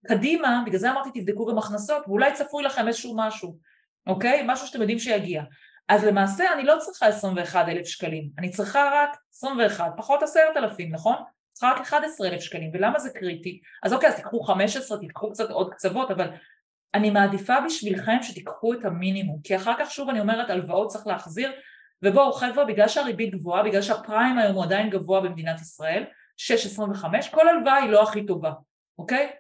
קדימה, 0.07 0.63
בגלל 0.67 0.79
זה 0.79 0.91
אמרתי 0.91 1.21
תבדקו 1.21 1.47
גם 1.47 1.59
הכנסות, 1.59 2.09
ואולי 2.09 2.33
צפוי 2.33 2.63
לכם 2.65 2.89
איזשהו 2.89 3.17
משהו, 3.17 3.59
אוקיי? 4.07 4.43
משהו 4.47 4.67
שאתם 4.67 4.81
יודעים 4.81 4.99
שיגיע. 4.99 5.43
אז 5.89 6.05
למעשה 6.05 6.53
אני 6.53 6.65
לא 6.65 6.77
צריכה 6.79 7.07
21 7.07 7.69
אלף 7.69 7.87
שקלים, 7.87 8.31
אני 8.39 8.51
צריכה 8.51 8.91
רק 8.93 9.17
21, 9.35 9.93
פחות 9.97 10.23
10,000, 10.23 10.93
נכון? 10.93 11.17
צריכה 11.53 11.73
רק 11.73 11.81
11,000 11.81 12.41
שקלים, 12.41 12.71
ולמה 12.75 12.99
זה 12.99 13.11
קריטי? 13.11 13.61
אז 13.83 13.93
אוקיי, 13.93 14.09
אז 14.09 14.17
תיקחו 14.17 14.43
15, 14.43 14.99
תיקחו 14.99 15.31
קצת 15.31 15.51
עוד 15.51 15.75
קצוות, 15.75 16.11
אבל 16.11 16.31
אני 16.95 17.11
מעדיפה 17.11 17.55
בשבילכם 17.67 18.23
שתיקחו 18.23 18.73
את 18.75 18.85
המינימום, 18.85 19.41
כי 19.45 19.57
אחר 19.57 19.75
כך 19.79 19.91
שוב 19.91 20.09
אני 20.09 20.21
אומרת 20.21 20.51
הלוואות 20.51 20.89
צריך 20.89 21.07
להחזיר, 21.07 21.53
ובואו 22.03 22.33
חבר'ה, 22.33 22.65
בגלל 22.65 22.89
שהריבית 22.89 23.35
גבוהה, 23.35 23.63
בגלל 23.63 23.83
שהפריים 23.83 24.39
היום 24.39 24.55
הוא 24.55 24.65
עדיין 24.65 24.91
גבוה 24.91 25.21
במדינת 25.21 25.61
ישראל, 25.61 26.05
6.25, 26.39 27.05
כל 27.31 27.49
הלוואה 27.49 27.77
היא 27.77 27.91
לא 27.91 28.03
הכי 28.03 28.27
טובה, 28.27 28.53
אוקיי? 28.99 29.31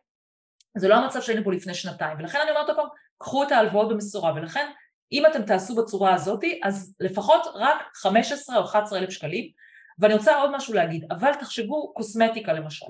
זה 0.77 0.89
לא 0.89 0.95
המצב 0.95 1.21
שהיינו 1.21 1.45
פה 1.45 1.53
לפני 1.53 1.75
שנתיים, 1.75 2.19
ולכן 2.19 2.39
אני 2.43 2.51
אומרת 2.51 2.69
עוד 2.69 2.77
פעם, 2.77 2.87
קחו 3.19 3.43
את 3.43 3.53
ההלוואות 3.53 3.89
במשורה, 3.89 4.35
ולכן 4.35 4.71
אם 5.13 5.27
אתם 5.27 5.43
תעשו 5.43 5.75
בצורה 5.75 6.15
הזאתי, 6.15 6.61
אז 6.65 6.97
לפחות 7.01 7.43
רק 7.55 7.91
15 7.95 8.57
או 8.57 8.65
11 8.65 8.99
אלף 8.99 9.11
שקלים, 9.11 9.51
ואני 9.99 10.15
רוצה 10.15 10.37
עוד 10.37 10.51
משהו 10.57 10.75
להגיד, 10.75 11.07
אבל 11.11 11.35
תחשבו 11.35 11.93
קוסמטיקה 11.95 12.53
למשל, 12.53 12.87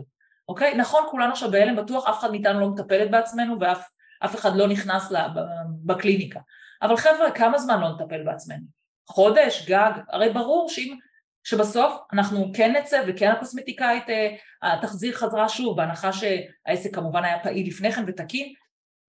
אוקיי? 0.49 0.75
נכון, 0.75 1.05
כולנו 1.11 1.33
עכשיו 1.33 1.51
בהלם, 1.51 1.77
בטוח 1.77 2.09
אף 2.09 2.19
אחד 2.19 2.31
מאיתנו 2.31 2.61
לא 2.61 2.69
מטפלת 2.69 3.11
בעצמנו 3.11 3.57
ואף 3.61 4.35
אחד 4.35 4.57
לא 4.57 4.69
נכנס 4.69 5.11
לה, 5.11 5.29
בקליניקה, 5.85 6.41
אבל 6.83 6.97
חבר'ה, 6.97 7.31
כמה 7.31 7.59
זמן 7.59 7.81
לא 7.81 7.89
נטפל 7.89 8.23
בעצמנו? 8.25 8.65
חודש, 9.09 9.69
גג, 9.69 9.93
הרי 10.09 10.33
ברור 10.33 10.69
שאם, 10.69 10.99
שבסוף 11.45 12.01
אנחנו 12.13 12.51
כן 12.55 12.77
נצא 12.77 13.03
וכן 13.07 13.31
הקוסמטיקאית 13.31 14.05
אה, 14.63 14.79
תחזיר 14.83 15.15
חזרה 15.15 15.49
שוב, 15.49 15.77
בהנחה 15.77 16.11
שהעסק 16.13 16.95
כמובן 16.95 17.25
היה 17.25 17.39
פעיל 17.43 17.67
לפני 17.69 17.93
כן 17.93 18.05
ותקין, 18.07 18.55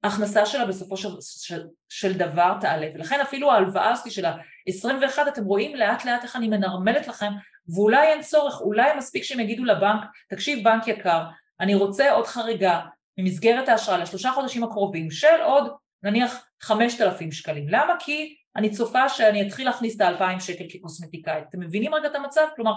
ההכנסה 0.04 0.46
שלה 0.46 0.66
בסופו 0.66 0.98
של, 0.98 1.10
של, 1.22 1.68
של 1.90 2.14
דבר 2.14 2.58
תעלה, 2.62 2.88
ולכן 2.94 3.20
אפילו 3.22 3.52
ההלוואה 3.52 3.92
הזאת 3.92 4.12
של 4.12 4.26
ה-21, 4.26 5.28
אתם 5.28 5.44
רואים 5.44 5.76
לאט 5.76 6.06
לאט 6.06 6.24
איך 6.24 6.36
אני 6.36 6.48
מנרמלת 6.48 7.08
לכם, 7.08 7.32
ואולי 7.76 8.08
אין 8.08 8.22
צורך, 8.22 8.62
אולי 8.62 8.92
מספיק 8.98 9.24
שהם 9.24 9.40
יגידו 9.40 9.66
לבנק, 9.66 10.02
תקשיב 10.30 10.64
בנק 10.64 10.88
יקר, 10.88 11.24
אני 11.60 11.76
רוצה 11.76 12.12
עוד 12.12 12.28
חריגה 12.28 12.82
ממסגרת 13.18 13.70
האשראי 13.70 14.02
לשלושה 14.02 14.32
חודשים 14.32 14.64
הקרובים 14.64 15.12
של 15.12 15.42
עוד 15.44 15.72
נניח 16.04 16.46
5,000 16.62 17.32
שקלים, 17.32 17.66
למה? 17.70 17.94
כי 18.00 18.36
אני 18.56 18.70
צופה 18.70 19.10
שאני 19.10 19.48
אתחיל 19.48 19.66
להכניס 19.66 19.96
את 19.96 20.02
ה-2,000 20.02 20.40
שקל 20.40 20.64
כקוסמטיקאית, 20.70 21.44
אתם 21.50 21.60
מבינים 21.60 21.94
רגע 21.94 22.08
את 22.08 22.16
המצב? 22.16 22.48
כלומר 22.56 22.74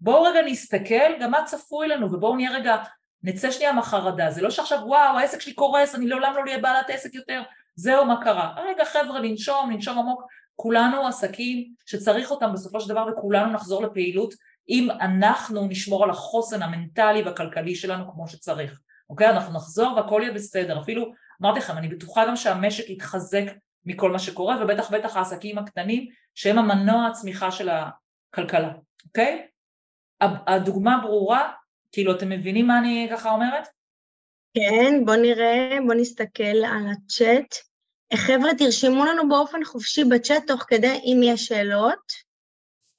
בואו 0.00 0.22
רגע 0.22 0.42
נסתכל 0.42 1.18
גם 1.20 1.30
מה 1.30 1.44
צפוי 1.44 1.88
לנו 1.88 2.12
ובואו 2.12 2.36
נהיה 2.36 2.50
רגע 2.52 2.76
נצא 3.22 3.50
שנייה 3.50 3.72
מהחרדה, 3.72 4.30
זה 4.30 4.42
לא 4.42 4.50
שעכשיו 4.50 4.78
וואו 4.86 5.18
העסק 5.18 5.40
שלי 5.40 5.52
קורס, 5.52 5.94
אני 5.94 6.06
לעולם 6.06 6.32
לא 6.36 6.40
אהיה 6.46 6.58
בעלת 6.58 6.90
עסק 6.90 7.14
יותר, 7.14 7.42
זהו 7.76 8.04
מה 8.04 8.22
קרה. 8.24 8.54
רגע 8.56 8.84
חבר'ה 8.84 9.20
לנשום, 9.20 9.70
לנשום 9.70 9.98
עמוק, 9.98 10.22
כולנו 10.56 11.06
עסקים 11.06 11.74
שצריך 11.86 12.30
אותם 12.30 12.52
בסופו 12.52 12.80
של 12.80 12.88
דבר 12.88 13.06
וכולנו 13.12 13.52
נחזור 13.52 13.82
לפעילות 13.82 14.34
אם 14.68 14.88
אנחנו 14.90 15.66
נשמור 15.68 16.04
על 16.04 16.10
החוסן 16.10 16.62
המנטלי 16.62 17.22
והכלכלי 17.22 17.74
שלנו 17.74 18.12
כמו 18.12 18.28
שצריך, 18.28 18.80
אוקיי? 19.10 19.30
אנחנו 19.30 19.54
נחזור 19.54 19.96
והכל 19.96 20.20
יהיה 20.22 20.34
בסדר, 20.34 20.80
אפילו 20.80 21.12
אמרתי 21.42 21.58
לכם, 21.58 21.78
אני 21.78 21.88
בטוחה 21.88 22.26
גם 22.26 22.36
שהמשק 22.36 22.90
יתחזק 22.90 23.44
מכל 23.84 24.10
מה 24.10 24.18
שקורה 24.18 24.62
ובטח 24.62 24.90
בטח 24.90 25.16
העסקים 25.16 25.58
הקטנים 25.58 26.06
שהם 26.34 26.58
המנוע 26.58 27.06
הצמיחה 27.06 27.50
של 27.50 27.68
הכלכלה, 27.68 28.72
אוקיי? 29.06 29.46
הדוגמה 30.20 30.98
ברורה, 31.02 31.52
כאילו 31.92 32.16
אתם 32.16 32.28
מבינים 32.28 32.66
מה 32.66 32.78
אני 32.78 33.08
ככה 33.10 33.30
אומרת? 33.30 33.68
כן, 34.54 35.04
בואו 35.04 35.22
נראה, 35.22 35.78
בואו 35.86 35.98
נסתכל 35.98 36.42
על 36.42 36.86
הצ'אט. 36.92 37.54
חבר'ה, 38.14 38.54
תרשמו 38.58 39.04
לנו 39.04 39.28
באופן 39.28 39.64
חופשי 39.64 40.04
בצ'אט 40.04 40.46
תוך 40.46 40.64
כדי 40.68 41.00
אם 41.04 41.20
יש 41.24 41.46
שאלות. 41.46 42.24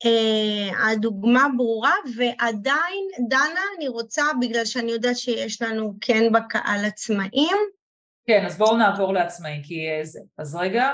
Uh, 0.03 0.75
הדוגמה 0.87 1.47
ברורה, 1.57 1.93
ועדיין, 2.15 3.07
דנה, 3.29 3.61
אני 3.77 3.87
רוצה, 3.87 4.23
בגלל 4.41 4.65
שאני 4.65 4.91
יודעת 4.91 5.17
שיש 5.17 5.61
לנו 5.61 5.93
כן 6.01 6.31
בקהל 6.31 6.85
עצמאים. 6.85 7.57
כן, 8.27 8.45
אז 8.45 8.57
בואו 8.57 8.77
נעבור 8.77 9.13
לעצמאים, 9.13 9.63
כי 9.63 9.75
זה. 10.03 10.19
אז 10.37 10.55
רגע. 10.55 10.89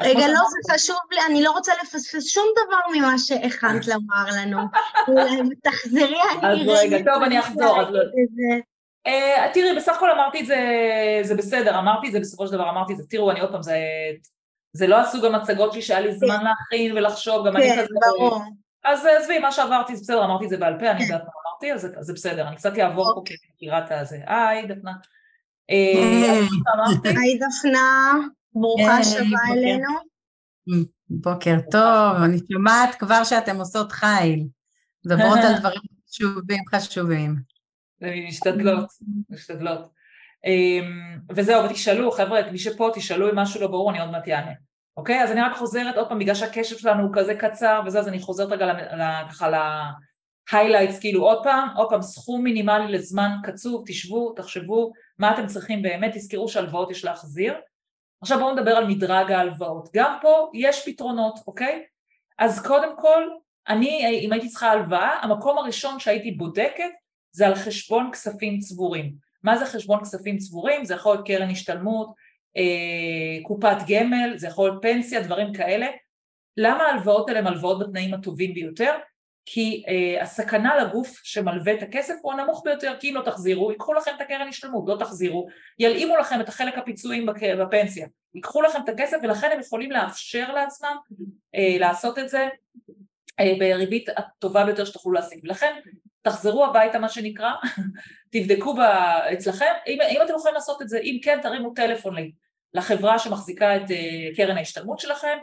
רגע, 0.00 0.28
לא, 0.28 0.40
זה 0.50 0.74
חשוב 0.74 0.96
לי, 1.12 1.18
אני 1.26 1.42
לא 1.42 1.50
רוצה 1.50 1.72
לפספס 1.82 2.26
שום 2.26 2.46
דבר 2.52 2.98
ממה 2.98 3.18
שהכנת 3.18 3.86
לומר 3.94 4.24
לנו. 4.42 4.58
תחזרי, 5.62 6.18
אני... 6.42 6.72
אז 6.72 6.78
רגע, 6.78 6.98
טוב, 6.98 7.22
אני 7.22 7.40
אחזור. 7.40 7.78
תראי, 9.54 9.76
בסך 9.76 9.96
הכל 9.96 10.10
אמרתי 10.10 10.40
את 10.40 10.46
זה, 10.46 10.58
זה 11.22 11.34
בסדר, 11.34 11.78
אמרתי 11.78 12.06
את 12.06 12.12
זה 12.12 12.20
בסופו 12.20 12.46
של 12.46 12.52
דבר, 12.52 12.70
אמרתי 12.70 12.92
את 12.92 12.98
זה, 12.98 13.04
תראו, 13.08 13.30
אני 13.30 13.40
עוד 13.40 13.50
פעם, 13.50 13.62
זה, 13.62 13.78
זה 14.72 14.86
לא 14.86 15.00
הסוג 15.00 15.24
המצגות 15.24 15.72
שלי 15.72 15.82
שהיה 15.82 16.00
לי 16.00 16.10
כן. 16.10 16.16
זמן 16.16 16.44
להכין 16.44 16.96
ולחשוב, 16.96 17.46
גם 17.46 17.56
אני 17.56 17.64
כן, 17.68 17.76
כזה... 17.78 17.88
כן, 17.88 17.94
ברור. 18.18 18.42
אז 18.84 19.06
עזבי, 19.20 19.38
מה 19.38 19.52
שעברתי 19.52 19.96
זה 19.96 20.02
בסדר, 20.02 20.24
אמרתי 20.24 20.44
את 20.44 20.50
זה 20.50 20.56
בעל 20.56 20.78
פה, 20.80 20.90
אני 20.90 21.02
יודעת 21.04 21.22
מה 21.22 21.30
אמרתי, 21.44 21.72
אז 21.72 22.06
זה 22.06 22.12
בסדר, 22.12 22.48
אני 22.48 22.56
קצת 22.56 22.78
אעבור 22.78 23.14
פה 23.14 23.22
כי 23.24 23.34
מכירה 23.54 23.78
את 23.78 23.92
הזה. 23.92 24.18
היי, 24.26 24.66
דפנה. 24.66 24.92
אה, 25.70 26.40
היי, 27.20 27.38
דפנה, 27.38 28.12
ברוכה 28.54 29.04
שבה 29.04 29.38
אלינו. 29.52 29.88
בוקר 31.10 31.56
טוב, 31.70 32.22
אני 32.24 32.38
שומעת 32.52 32.94
כבר 32.94 33.24
שאתם 33.24 33.56
עושות 33.56 33.92
חיל, 33.92 34.44
מדברות 35.06 35.38
על 35.38 35.54
דברים 35.60 35.80
חשובים 36.08 36.64
חשובים. 36.74 37.53
משתדלות, 38.28 38.84
משתדלות. 39.30 39.88
אמ, 40.44 41.18
וזהו, 41.34 41.64
ותשאלו, 41.64 42.10
חבר'ה, 42.10 42.40
מי 42.52 42.58
שפה, 42.58 42.90
תשאלו 42.94 43.30
אם 43.30 43.38
משהו 43.38 43.60
לא 43.60 43.66
ברור, 43.66 43.90
אני 43.90 44.00
עוד 44.00 44.10
מעט 44.10 44.28
אענה. 44.28 44.52
אוקיי? 44.96 45.22
אז 45.22 45.32
אני 45.32 45.40
רק 45.40 45.56
חוזרת 45.56 45.96
עוד 45.96 46.08
פעם, 46.08 46.18
בגלל 46.18 46.34
שהקשב 46.34 46.78
שלנו 46.78 47.02
הוא 47.02 47.10
כזה 47.14 47.34
קצר 47.34 47.82
וזה, 47.86 47.98
אז 47.98 48.08
אני 48.08 48.20
חוזרת 48.20 48.52
רגע 48.52 48.72
ככה 49.28 49.48
ל-highlights, 49.48 51.00
כאילו 51.00 51.22
עוד 51.22 51.42
פעם, 51.42 51.68
עוד 51.76 51.90
פעם, 51.90 52.02
סכום 52.02 52.44
מינימלי 52.44 52.92
לזמן 52.92 53.30
קצוב, 53.42 53.84
תשבו, 53.86 54.32
תחשבו 54.32 54.92
מה 55.18 55.34
אתם 55.34 55.46
צריכים 55.46 55.82
באמת, 55.82 56.14
תזכרו 56.14 56.48
שהלוואות 56.48 56.90
יש 56.90 57.04
להחזיר. 57.04 57.54
עכשיו 58.22 58.38
בואו 58.38 58.54
נדבר 58.54 58.70
על 58.70 58.86
מדרג 58.86 59.32
ההלוואות. 59.32 59.88
גם 59.94 60.18
פה 60.22 60.50
יש 60.54 60.88
פתרונות, 60.88 61.38
אוקיי? 61.46 61.84
אז 62.38 62.66
קודם 62.66 62.96
כל, 62.96 63.28
אני, 63.68 64.20
אם 64.20 64.32
הייתי 64.32 64.48
צריכה 64.48 64.70
הלוואה, 64.70 65.18
המקום 65.22 65.58
הראשון 65.58 66.00
שהייתי 66.00 66.30
בודקת 66.30 66.90
זה 67.34 67.46
על 67.46 67.54
חשבון 67.54 68.10
כספים 68.12 68.58
צבורים. 68.58 69.12
מה 69.42 69.58
זה 69.58 69.66
חשבון 69.66 70.00
כספים 70.00 70.38
צבורים? 70.38 70.84
זה 70.84 70.94
יכול 70.94 71.14
להיות 71.14 71.26
קרן 71.26 71.50
השתלמות, 71.50 72.14
אה, 72.56 73.42
קופת 73.42 73.76
גמל, 73.88 74.32
זה 74.36 74.46
יכול 74.46 74.68
להיות 74.68 74.82
פנסיה, 74.82 75.22
דברים 75.22 75.52
כאלה. 75.52 75.86
למה 76.56 76.82
ההלוואות 76.82 77.28
האלה 77.28 77.40
הן 77.40 77.46
הלוואות 77.46 77.78
בתנאים 77.78 78.14
הטובים 78.14 78.54
ביותר? 78.54 78.92
כי 79.46 79.82
אה, 79.88 80.22
הסכנה 80.22 80.76
לגוף 80.76 81.20
שמלווה 81.22 81.74
את 81.74 81.82
הכסף 81.82 82.14
הוא 82.22 82.32
הנמוך 82.32 82.62
ביותר, 82.64 82.96
כי 83.00 83.10
אם 83.10 83.14
לא 83.14 83.22
תחזירו, 83.22 83.70
ייקחו 83.70 83.94
לכם 83.94 84.10
את 84.16 84.20
הקרן 84.20 84.48
השתלמות, 84.48 84.84
לא 84.88 84.96
תחזירו, 84.98 85.46
ילאימו 85.78 86.16
לכם 86.16 86.40
את 86.40 86.48
החלק 86.48 86.78
הפיצויים 86.78 87.26
בפנסיה, 87.60 88.06
ייקחו 88.34 88.62
לכם 88.62 88.78
את 88.84 88.88
הכסף 88.88 89.16
ולכן 89.22 89.50
הם 89.52 89.60
יכולים 89.60 89.90
לאפשר 89.90 90.52
לעצמם 90.52 90.96
אה, 91.54 91.76
לעשות 91.78 92.18
את 92.18 92.28
זה 92.28 92.48
אה, 93.40 93.52
בריבית 93.58 94.08
הטובה 94.16 94.64
ביותר 94.64 94.84
שתוכלו 94.84 95.12
להשיג. 95.12 95.40
ולכן 95.44 95.80
תחזרו 96.24 96.64
הביתה 96.64 96.98
מה 96.98 97.08
שנקרא, 97.08 97.50
תבדקו 98.32 98.76
אצלכם, 99.32 99.72
אם, 99.86 99.98
אם 100.10 100.22
אתם 100.24 100.34
יכולים 100.34 100.54
לעשות 100.54 100.82
את 100.82 100.88
זה, 100.88 100.98
אם 100.98 101.18
כן 101.22 101.38
תרימו 101.42 101.72
טלפון 101.74 102.16
לחברה 102.74 103.18
שמחזיקה 103.18 103.76
את 103.76 103.82
uh, 103.82 104.36
קרן 104.36 104.56
ההשתלמות 104.56 104.98
שלכם, 104.98 105.38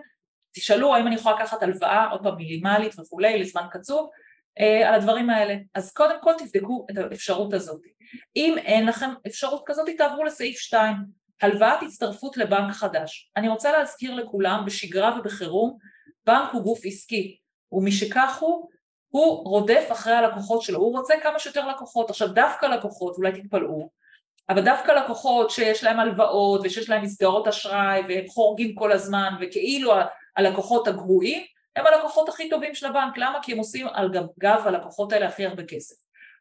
תשאלו 0.53 0.95
האם 0.95 1.07
אני 1.07 1.15
יכולה 1.15 1.35
לקחת 1.35 1.63
הלוואה, 1.63 2.09
עוד 2.09 2.23
פעם 2.23 2.35
מינימלית 2.35 2.99
וכולי, 2.99 3.39
לזמן 3.39 3.67
קצוב, 3.71 4.09
uh, 4.59 4.87
על 4.87 4.93
הדברים 4.93 5.29
האלה. 5.29 5.55
אז 5.75 5.91
קודם 5.91 6.15
כל 6.21 6.33
תבדקו 6.37 6.85
את 6.91 6.97
האפשרות 6.97 7.53
הזאת. 7.53 7.81
אם 8.35 8.55
אין 8.57 8.85
לכם 8.85 9.09
אפשרות 9.27 9.63
כזאת, 9.65 9.89
תעברו 9.97 10.23
לסעיף 10.23 10.57
2, 10.57 10.95
הלוואת 11.41 11.83
הצטרפות 11.83 12.37
לבנק 12.37 12.73
חדש. 12.73 13.31
אני 13.37 13.49
רוצה 13.49 13.71
להזכיר 13.71 14.13
לכולם, 14.13 14.63
בשגרה 14.65 15.19
ובחירום, 15.19 15.77
בנק 16.25 16.49
הוא 16.51 16.63
גוף 16.63 16.79
עסקי, 16.85 17.37
ומשכך 17.71 18.37
הוא 18.39 18.69
הוא 19.11 19.49
רודף 19.49 19.87
אחרי 19.91 20.13
הלקוחות 20.13 20.61
שלו, 20.61 20.79
הוא 20.79 20.97
רוצה 20.97 21.13
כמה 21.23 21.39
שיותר 21.39 21.67
לקוחות. 21.67 22.09
עכשיו 22.09 22.27
דווקא 22.27 22.65
לקוחות, 22.65 23.17
אולי 23.17 23.41
תתפלאו, 23.41 23.89
אבל 24.49 24.61
דווקא 24.61 24.91
לקוחות 24.91 25.49
שיש 25.49 25.83
להם 25.83 25.99
הלוואות 25.99 26.61
ושיש 26.63 26.89
להם 26.89 27.01
מסגרות 27.01 27.47
אשראי 27.47 28.01
והם 28.07 28.27
חורגים 28.27 28.75
כל 28.75 28.91
הזמן 28.91 29.33
וכאילו 29.41 29.93
הלקוחות 30.37 30.87
הגרועים, 30.87 31.43
הם 31.75 31.87
הלקוחות 31.87 32.29
הכי 32.29 32.49
טובים 32.49 32.75
של 32.75 32.85
הבנק, 32.85 33.17
למה? 33.17 33.39
כי 33.41 33.51
הם 33.51 33.57
עושים 33.57 33.87
על 33.87 34.11
גב, 34.39 34.67
הלקוחות 34.67 35.13
האלה 35.13 35.27
הכי 35.27 35.45
הרבה 35.45 35.63
כסף, 35.63 35.95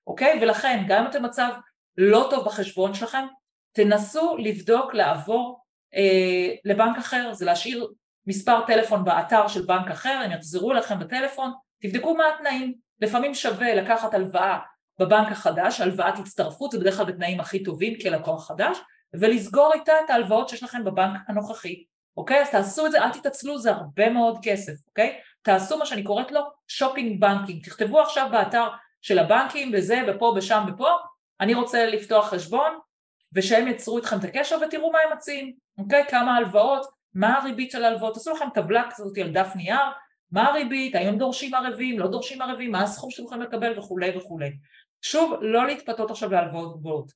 אוקיי? 0.07 0.38
ולכן 0.42 0.84
גם 0.88 1.03
אם 1.03 1.11
אתם 1.11 1.22
מצב 1.22 1.51
לא 1.97 2.26
טוב 2.30 2.44
בחשבון 2.44 2.94
שלכם, 2.94 3.26
תנסו 3.72 4.36
לבדוק 4.38 4.94
לעבור 4.94 5.61
אה, 5.94 6.55
לבנק 6.64 6.99
אחר, 6.99 7.32
זה 7.32 7.44
להשאיר 7.44 7.88
מספר 8.26 8.66
טלפון 8.66 9.05
באתר 9.05 9.49
של 9.49 9.62
בנק 9.62 9.90
אחר, 9.90 10.20
הם 10.24 10.32
יחזרו 10.32 10.72
לכם 10.72 10.99
בטלפון, 10.99 11.53
תבדקו 11.81 12.14
מה 12.14 12.24
התנאים, 12.35 12.74
לפעמים 13.01 13.35
שווה 13.35 13.74
לקחת 13.74 14.14
הלוואה 14.14 14.59
בבנק 14.99 15.33
החדש, 15.33 15.81
הלוואת 15.81 16.18
הצטרפות, 16.18 16.70
זה 16.70 16.78
בדרך 16.78 16.97
כלל 16.97 17.07
בתנאים 17.07 17.41
הכי 17.41 17.62
טובים 17.62 17.95
כלקוח 18.03 18.49
חדש, 18.49 18.78
ולסגור 19.14 19.72
איתה 19.74 19.93
את 20.05 20.11
ההלוואות 20.11 20.49
שיש 20.49 20.62
לכם 20.62 20.85
בבנק 20.85 21.20
הנוכחי, 21.28 21.85
אוקיי? 22.16 22.41
אז 22.41 22.51
תעשו 22.51 22.87
את 22.87 22.93
זה, 22.93 23.03
אל 23.03 23.11
תתעצלו, 23.11 23.59
זה 23.59 23.70
הרבה 23.70 24.11
מאוד 24.11 24.39
כסף, 24.43 24.72
אוקיי? 24.89 25.18
תעשו 25.43 25.78
מה 25.78 25.87
שאני 25.87 26.03
קוראת 26.03 26.33
לו 26.33 26.41
shopping 26.68 27.20
banking, 27.20 27.64
תכתבו 27.64 28.01
עכשיו 28.01 28.28
באתר 28.33 28.68
של 29.03 29.18
הבנקים 29.18 29.70
וזה, 29.74 30.01
ופה, 30.09 30.35
ושם, 30.37 30.64
ופה, 30.68 30.89
אני 31.41 31.55
רוצה 31.55 31.87
לפתוח 31.87 32.28
חשבון, 32.28 32.78
ושהם 33.33 33.68
יצרו 33.68 33.97
איתכם 33.97 34.18
את 34.18 34.24
הקשר 34.24 34.59
ותראו 34.66 34.93
מה 34.93 34.99
הם 34.99 35.16
מציעים, 35.16 35.53
אוקיי? 35.78 36.05
כמה 36.09 36.37
הלוואות, 36.37 36.87
מה 37.14 37.39
הריבית 37.39 37.70
של 37.70 37.85
ההלוואות, 37.85 38.14
תעשו 38.14 38.33
לכם 38.33 38.49
טבלה 38.55 38.91
כזאת 38.91 39.18
על 39.18 39.31
דף 39.31 39.53
נייר, 39.57 39.81
מה 40.33 40.49
הריבית, 40.49 40.95
האם 40.95 41.18
דורשים 41.18 41.55
ערבים, 41.55 41.99
לא 41.99 42.07
דורשים 42.07 42.43
ערבים, 42.43 42.70
מה 42.70 42.83
הסכום 42.83 43.11
שאתם 43.11 43.24
יכולים 43.24 43.43
לקבל 43.43 43.78
וכולי 43.78 44.16
וכולי. 44.16 44.51
שוב, 45.03 45.33
לא 45.41 45.66
להתפתות 45.66 46.11
עכשיו 46.11 46.31
להלוואות 46.31 46.76
גבוהות. 46.76 47.12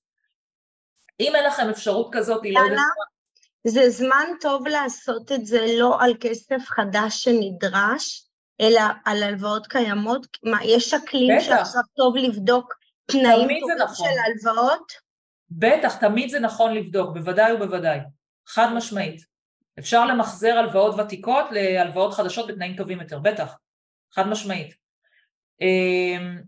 אם 1.21 1.33
אין 1.37 1.45
לכם 1.45 1.69
אפשרות 1.69 2.09
כזאת, 2.13 2.43
היא 2.45 2.55
לא 2.55 2.61
יודעת... 2.61 2.79
זה 3.67 3.91
זמן 3.91 4.27
טוב 4.41 4.67
לעשות 4.67 5.33
את 5.33 5.47
זה 5.47 5.67
לא 5.79 5.97
על 6.01 6.15
כסף 6.21 6.63
חדש 6.67 7.25
שנדרש, 7.25 8.29
אלא 8.61 8.81
על 9.05 9.23
הלוואות 9.23 9.67
קיימות? 9.67 10.27
מה, 10.43 10.65
יש 10.65 10.95
אקלים 10.95 11.41
שעכשיו 11.41 11.83
טוב 11.97 12.17
לבדוק 12.17 12.75
תנאים 13.07 13.41
טובים 13.41 13.77
נכון. 13.79 14.09
של 14.09 14.49
הלוואות? 14.49 14.93
בטח, 15.51 15.97
תמיד 15.97 16.31
זה 16.31 16.41
נכון 16.41 16.75
לבדוק, 16.75 17.15
בוודאי 17.15 17.53
ובוודאי, 17.53 17.99
חד 18.47 18.73
משמעית. 18.75 19.34
אפשר 19.79 20.07
למחזר 20.07 20.59
הלוואות 20.59 20.95
ותיקות 20.99 21.45
להלוואות 21.51 22.15
חדשות 22.15 22.47
בתנאים 22.47 22.77
טובים 22.77 23.01
יותר, 23.01 23.19
בטח, 23.19 23.59
חד 24.15 24.29
משמעית. 24.29 24.75
אמ, 25.61 26.39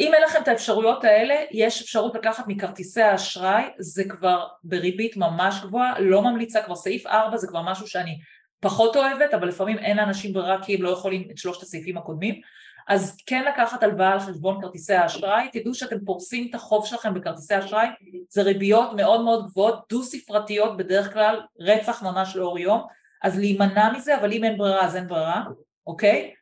אם 0.00 0.14
אין 0.14 0.22
לכם 0.22 0.42
את 0.42 0.48
האפשרויות 0.48 1.04
האלה, 1.04 1.34
יש 1.50 1.82
אפשרות 1.82 2.14
לקחת 2.14 2.44
מכרטיסי 2.46 3.02
האשראי, 3.02 3.62
זה 3.78 4.04
כבר 4.08 4.46
בריבית 4.64 5.16
ממש 5.16 5.60
גבוהה, 5.62 6.00
לא 6.00 6.22
ממליצה, 6.22 6.62
כבר 6.62 6.76
סעיף 6.76 7.06
4 7.06 7.36
זה 7.36 7.46
כבר 7.46 7.62
משהו 7.62 7.86
שאני 7.86 8.18
פחות 8.60 8.96
אוהבת, 8.96 9.34
אבל 9.34 9.48
לפעמים 9.48 9.78
אין 9.78 9.96
לאנשים 9.96 10.32
ברירה 10.32 10.64
כי 10.64 10.74
הם 10.74 10.82
לא 10.82 10.90
יכולים 10.90 11.28
את 11.30 11.38
שלושת 11.38 11.62
הסעיפים 11.62 11.98
הקודמים, 11.98 12.40
אז 12.88 13.16
כן 13.26 13.44
לקחת 13.44 13.82
הלוואה 13.82 14.12
על 14.12 14.20
חשבון 14.20 14.60
כרטיסי 14.62 14.94
האשראי, 14.94 15.48
תדעו 15.52 15.74
שאתם 15.74 16.04
פורסים 16.04 16.46
את 16.50 16.54
החוב 16.54 16.86
שלכם 16.86 17.14
בכרטיסי 17.14 17.58
אשראי, 17.58 17.86
זה 18.30 18.42
ריביות 18.42 18.90
מאוד 18.96 19.20
מאוד 19.20 19.46
גבוהות, 19.46 19.84
דו 19.90 20.02
ספרתיות 20.02 20.76
בדרך 20.76 21.12
כלל, 21.12 21.40
רצח 21.60 22.02
ממש 22.02 22.36
לאור 22.36 22.58
יום, 22.58 22.86
אז 23.22 23.38
להימנע 23.38 23.92
מזה, 23.92 24.18
אבל 24.18 24.32
אם 24.32 24.44
אין 24.44 24.58
ברירה 24.58 24.84
אז 24.84 24.96
אין 24.96 25.08
ברירה, 25.08 25.44
אוקיי? 25.86 26.34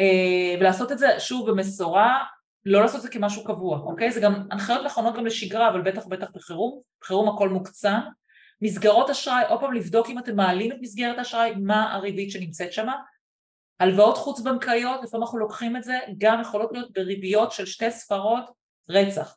אה, 0.00 0.56
ולעשות 0.60 0.92
את 0.92 0.98
זה 0.98 1.20
שוב 1.20 1.50
במשורה, 1.50 2.24
לא 2.64 2.80
לעשות 2.80 2.96
את 2.96 3.02
זה 3.02 3.08
כמשהו 3.08 3.44
קבוע, 3.44 3.78
אוקיי? 3.78 4.12
זה 4.12 4.20
גם 4.20 4.34
הנחיות 4.50 4.84
נכונות 4.84 5.14
גם 5.14 5.26
לשגרה, 5.26 5.68
אבל 5.68 5.82
בטח 5.82 6.06
בטח 6.06 6.30
בחירום, 6.34 6.80
בחירום 7.00 7.28
הכל 7.28 7.48
מוקצן. 7.48 8.00
מסגרות 8.62 9.10
אשראי, 9.10 9.42
עוד 9.48 9.60
פעם 9.60 9.72
לבדוק 9.72 10.10
אם 10.10 10.18
אתם 10.18 10.36
מעלים 10.36 10.72
את 10.72 10.76
מסגרת 10.80 11.18
האשראי, 11.18 11.54
מה 11.56 11.94
הריבית 11.94 12.30
שנמצאת 12.30 12.72
שם. 12.72 12.86
הלוואות 13.80 14.16
חוץ 14.18 14.40
בנקאיות, 14.40 15.00
לפעמים 15.02 15.22
אנחנו 15.22 15.38
לוקחים 15.38 15.76
את 15.76 15.84
זה, 15.84 15.98
גם 16.18 16.40
יכולות 16.40 16.72
להיות 16.72 16.92
בריביות 16.92 17.52
של 17.52 17.66
שתי 17.66 17.90
ספרות 17.90 18.44
רצח. 18.88 19.36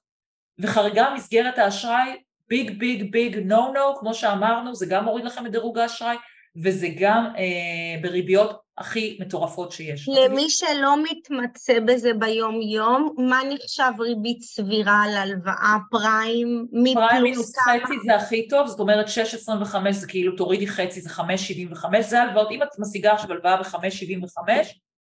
וחריגה 0.59 1.13
מסגרת 1.15 1.57
האשראי, 1.57 2.21
ביג 2.47 2.79
ביג 2.79 3.11
ביג 3.11 3.37
נו 3.37 3.73
נו, 3.73 3.99
כמו 3.99 4.13
שאמרנו, 4.13 4.75
זה 4.75 4.85
גם 4.89 5.03
מוריד 5.03 5.25
לכם 5.25 5.45
את 5.45 5.51
דירוג 5.51 5.77
האשראי, 5.77 6.15
וזה 6.63 6.87
גם 6.99 7.25
אה, 7.37 8.01
בריביות 8.01 8.64
הכי 8.77 9.17
מטורפות 9.21 9.71
שיש. 9.71 10.09
למי 10.09 10.49
שלא 10.49 11.03
מתמצא 11.03 11.79
בזה 11.79 12.13
ביום-יום, 12.13 13.15
מה 13.17 13.39
נחשב 13.49 13.91
ריבית 13.99 14.41
סבירה 14.41 15.03
על 15.03 15.17
הלוואה 15.17 15.77
פריים? 15.91 16.67
פריים 16.93 17.23
מינוס 17.23 17.57
חצי 17.59 17.93
זה 18.05 18.15
הכי 18.15 18.47
טוב, 18.47 18.67
זאת 18.67 18.79
אומרת 18.79 19.05
6.25 19.07 19.91
זה 19.91 20.07
כאילו 20.07 20.35
תורידי 20.35 20.67
חצי, 20.67 21.01
זה 21.01 21.09
5.75, 21.09 22.01
זה 22.01 22.21
הלוואות, 22.21 22.51
אם 22.51 22.63
את 22.63 22.67
משיגה 22.79 23.13
עכשיו 23.13 23.31
הלוואה 23.31 23.57
ב-5.75, 23.57 24.39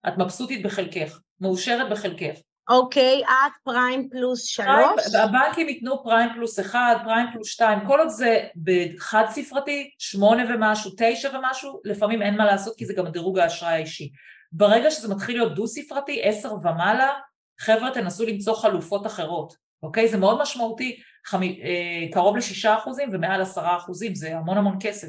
את 0.08 0.18
מבסוטית 0.18 0.64
בחלקך, 0.64 1.20
מאושרת 1.42 1.90
בחלקך. 1.90 2.40
אוקיי, 2.70 3.24
את 3.24 3.54
פריים 3.64 4.10
פלוס 4.10 4.44
שלוש? 4.44 5.16
הבנקים 5.16 5.70
ייתנו 5.70 6.04
פריים 6.04 6.30
פלוס 6.34 6.60
אחד, 6.60 6.96
פריים 7.04 7.28
פלוס 7.34 7.48
שתיים, 7.48 7.80
כל 7.88 8.00
עוד 8.00 8.10
זה 8.10 8.48
בחד 8.64 9.24
ספרתי, 9.30 9.92
שמונה 10.00 10.44
ומשהו, 10.50 10.92
תשע 10.98 11.38
ומשהו, 11.38 11.82
לפעמים 11.84 12.22
אין 12.22 12.38
מה 12.38 12.46
לעשות 12.46 12.78
כי 12.78 12.86
זה 12.86 12.94
גם 12.94 13.08
דירוג 13.08 13.40
האשראי 13.40 13.74
האישי. 13.74 14.12
ברגע 14.52 14.92
שזה 14.92 15.16
מתחיל 15.16 15.38
להיות 15.38 15.56
דו 15.56 15.68
ספרתי, 15.68 16.22
עשר 16.24 16.54
ומעלה, 16.54 17.14
חבר'ה 17.60 17.92
תנסו 17.94 18.26
למצוא 18.26 18.56
חלופות 18.56 19.06
אחרות, 19.08 19.56
אוקיי? 19.84 20.08
זה 20.08 20.18
מאוד 20.18 20.42
משמעותי, 20.42 21.00
חמי, 21.26 21.62
אה, 21.64 22.12
קרוב 22.12 22.38
לשישה 22.38 22.78
אחוזים 22.78 23.10
ומעל 23.14 23.42
עשרה 23.42 23.78
אחוזים, 23.78 24.16
זה 24.16 24.38
המון 24.38 24.58
המון 24.58 24.78
כסף, 24.80 25.08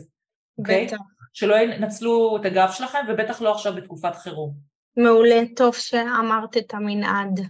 אוקיי? 0.58 0.86
בטח. 0.86 0.96
שלא 1.32 1.54
ינצלו 1.54 2.36
את 2.40 2.44
הגב 2.44 2.70
שלכם 2.72 2.98
ובטח 3.08 3.40
לא 3.40 3.54
עכשיו 3.54 3.74
בתקופת 3.74 4.14
חירום. 4.14 4.54
מעולה, 4.98 5.40
טוב 5.56 5.74
שאמרת 5.74 6.56
את 6.56 6.74
המנעד. 6.74 7.40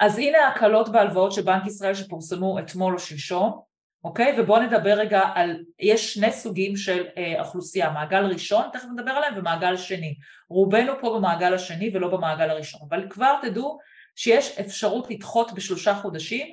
אז 0.00 0.18
הנה 0.18 0.38
ההקלות 0.38 0.88
בהלוואות 0.88 1.32
של 1.32 1.42
בנק 1.42 1.66
ישראל 1.66 1.94
שפורסמו 1.94 2.58
אתמול 2.58 2.94
או 2.94 2.98
שלשום, 2.98 3.60
אוקיי? 4.04 4.40
ובואו 4.40 4.62
נדבר 4.62 4.92
רגע 4.92 5.22
על, 5.34 5.64
יש 5.78 6.14
שני 6.14 6.32
סוגים 6.32 6.76
של 6.76 7.06
אה, 7.16 7.40
אוכלוסייה, 7.40 7.90
מעגל 7.90 8.24
ראשון, 8.24 8.64
תכף 8.72 8.86
נדבר 8.96 9.10
עליהם, 9.10 9.34
ומעגל 9.36 9.76
שני. 9.76 10.14
רובנו 10.48 10.92
פה 11.00 11.14
במעגל 11.18 11.54
השני 11.54 11.90
ולא 11.94 12.08
במעגל 12.08 12.50
הראשון, 12.50 12.80
אבל 12.88 13.06
כבר 13.10 13.34
תדעו 13.42 13.78
שיש 14.16 14.58
אפשרות 14.58 15.10
לדחות 15.10 15.52
בשלושה 15.52 15.94
חודשים 15.94 16.46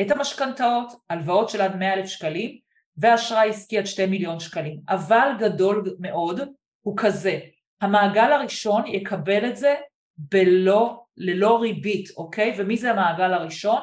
את 0.00 0.10
המשכנתאות, 0.10 0.92
הלוואות 1.10 1.48
של 1.48 1.60
עד 1.60 1.76
100 1.76 1.94
אלף 1.94 2.06
שקלים, 2.06 2.58
ואשראי 2.98 3.50
עסקי 3.50 3.78
עד 3.78 3.86
2 3.86 4.10
מיליון 4.10 4.40
שקלים. 4.40 4.80
אבל 4.88 5.30
גדול 5.38 5.96
מאוד 6.00 6.40
הוא 6.80 6.94
כזה, 6.96 7.38
המעגל 7.80 8.32
הראשון 8.32 8.86
יקבל 8.86 9.50
את 9.50 9.56
זה 9.56 9.74
בלא, 10.18 11.02
ללא 11.16 11.60
ריבית, 11.60 12.08
אוקיי? 12.16 12.54
ומי 12.58 12.76
זה 12.76 12.90
המעגל 12.90 13.32
הראשון? 13.32 13.82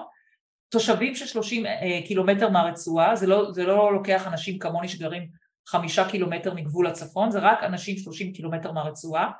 תושבים 0.69 1.15
של 1.15 1.25
30 1.25 1.65
אה, 1.65 1.99
קילומטר 2.07 2.49
מהרצועה, 2.49 3.15
זה 3.15 3.27
לא, 3.27 3.51
זה 3.51 3.63
לא 3.63 3.93
לוקח 3.93 4.27
אנשים 4.27 4.59
כמוני 4.59 4.87
שגרים 4.87 5.27
חמישה 5.67 6.09
קילומטר 6.09 6.53
מגבול 6.53 6.87
הצפון, 6.87 7.31
זה 7.31 7.39
רק 7.39 7.63
אנשים 7.63 7.97
30 7.97 8.33
קילומטר 8.33 8.71
מהרצועה, 8.71 9.31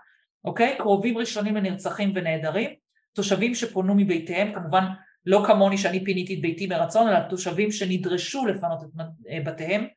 אוקיי? 0.46 0.76
קרובים 0.78 1.18
ראשונים 1.18 1.56
לנרצחים 1.56 2.12
ונעדרים, 2.16 2.70
תושבים 3.14 3.56
שפונו 3.56 3.96
מביתיהם, 3.96 4.54
כמובן 4.54 4.84
לא 5.26 5.44
כמוני 5.48 5.78
שאני 5.78 6.06
פיניתי 6.06 6.36
את 6.36 6.42
ביתי 6.42 6.68
מרצון, 6.68 7.08
אלא 7.08 7.20
תושבים 7.20 7.72
שנדרשו 7.72 8.46
לפנות 8.46 8.84
את 8.84 8.90
אה, 9.30 9.40
בתיהם, 9.46 9.88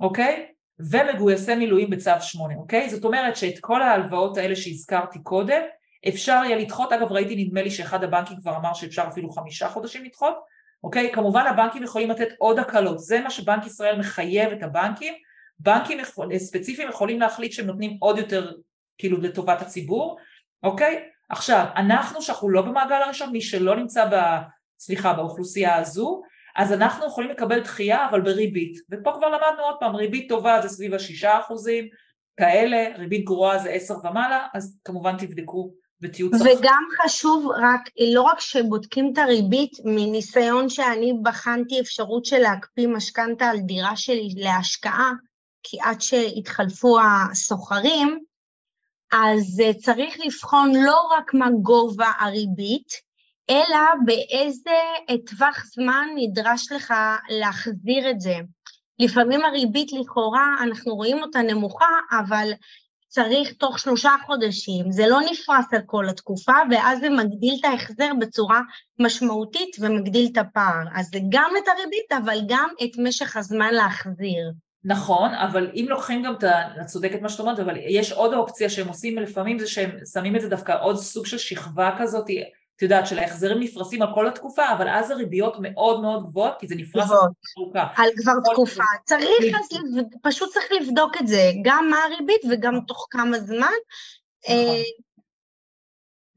אוקיי? 0.00 0.46
ומגויסי 0.80 1.54
מילואים 1.54 1.90
בצו 1.90 2.10
8, 2.20 2.54
אוקיי? 2.54 2.88
זאת 2.90 3.04
אומרת 3.04 3.36
שאת 3.36 3.58
כל 3.60 3.82
ההלוואות 3.82 4.36
האלה 4.36 4.56
שהזכרתי 4.56 5.22
קודם, 5.22 5.62
אפשר 6.08 6.42
יהיה 6.44 6.56
לדחות, 6.56 6.92
אגב 6.92 7.12
ראיתי 7.12 7.44
נדמה 7.44 7.62
לי 7.62 7.70
שאחד 7.70 8.04
הבנקים 8.04 8.36
כבר 8.36 8.56
אמר 8.56 8.74
שאפשר 8.74 9.04
אפילו 9.08 9.30
חמישה 9.30 9.68
חודשים 9.68 10.04
לדחות, 10.04 10.36
אוקיי? 10.84 11.12
כמובן 11.12 11.46
הבנקים 11.46 11.82
יכולים 11.82 12.10
לתת 12.10 12.28
עוד 12.38 12.58
הקלות, 12.58 12.98
זה 12.98 13.20
מה 13.20 13.30
שבנק 13.30 13.66
ישראל 13.66 13.98
מחייב 13.98 14.52
את 14.52 14.62
הבנקים, 14.62 15.14
בנקים 15.58 16.00
יכול, 16.00 16.38
ספציפיים 16.38 16.88
יכולים 16.88 17.20
להחליט 17.20 17.52
שהם 17.52 17.66
נותנים 17.66 17.96
עוד 18.00 18.18
יותר 18.18 18.52
כאילו 18.98 19.20
לטובת 19.20 19.62
הציבור, 19.62 20.16
אוקיי? 20.62 21.04
עכשיו, 21.28 21.66
אנחנו 21.76 22.22
שאנחנו 22.22 22.48
לא 22.48 22.62
במעגל 22.62 23.02
הראשון, 23.04 23.30
מי 23.32 23.40
שלא 23.40 23.76
נמצא 23.76 24.04
ב... 24.04 24.14
סליחה, 24.78 25.12
באוכלוסייה 25.12 25.76
הזו, 25.76 26.22
אז 26.56 26.72
אנחנו 26.72 27.06
יכולים 27.06 27.30
לקבל 27.30 27.60
דחייה 27.60 28.08
אבל 28.10 28.20
בריבית, 28.20 28.78
ופה 28.90 29.12
כבר 29.18 29.28
למדנו 29.28 29.62
עוד 29.62 29.76
פעם, 29.80 29.96
ריבית 29.96 30.28
טובה 30.28 30.60
זה 30.62 30.68
סביב 30.68 30.94
השישה 30.94 31.40
אחוזים, 31.40 31.88
כאלה, 32.36 32.96
ריבית 32.98 33.24
גרועה 33.24 33.58
זה 33.58 33.70
עשר 33.70 33.94
ומעלה, 34.04 34.46
אז 34.54 34.78
כמובן 34.84 35.16
תבדקו 35.16 35.70
ותהיו 36.02 36.30
צרכנים. 36.30 36.58
וגם 36.58 36.82
חשוב 37.02 37.46
רק, 37.50 37.80
לא 38.14 38.22
רק 38.22 38.40
שבודקים 38.40 39.10
את 39.12 39.18
הריבית, 39.18 39.72
מניסיון 39.84 40.68
שאני 40.68 41.12
בחנתי 41.22 41.80
אפשרות 41.80 42.24
של 42.24 42.38
להקפיא 42.38 42.88
משכנתה 42.88 43.44
על 43.46 43.58
דירה 43.58 43.96
שלי 43.96 44.28
להשקעה, 44.36 45.12
כי 45.62 45.78
עד 45.82 46.00
שהתחלפו 46.00 46.98
הסוחרים, 47.00 48.18
אז 49.12 49.62
צריך 49.84 50.14
לבחון 50.24 50.72
לא 50.74 51.00
רק 51.18 51.34
מה 51.34 51.48
גובה 51.62 52.10
הריבית, 52.20 53.05
אלא 53.50 54.04
באיזה 54.04 54.76
טווח 55.26 55.64
זמן 55.74 56.08
נדרש 56.16 56.72
לך 56.72 56.94
להחזיר 57.40 58.10
את 58.10 58.20
זה. 58.20 58.34
לפעמים 58.98 59.44
הריבית 59.44 59.92
לכאורה, 59.92 60.56
אנחנו 60.62 60.94
רואים 60.94 61.22
אותה 61.22 61.42
נמוכה, 61.42 61.98
אבל 62.20 62.52
צריך 63.08 63.52
תוך 63.52 63.78
שלושה 63.78 64.10
חודשים, 64.26 64.92
זה 64.92 65.06
לא 65.06 65.20
נפרס 65.30 65.74
על 65.74 65.80
כל 65.86 66.08
התקופה, 66.08 66.52
ואז 66.70 67.00
זה 67.00 67.10
מגדיל 67.10 67.54
את 67.60 67.64
ההחזר 67.64 68.10
בצורה 68.20 68.60
משמעותית 68.98 69.76
ומגדיל 69.80 70.28
את 70.32 70.36
הפער. 70.38 70.84
אז 70.94 71.06
זה 71.06 71.18
גם 71.28 71.50
את 71.58 71.68
הריבית, 71.68 72.24
אבל 72.24 72.38
גם 72.48 72.68
את 72.84 72.90
משך 72.98 73.36
הזמן 73.36 73.74
להחזיר. 73.74 74.52
נכון, 74.84 75.34
אבל 75.34 75.70
אם 75.74 75.86
לוקחים 75.88 76.22
גם 76.22 76.34
את 76.34 76.44
ה... 76.44 76.80
את 76.80 76.86
צודקת 76.86 77.22
מה 77.22 77.28
שאת 77.28 77.40
אומרת, 77.40 77.58
אבל 77.58 77.76
יש 77.88 78.12
עוד 78.12 78.34
אופציה 78.34 78.70
שהם 78.70 78.88
עושים 78.88 79.18
לפעמים, 79.18 79.58
זה 79.58 79.66
שהם 79.66 79.90
שמים 80.12 80.36
את 80.36 80.40
זה 80.40 80.48
דווקא 80.48 80.76
עוד 80.82 80.96
סוג 80.96 81.26
של 81.26 81.38
שכבה 81.38 81.90
כזאת, 81.98 82.26
את 82.76 82.82
יודעת, 82.82 83.06
של 83.06 83.18
ההחזרים 83.18 83.60
נפרסים 83.60 84.02
על 84.02 84.08
כל 84.14 84.28
התקופה, 84.28 84.72
אבל 84.72 84.88
אז 84.88 85.10
הריביות 85.10 85.56
מאוד 85.60 86.00
מאוד 86.00 86.26
גבוהות, 86.26 86.54
כי 86.58 86.66
זה 86.66 86.74
נפרס 86.74 87.10
על 87.10 87.16
תקופה. 87.52 87.82
על 88.02 88.10
כבר 88.22 88.52
תקופה. 88.52 88.82
צריך, 89.04 89.54
אז 89.54 89.78
פשוט 90.22 90.52
צריך 90.52 90.64
לבדוק 90.80 91.16
את 91.20 91.26
זה, 91.26 91.50
גם 91.64 91.88
מה 91.90 91.96
הריבית 92.04 92.40
וגם 92.50 92.80
תוך 92.86 93.06
כמה 93.10 93.38
זמן. 93.38 93.66
נכון. 94.48 94.56
אה, 94.56 94.82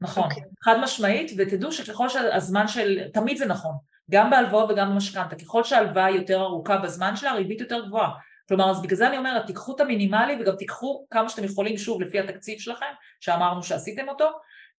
נכון. 0.00 0.22
אוקיי. 0.22 0.42
חד 0.64 0.76
משמעית, 0.82 1.32
ותדעו 1.38 1.72
שככל 1.72 2.08
שהזמן 2.08 2.68
של, 2.68 3.00
תמיד 3.12 3.36
זה 3.36 3.46
נכון, 3.46 3.72
גם 4.10 4.30
בהלוואות 4.30 4.70
וגם 4.70 4.90
במשכנתה, 4.90 5.36
ככל 5.36 5.64
שההלוואה 5.64 6.10
יותר 6.10 6.40
ארוכה 6.40 6.76
בזמן 6.76 7.16
שלה, 7.16 7.30
הריבית 7.30 7.60
יותר 7.60 7.86
גבוהה. 7.86 8.10
כלומר, 8.48 8.70
אז 8.70 8.82
בגלל 8.82 8.96
זה 8.96 9.08
אני 9.08 9.18
אומרת, 9.18 9.46
תיקחו 9.46 9.76
את 9.76 9.80
המינימלי 9.80 10.36
וגם 10.40 10.56
תיקחו 10.56 11.06
כמה 11.10 11.28
שאתם 11.28 11.44
יכולים, 11.44 11.76
שוב, 11.76 12.02
לפי 12.02 12.20
התקציב 12.20 12.58
שלכם, 12.58 12.86
שאמרנו 13.20 13.62
שעשיתם 13.62 14.08
אותו, 14.08 14.30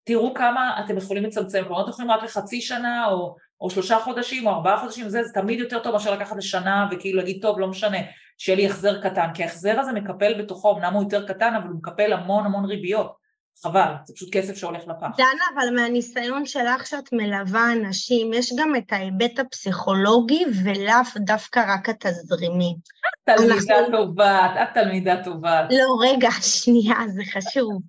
תראו 0.03 0.33
כמה 0.33 0.81
אתם 0.85 0.97
יכולים 0.97 1.23
לצמצם, 1.23 1.63
כלומר, 1.67 1.81
אתם 1.81 1.89
יכולים 1.89 2.11
רק 2.11 2.23
לחצי 2.23 2.61
שנה 2.61 3.05
או, 3.05 3.35
או 3.61 3.69
שלושה 3.69 3.99
חודשים 3.99 4.47
או 4.47 4.51
ארבעה 4.51 4.79
חודשים, 4.79 5.09
זה, 5.09 5.23
זה 5.23 5.33
תמיד 5.33 5.59
יותר 5.59 5.79
טוב 5.79 5.93
מאשר 5.93 6.13
לקחת 6.13 6.37
לשנה 6.37 6.87
וכאילו 6.91 7.17
להגיד, 7.17 7.41
טוב, 7.41 7.59
לא 7.59 7.67
משנה, 7.67 7.97
שיהיה 8.37 8.55
לי 8.55 8.65
החזר 8.65 9.01
קטן, 9.01 9.27
כי 9.33 9.43
ההחזר 9.43 9.79
הזה 9.79 9.91
מקפל 9.91 10.41
בתוכו, 10.41 10.77
אמנם 10.77 10.93
הוא 10.93 11.03
יותר 11.03 11.27
קטן, 11.27 11.55
אבל 11.55 11.67
הוא 11.67 11.77
מקפל 11.77 12.13
המון 12.13 12.45
המון 12.45 12.65
ריביות. 12.65 13.21
חבל, 13.63 13.93
זה 14.05 14.13
פשוט 14.13 14.29
כסף 14.33 14.55
שהולך 14.55 14.81
לפח. 14.87 15.07
דנה, 15.17 15.43
אבל 15.55 15.75
מהניסיון 15.75 16.45
שלך 16.45 16.87
שאת 16.87 17.13
מלווה 17.13 17.71
אנשים, 17.73 18.33
יש 18.33 18.53
גם 18.59 18.75
את 18.75 18.93
ההיבט 18.93 19.39
הפסיכולוגי 19.39 20.43
ולאו 20.63 20.95
דווקא 21.17 21.63
רק 21.67 21.89
התזרימי. 21.89 22.75
את 22.75 23.35
תלמידה 23.37 23.79
אנחנו... 23.79 23.97
טובה, 23.97 24.63
את 24.63 24.67
תלמידה 24.73 25.23
טובה. 25.23 25.61
לא, 25.61 26.09
רגע, 26.09 26.29
שנייה, 26.41 26.95
זה 27.07 27.21
חשוב. 27.33 27.81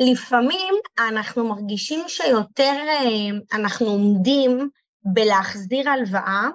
לפעמים 0.00 0.74
אנחנו 0.98 1.48
מרגישים 1.48 2.04
שיותר 2.08 2.76
אה, 2.88 3.58
אנחנו 3.58 3.86
עומדים 3.86 4.70
בלהחזיר 5.04 5.90
הלוואה, 5.90 6.48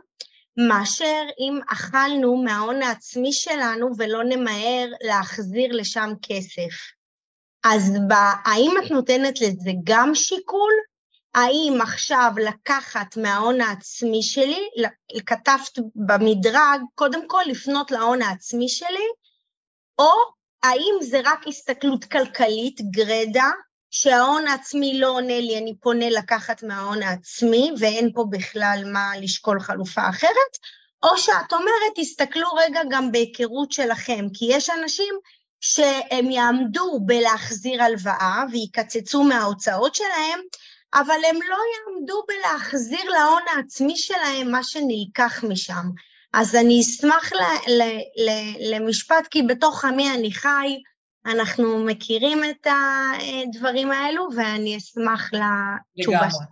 מאשר 0.68 1.22
אם 1.40 1.60
אכלנו 1.70 2.44
מההון 2.44 2.82
העצמי 2.82 3.34
שלנו 3.34 3.90
ולא 3.98 4.24
נמהר 4.24 4.88
להחזיר 5.02 5.72
לשם 5.72 6.10
כסף. 6.22 6.74
אז 7.64 7.98
ב, 8.10 8.14
האם 8.46 8.72
את 8.86 8.92
נותנת 8.92 9.42
לזה 9.42 9.72
גם 9.84 10.16
שיקול? 10.16 10.74
האם 11.34 11.80
עכשיו 11.82 12.32
לקחת 12.38 13.18
מההון 13.18 13.62
העצמי 13.62 14.24
שלי, 14.24 14.70
כתבת 15.26 15.80
במדרג, 15.96 16.82
קודם 16.96 17.28
כל 17.28 17.42
לפנות 17.48 17.92
להון 17.92 18.22
העצמי 18.22 18.70
שלי, 18.70 19.08
או 20.00 20.12
האם 20.64 20.96
זה 21.02 21.22
רק 21.26 21.48
הסתכלות 21.48 22.06
כלכלית, 22.06 22.82
גרדה, 22.82 23.50
שההון 23.92 24.48
העצמי 24.48 25.00
לא 25.00 25.08
עונה 25.08 25.40
לי, 25.40 25.58
אני 25.58 25.76
פונה 25.80 26.10
לקחת 26.10 26.64
מההון 26.64 27.04
העצמי, 27.04 27.72
ואין 27.80 28.12
פה 28.14 28.26
בכלל 28.30 28.84
מה 28.94 29.12
לשקול 29.22 29.60
חלופה 29.60 30.10
אחרת, 30.10 30.58
או 31.04 31.18
שאת 31.18 31.54
אומרת, 31.54 31.94
תסתכלו 31.96 32.48
רגע 32.54 32.80
גם 32.90 33.12
בהיכרות 33.12 33.72
שלכם, 33.72 34.26
כי 34.34 34.46
יש 34.50 34.70
אנשים 34.70 35.16
שהם 35.62 36.32
יעמדו 36.32 37.00
בלהחזיר 37.06 37.84
הלוואה 37.84 38.44
ויקצצו 38.52 39.24
מההוצאות 39.24 39.96
שלהם, 39.96 40.40
אבל 40.94 41.20
הם 41.30 41.36
לא 41.50 41.58
יעמדו 41.74 42.24
בלהחזיר 42.28 43.10
להון 43.10 43.42
העצמי 43.56 43.98
שלהם 43.98 44.52
מה 44.52 44.64
שנלקח 44.64 45.44
משם. 45.44 45.90
אז 46.34 46.56
אני 46.56 46.82
אשמח 46.82 47.34
ל, 47.34 47.72
ל, 47.72 47.82
ל, 48.26 48.30
למשפט, 48.76 49.28
כי 49.32 49.44
בתוך 49.44 49.86
עמי 49.86 50.14
אני 50.14 50.32
חי, 50.32 50.82
אנחנו 51.26 51.86
מכירים 51.86 52.40
את 52.44 52.68
הדברים 52.68 53.92
האלו, 53.92 54.28
ואני 54.36 54.78
אשמח 54.78 55.32
לתשובה 55.34 56.30
שלך. 56.30 56.50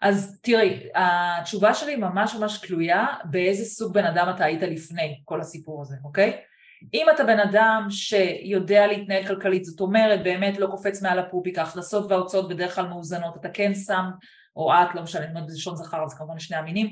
אז 0.00 0.38
תראי, 0.42 0.88
התשובה 0.94 1.74
שלי 1.74 1.96
ממש 1.96 2.34
ממש 2.34 2.58
תלויה 2.58 3.06
באיזה 3.24 3.64
סוג 3.64 3.94
בן 3.94 4.04
אדם 4.04 4.32
אתה 4.36 4.44
היית 4.44 4.62
לפני 4.62 5.20
כל 5.24 5.40
הסיפור 5.40 5.82
הזה, 5.82 5.96
אוקיי? 6.04 6.40
אם 6.94 7.06
אתה 7.14 7.24
בן 7.24 7.40
אדם 7.40 7.86
שיודע 7.90 8.86
להתנהל 8.86 9.26
כלכלית, 9.26 9.64
זאת 9.64 9.80
אומרת 9.80 10.22
באמת 10.22 10.58
לא 10.58 10.66
קופץ 10.66 11.02
מעל 11.02 11.18
הפופיק, 11.18 11.58
ההכנסות 11.58 12.10
וההוצאות 12.10 12.48
בדרך 12.48 12.74
כלל 12.74 12.86
מאוזנות, 12.86 13.36
אתה 13.36 13.48
כן 13.48 13.74
שם, 13.74 14.04
או 14.56 14.72
את, 14.72 14.94
לא 14.94 15.02
משנה, 15.02 15.24
אני 15.24 15.30
אומרת 15.30 15.46
בלשון 15.46 15.76
זכר, 15.76 16.04
אז 16.04 16.14
כמובן 16.18 16.38
שני 16.38 16.56
המינים, 16.56 16.90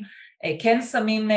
כן 0.59 0.83
שמים 0.83 1.31
אה, 1.31 1.37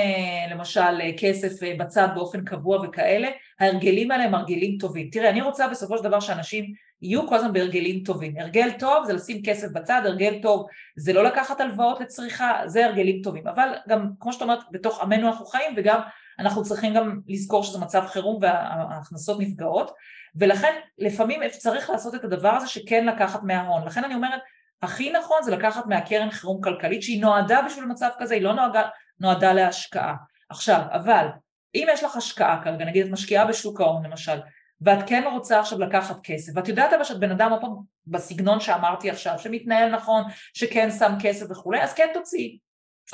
למשל 0.51 1.01
אה, 1.01 1.10
כסף 1.18 1.64
בצד 1.80 2.08
באופן 2.16 2.45
קבוע 2.45 2.88
וכאלה, 2.88 3.30
ההרגלים 3.60 4.12
האלה 4.12 4.24
הם 4.24 4.36
הרגלים 4.36 4.78
טובים. 4.78 5.10
תראה, 5.12 5.30
אני 5.30 5.41
רוצה 5.41 5.68
בסופו 5.68 5.97
של 5.97 6.03
דבר 6.03 6.20
שאנשים 6.20 6.74
יהיו 7.01 7.28
כל 7.28 7.36
הזמן 7.36 7.53
בהרגלים 7.53 8.03
טובים. 8.03 8.39
הרגל 8.39 8.70
טוב 8.80 9.05
זה 9.05 9.14
לשים 9.14 9.41
כסף 9.43 9.72
בצד, 9.72 10.01
הרגל 10.05 10.39
טוב 10.41 10.68
זה 10.95 11.14
לא 11.14 11.24
לקחת 11.24 11.62
הלוואות 11.62 11.99
לצריכה, 11.99 12.62
זה 12.66 12.86
הרגלים 12.86 13.22
טובים. 13.22 13.47
אבל 13.47 13.70
גם, 13.89 14.10
כמו 14.20 14.34
שאת 14.34 14.41
אומרת, 14.41 14.60
בתוך 14.72 15.01
עמנו 15.01 15.28
אנחנו 15.28 15.45
חיים, 15.45 15.74
וגם 15.78 15.99
אנחנו 16.39 16.64
צריכים 16.64 16.93
גם 16.93 17.20
לזכור 17.28 17.64
שזה 17.64 17.80
מצב 17.80 18.03
חירום 18.08 18.39
וההכנסות 18.41 19.39
נפגעות, 19.39 19.91
ולכן 20.36 20.74
לפעמים 20.97 21.41
צריך 21.49 21.89
לעשות 21.89 22.16
את 22.16 22.24
הדבר 22.24 22.49
הזה 22.49 22.68
שכן 22.68 23.05
לקחת 23.05 23.43
מההון. 23.43 23.86
לכן 23.86 24.03
אני 24.03 24.16
אומרת, 24.16 24.39
הכי 24.82 25.12
נכון 25.12 25.38
זה 25.44 25.52
לקחת 25.52 25.86
מהקרן 25.86 26.32
חירום 26.32 26.62
כלכלית 26.62 27.04
שהיא 27.04 27.22
נועדה 27.22 27.62
בשביל 27.62 27.86
מצב 27.86 28.10
כזה, 28.20 28.34
היא 28.34 28.42
לא 28.42 28.54
נועדה, 28.54 28.82
נועדה 29.20 29.54
להשקעה. 29.54 30.16
עכשיו, 30.50 30.82
אבל 30.92 31.28
אם 31.76 31.88
יש 31.94 32.04
לך 32.04 32.16
השקעה 32.16 32.64
כרגע, 32.64 32.86
נגיד 32.86 33.06
את 33.06 33.12
משקיעה 33.12 33.46
בשוק 33.46 33.82
ההון 33.82 34.06
למשל, 34.06 34.40
ואת 34.82 35.00
כן 35.08 35.24
רוצה 35.34 35.60
עכשיו 35.60 35.80
לקחת 35.80 36.20
כסף, 36.24 36.52
ואת 36.56 36.68
יודעת 36.68 36.94
אבל 36.94 37.04
שאת 37.04 37.20
בן 37.20 37.32
אדם 37.32 37.52
עוד 37.52 37.62
פעם 37.62 37.72
בסגנון 38.08 38.60
שאמרתי 38.60 39.10
עכשיו, 39.10 39.40
שמתנהל 39.40 39.96
נכון, 39.96 40.24
שכן 40.54 40.90
שם 40.92 41.12
כסף 41.22 41.46
וכולי, 41.52 41.84
אז 41.84 41.94
כן 41.94 42.08
תוציאי, 42.14 42.58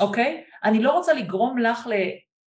אוקיי? 0.00 0.44
אני 0.64 0.82
לא 0.82 0.92
רוצה 0.92 1.12
לגרום 1.12 1.58
לך 1.58 1.88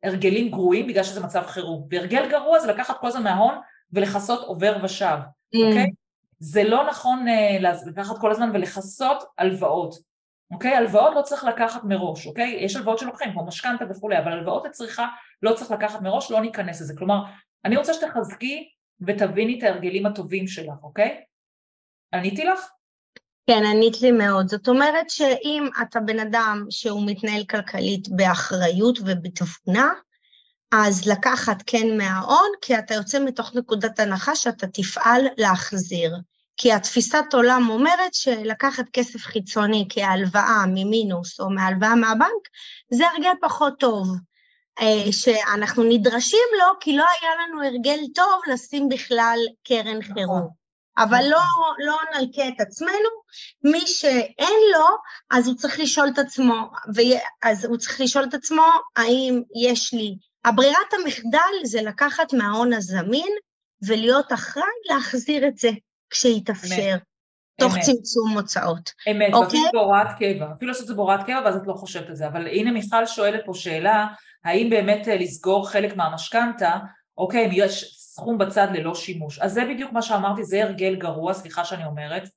להרגלים 0.05 0.51
גרועים 0.51 0.87
בגלל 0.87 1.05
שזה 1.05 1.21
מצב 1.21 1.47
חירום, 1.47 1.87
והרגל 1.91 2.31
גרוע 2.31 2.59
זה 2.59 2.73
לקחת 2.73 3.01
כל 3.01 3.07
הזמן 3.07 3.23
מההון 3.23 3.55
ולכסות 3.93 4.45
עובר 4.45 4.77
ושב, 4.83 5.19
mm. 5.57 5.59
אוקיי? 5.67 5.87
זה 6.39 6.65
לא 6.65 6.89
נכון 6.89 7.27
uh, 7.29 7.89
לקחת 7.89 8.19
כל 8.21 8.31
הזמן 8.31 8.51
ולכסות 8.55 9.25
הלוואות, 9.39 9.95
אוקיי? 10.51 10.77
הלוואות 10.77 11.15
לא 11.17 11.23
צריך 11.23 11.45
לקחת 11.45 11.85
מראש, 11.85 12.27
אוקיי? 12.27 12.59
יש 12.61 12.77
הלוואות 12.77 12.99
שלוקחים, 12.99 13.33
כמו 13.33 13.47
משכנתה 13.47 13.85
וכולי, 13.91 14.19
אבל 14.19 14.33
הלוואות 14.33 14.65
לצריכה 14.67 15.09
לא 15.43 15.55
צריך 15.55 15.71
לקחת 15.71 16.01
מראש, 16.01 16.31
לא 16.31 16.41
ניכנס 16.41 16.81
לזה. 16.81 16.95
כלומר, 16.99 17.23
אני 17.65 17.77
רוצה 17.77 17.95
שתחזקי 17.95 18.69
ותביני 19.07 19.59
את 19.59 19.63
ההרגלים 19.63 20.07
הטובים 20.07 20.47
שלך, 20.47 20.75
אוקיי? 20.83 21.21
עניתי 22.15 22.45
לך? 22.45 22.71
כן, 23.47 23.63
ענית 23.65 24.03
לי 24.03 24.13
מאוד. 24.13 24.49
זאת 24.49 24.69
אומרת 24.69 25.11
שאם 25.11 25.69
אתה 25.83 26.01
בן 26.01 26.19
אדם 26.19 26.65
שהוא 26.71 27.07
מתנהל 27.07 27.45
כלכלית 27.45 28.09
באחריות 28.09 28.99
ובתבונה, 29.01 29.93
אז 30.73 31.09
לקחת 31.09 31.63
כן 31.67 31.97
מההון, 31.99 32.49
כי 32.61 32.79
אתה 32.79 32.95
יוצא 32.95 33.19
מתוך 33.19 33.55
נקודת 33.55 34.01
הנחה 34.01 34.37
שאתה 34.37 34.67
תפעל 34.67 35.27
להחזיר. 35.37 36.17
כי 36.57 36.73
התפיסת 36.73 37.25
עולם 37.33 37.69
אומרת 37.71 38.15
שלקחת 38.15 38.85
כסף 38.93 39.21
חיצוני 39.21 39.87
כהלוואה 39.89 40.65
ממינוס 40.67 41.41
או 41.41 41.51
מהלוואה 41.51 41.95
מהבנק, 41.95 42.49
זה 42.91 43.09
הרגל 43.09 43.33
פחות 43.41 43.75
טוב. 43.79 44.09
אה, 44.81 45.13
שאנחנו 45.13 45.83
נדרשים 45.83 46.49
לו 46.59 46.67
כי 46.81 46.97
לא 46.97 47.05
היה 47.05 47.31
לנו 47.35 47.63
הרגל 47.63 47.99
טוב 48.15 48.41
לשים 48.53 48.89
בכלל 48.89 49.39
קרן 49.65 49.99
נכון. 49.99 50.15
חירום. 50.15 50.49
אבל 50.99 51.25
לא, 51.31 51.39
לא 51.79 51.97
נלקה 52.15 52.49
את 52.49 52.61
עצמנו, 52.61 53.09
מי 53.65 53.87
שאין 53.87 54.61
לו, 54.73 54.87
אז 55.31 55.49
הוא 55.49 55.57
צריך 55.57 55.81
לשאול 55.81 56.09
את 56.09 56.19
עצמו, 56.19 56.71
אז 57.43 57.65
הוא 57.65 57.77
צריך 57.77 58.01
לשאול 58.01 58.25
את 58.25 58.35
עצמו 58.35 58.67
האם 58.97 59.43
יש 59.65 59.95
לי 59.95 60.17
הברירת 60.47 60.95
המחדל 61.01 61.65
זה 61.65 61.83
לקחת 61.83 62.33
מההון 62.33 62.73
הזמין 62.73 63.33
ולהיות 63.87 64.33
אחראי 64.33 64.65
להחזיר 64.91 65.49
את 65.49 65.59
זה 65.59 65.71
כשיתאפשר. 66.11 66.93
אמת. 66.93 67.03
תוך 67.61 67.75
אמת. 67.75 67.83
צמצום 67.83 68.31
הוצאות. 68.35 68.93
אמת, 69.11 69.35
אוקיי? 69.35 69.61
ואפילו 69.61 69.73
בהוראת 69.73 70.09
קבע, 70.19 70.53
אפילו 70.53 70.69
לעשות 70.69 70.83
את 70.83 70.89
זה 70.89 70.95
בהוראת 70.95 71.23
קבע 71.23 71.41
ואז 71.45 71.57
את 71.57 71.67
לא 71.67 71.73
חושבת 71.73 72.09
על 72.09 72.15
זה, 72.15 72.27
אבל 72.27 72.47
הנה 72.47 72.71
מיכל 72.71 73.07
שואלת 73.07 73.41
פה 73.47 73.55
שאלה, 73.55 74.07
האם 74.45 74.71
באמת 74.71 75.09
אה, 75.09 75.17
לסגור 75.17 75.69
חלק 75.69 75.97
מהמשכנתה, 75.97 76.79
אוקיי, 77.19 77.47
אם 77.47 77.51
יש 77.53 77.97
סכום 77.99 78.39
בצד 78.39 78.69
ללא 78.75 78.95
שימוש, 78.95 79.39
אז 79.39 79.53
זה 79.53 79.65
בדיוק 79.65 79.93
מה 79.93 80.03
שאמרתי, 80.03 80.45
זה 80.45 80.65
הרגל 80.65 80.97
גרוע, 80.97 81.35
סליחה 81.35 81.65
שאני 81.65 81.85
אומרת, 81.85 82.29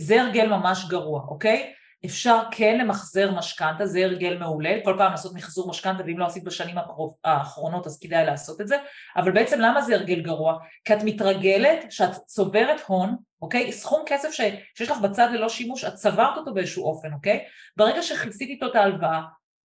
זה 0.00 0.22
הרגל 0.22 0.46
ממש 0.46 0.84
גרוע, 0.88 1.22
אוקיי? 1.28 1.72
אפשר 2.04 2.42
כן 2.50 2.78
למחזר 2.78 3.30
משכנתה, 3.30 3.86
זה 3.86 4.04
הרגל 4.04 4.38
מעולה, 4.38 4.76
כל 4.84 4.94
פעם 4.98 5.10
לעשות 5.10 5.34
מחזור 5.34 5.68
משכנתה 5.68 6.02
ואם 6.06 6.18
לא 6.18 6.26
עשית 6.26 6.44
בשנים 6.44 6.76
האחרונות 7.24 7.86
אז 7.86 7.98
כדאי 7.98 8.26
לעשות 8.26 8.60
את 8.60 8.68
זה, 8.68 8.76
אבל 9.16 9.32
בעצם 9.32 9.60
למה 9.60 9.82
זה 9.82 9.94
הרגל 9.94 10.20
גרוע? 10.20 10.58
כי 10.84 10.94
את 10.94 10.98
מתרגלת 11.04 11.92
שאת 11.92 12.14
צוברת 12.26 12.80
הון, 12.86 13.16
אוקיי? 13.42 13.72
סכום 13.72 14.02
כסף 14.06 14.30
ש, 14.30 14.40
שיש 14.74 14.90
לך 14.90 14.98
בצד 14.98 15.28
ללא 15.32 15.48
שימוש, 15.48 15.84
את 15.84 15.94
צברת 15.94 16.36
אותו 16.36 16.54
באיזשהו 16.54 16.84
אופן, 16.84 17.12
אוקיי? 17.12 17.44
ברגע 17.76 18.02
שכיסית 18.02 18.48
איתו 18.48 18.66
את 18.66 18.76
ההלוואה, 18.76 19.20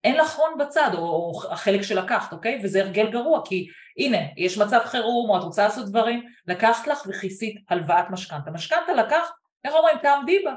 אין 0.05 0.17
לך 0.17 0.37
הון 0.37 0.59
בצד, 0.59 0.91
או, 0.95 0.99
או 0.99 1.43
החלק 1.51 1.83
שלקחת, 1.83 2.33
אוקיי? 2.33 2.61
וזה 2.63 2.81
הרגל 2.81 3.11
גרוע, 3.11 3.41
כי 3.45 3.67
הנה, 3.99 4.19
יש 4.37 4.59
מצב 4.59 4.81
חירום, 4.85 5.31
או 5.31 5.39
את 5.39 5.43
רוצה 5.43 5.65
לעשות 5.65 5.89
דברים, 5.89 6.23
לקחת 6.47 6.87
לך 6.87 7.03
וכיסית 7.09 7.65
הלוואת 7.69 8.11
משכנתה. 8.11 8.51
משכנתה 8.51 8.93
לקחת, 8.93 9.33
איך 9.65 9.75
אומרים? 9.75 9.97
תעמדי 10.03 10.39
בה. 10.45 10.55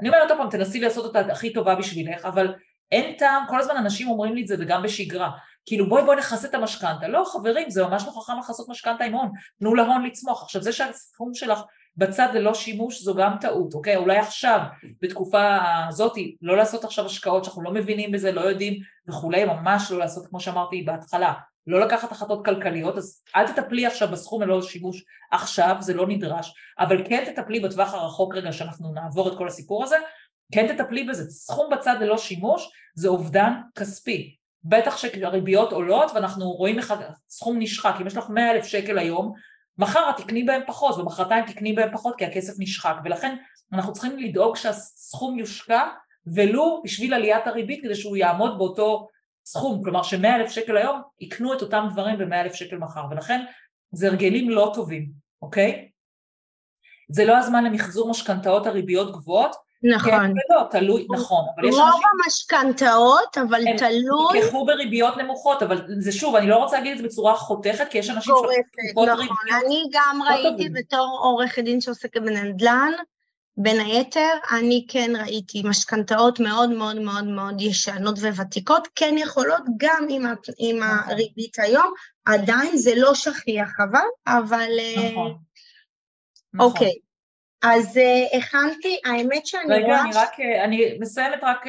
אני 0.00 0.08
אומרת 0.08 0.30
עוד 0.30 0.38
פעם, 0.38 0.50
תנסי 0.50 0.80
לעשות 0.80 1.04
אותה 1.04 1.20
הכי 1.20 1.52
טובה 1.52 1.74
בשבילך, 1.74 2.24
אבל 2.24 2.54
אין 2.92 3.16
טעם, 3.18 3.42
כל 3.48 3.60
הזמן 3.60 3.76
אנשים 3.76 4.08
אומרים 4.08 4.34
לי 4.34 4.42
את 4.42 4.46
זה 4.46 4.56
וגם 4.58 4.82
בשגרה, 4.82 5.30
כאילו 5.66 5.88
בואי 5.88 6.04
בואי 6.04 6.16
נכסה 6.16 6.48
את 6.48 6.54
המשכנתה, 6.54 7.08
לא 7.08 7.24
חברים, 7.32 7.70
זה 7.70 7.86
ממש 7.86 8.04
לא 8.06 8.10
חכם 8.10 8.38
לכסות 8.38 8.68
משכנתה 8.68 9.04
עם 9.04 9.14
הון, 9.14 9.30
תנו 9.58 9.74
להון 9.74 10.04
לצמוח. 10.04 10.42
עכשיו 10.42 10.62
זה 10.62 10.72
שהסכום 10.72 11.34
שלך 11.34 11.60
בצד 11.96 12.28
ללא 12.34 12.54
שימוש 12.54 13.02
זו 13.02 13.14
גם 13.14 13.36
טעות, 13.40 13.74
אוקיי? 13.74 13.96
אולי 13.96 14.18
עכשיו, 14.18 14.60
בתקופה 15.02 15.58
הזאת, 15.88 16.12
לא 16.42 16.56
לעשות 16.56 16.84
עכשיו 16.84 17.06
השקעות 17.06 17.44
שאנחנו 17.44 17.62
לא 17.62 17.70
מבינים 17.70 18.12
בזה, 18.12 18.32
לא 18.32 18.40
יודעים 18.40 18.74
וכולי, 19.08 19.44
ממש 19.44 19.90
לא 19.90 19.98
לעשות 19.98 20.26
כמו 20.26 20.40
שאמרתי 20.40 20.82
בהתחלה, 20.82 21.32
לא 21.66 21.80
לקחת 21.80 22.12
החלטות 22.12 22.44
כלכליות, 22.44 22.98
אז 22.98 23.22
אל 23.36 23.52
תטפלי 23.52 23.86
עכשיו 23.86 24.08
בסכום 24.08 24.42
ללא 24.42 24.62
שימוש 24.62 25.04
עכשיו, 25.32 25.76
זה 25.80 25.94
לא 25.94 26.06
נדרש, 26.06 26.54
אבל 26.78 27.02
כן 27.08 27.24
תטפלי 27.24 27.60
בטווח 27.60 27.94
הרחוק 27.94 28.34
רגע 28.34 28.52
שאנחנו 28.52 28.92
נעבור 28.92 29.32
את 29.32 29.38
כל 29.38 29.46
הסיפור 29.46 29.84
הזה, 29.84 29.96
כן 30.52 30.76
תטפלי 30.76 31.04
בזה, 31.04 31.30
סכום 31.30 31.70
בצד 31.72 31.96
ללא 32.00 32.18
שימוש 32.18 32.70
זה 32.94 33.08
אובדן 33.08 33.52
כספי, 33.74 34.36
בטח 34.64 34.96
שהריביות 34.96 35.72
עולות 35.72 36.10
ואנחנו 36.14 36.50
רואים 36.50 36.78
איך 36.78 36.94
הסכום 37.28 37.58
נשחק, 37.58 37.94
אם 38.00 38.06
יש 38.06 38.16
לך 38.16 38.30
100 38.30 38.50
אלף 38.50 38.64
שקל 38.64 38.98
היום, 38.98 39.32
מחר 39.78 40.10
את 40.10 40.16
תקני 40.16 40.42
בהם 40.42 40.62
פחות 40.66 40.98
ומחרתיים 40.98 41.46
תקני 41.46 41.72
בהם 41.72 41.92
פחות 41.92 42.14
כי 42.18 42.24
הכסף 42.24 42.52
נשחק. 42.58 42.94
ולכן 43.04 43.36
אנחנו 43.72 43.92
צריכים 43.92 44.18
לדאוג 44.18 44.56
שהסכום 44.56 45.38
יושקע 45.38 45.82
ולו 46.34 46.80
בשביל 46.84 47.14
עליית 47.14 47.46
הריבית 47.46 47.82
כדי 47.82 47.94
שהוא 47.94 48.16
יעמוד 48.16 48.58
באותו 48.58 49.08
סכום, 49.46 49.84
כלומר 49.84 50.02
ש-100 50.02 50.26
אלף 50.26 50.50
שקל 50.50 50.76
היום 50.76 51.00
יקנו 51.20 51.54
את 51.54 51.62
אותם 51.62 51.88
דברים 51.92 52.18
ב-100 52.18 52.34
אלף 52.34 52.54
שקל 52.54 52.76
מחר 52.76 53.04
ולכן 53.10 53.44
זה 53.92 54.06
הרגלים 54.06 54.50
לא 54.50 54.70
טובים, 54.74 55.10
אוקיי? 55.42 55.88
זה 57.08 57.24
לא 57.24 57.36
הזמן 57.36 57.64
למחזור 57.64 58.10
משכנתאות 58.10 58.66
הריביות 58.66 59.12
גבוהות 59.12 59.56
נכון. 59.82 60.10
כן 60.10 60.30
ולא, 60.30 60.62
תלוי, 60.70 61.06
נכון, 61.10 61.44
אבל 61.54 61.64
יש 61.68 61.74
אנשים... 61.74 61.84
רוב 61.84 62.02
המשכנתאות, 62.24 63.38
אבל 63.38 63.66
הם 63.68 63.76
תלוי... 63.76 64.28
הם 64.30 64.36
ייקחו 64.36 64.66
בריביות 64.66 65.16
נמוכות, 65.16 65.62
אבל 65.62 65.84
זה 66.00 66.12
שוב, 66.12 66.36
אני 66.36 66.46
לא 66.46 66.56
רוצה 66.56 66.76
להגיד 66.76 66.92
את 66.92 66.98
זה 66.98 67.04
בצורה 67.04 67.36
חותכת, 67.36 67.88
כי 67.90 67.98
יש 67.98 68.10
אנשים 68.10 68.34
שעושים 68.36 68.62
נכון, 68.92 69.08
אני 69.66 69.84
גם 69.92 70.20
לא 70.24 70.30
ראיתי 70.30 70.50
טובים. 70.50 70.72
בתור 70.72 71.18
עורכת 71.22 71.62
דין 71.64 71.80
שעוסקת 71.80 72.22
בנדל"ן, 72.22 72.92
בין 73.56 73.80
היתר, 73.80 74.30
אני 74.58 74.86
כן 74.88 75.10
ראיתי 75.24 75.62
משכנתאות 75.64 76.40
מאוד 76.40 76.70
מאוד 76.70 77.00
מאוד 77.00 77.24
מאוד 77.24 77.60
ישנות 77.60 78.18
וותיקות, 78.18 78.88
כן 78.94 79.14
יכולות 79.18 79.62
גם 79.76 80.06
עם, 80.08 80.26
עם 80.58 80.76
נכון. 80.76 81.10
הריבית 81.12 81.58
היום, 81.58 81.92
עדיין 82.24 82.76
זה 82.76 82.92
לא 82.96 83.14
שכיח 83.14 83.70
אבל, 83.78 84.06
אבל... 84.26 84.70
אה, 84.78 85.10
נכון. 85.10 85.38
אוקיי. 86.58 86.86
נכון. 86.86 87.06
אז 87.62 87.96
uh, 87.96 88.36
הכנתי, 88.36 89.00
האמת 89.04 89.46
שאני 89.46 89.74
רגע, 89.74 89.86
רואה... 89.86 90.00
רגע, 90.00 90.02
אני 90.02 90.16
רק, 90.16 90.40
אה, 90.40 90.64
אני 90.64 90.98
מסיימת 91.00 91.38
רק 91.42 91.64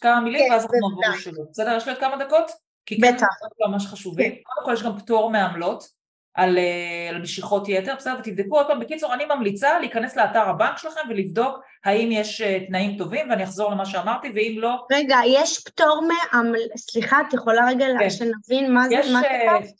כמה 0.00 0.20
מילים 0.20 0.44
כן, 0.46 0.52
ואז 0.52 0.62
אנחנו 0.64 0.78
נעבור 0.78 1.14
לשאלות. 1.14 1.50
בסדר? 1.50 1.76
יש 1.76 1.86
לי 1.86 1.92
עוד 1.92 2.00
כמה 2.00 2.24
דקות? 2.24 2.50
כי 2.86 2.96
בטח. 2.96 3.26
כי 3.56 3.68
ממש 3.68 3.86
חשובים. 3.86 4.32
כן. 4.32 4.40
קודם 4.42 4.66
כל 4.66 4.72
יש 4.72 4.82
גם 4.82 4.98
פטור 4.98 5.30
מעמלות 5.30 5.99
על, 6.34 6.58
על 7.08 7.22
משיכות 7.22 7.68
יתר, 7.68 7.94
בסדר? 7.96 8.16
ותבדקו 8.18 8.56
עוד 8.56 8.66
פעם. 8.66 8.80
בקיצור, 8.80 9.14
אני 9.14 9.24
ממליצה 9.24 9.78
להיכנס 9.78 10.16
לאתר 10.16 10.48
הבנק 10.48 10.78
שלכם 10.78 11.00
ולבדוק 11.08 11.58
האם 11.84 12.08
יש 12.12 12.42
תנאים 12.68 12.98
טובים, 12.98 13.30
ואני 13.30 13.44
אחזור 13.44 13.70
למה 13.70 13.86
שאמרתי, 13.86 14.30
ואם 14.34 14.54
לא... 14.58 14.86
רגע, 14.92 15.16
יש 15.26 15.64
פטור 15.64 16.02
מעמלות, 16.08 16.70
סליחה, 16.76 17.20
את 17.28 17.34
יכולה 17.34 17.68
רגע 17.68 17.86
כן. 17.98 18.10
שנבין 18.10 18.72
מה 18.72 18.84
יש, 18.90 19.06
זה, 19.06 19.12
מה 19.12 19.22
כתבת? 19.22 19.70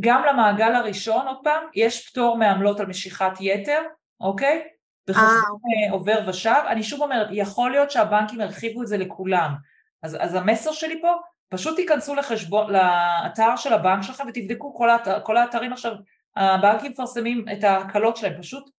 גם 0.00 0.22
למעגל 0.24 0.74
הראשון, 0.74 1.26
עוד 1.26 1.38
פעם, 1.44 1.64
יש 1.74 2.08
פטור 2.08 2.38
מעמלות 2.38 2.80
על 2.80 2.86
משיכת 2.86 3.32
יתר, 3.40 3.82
אוקיי? 4.20 4.62
בחשבון 5.08 5.60
אה. 5.86 5.92
עובר 5.92 6.20
ושב. 6.28 6.62
אני 6.66 6.82
שוב 6.82 7.02
אומרת, 7.02 7.28
יכול 7.30 7.70
להיות 7.70 7.90
שהבנקים 7.90 8.40
הרחיבו 8.40 8.82
את 8.82 8.86
זה 8.86 8.96
לכולם. 8.96 9.54
אז, 10.02 10.16
אז 10.20 10.34
המסר 10.34 10.72
שלי 10.72 11.02
פה, 11.02 11.12
פשוט 11.50 11.76
תיכנסו 11.76 12.14
לחשבון, 12.14 12.72
לאתר 12.72 13.56
של 13.56 13.72
הבנק 13.72 14.02
שלכם 14.02 14.24
ותבדקו 14.28 14.74
כל, 14.74 14.90
האתר, 14.90 15.20
כל 15.22 15.36
האתרים 15.36 15.72
עכשיו, 15.72 15.92
הבנקים 16.36 16.90
מפרסמים 16.90 17.44
את 17.52 17.64
ההקלות 17.64 18.16
שלהם, 18.16 18.38
פשוט 18.38 18.70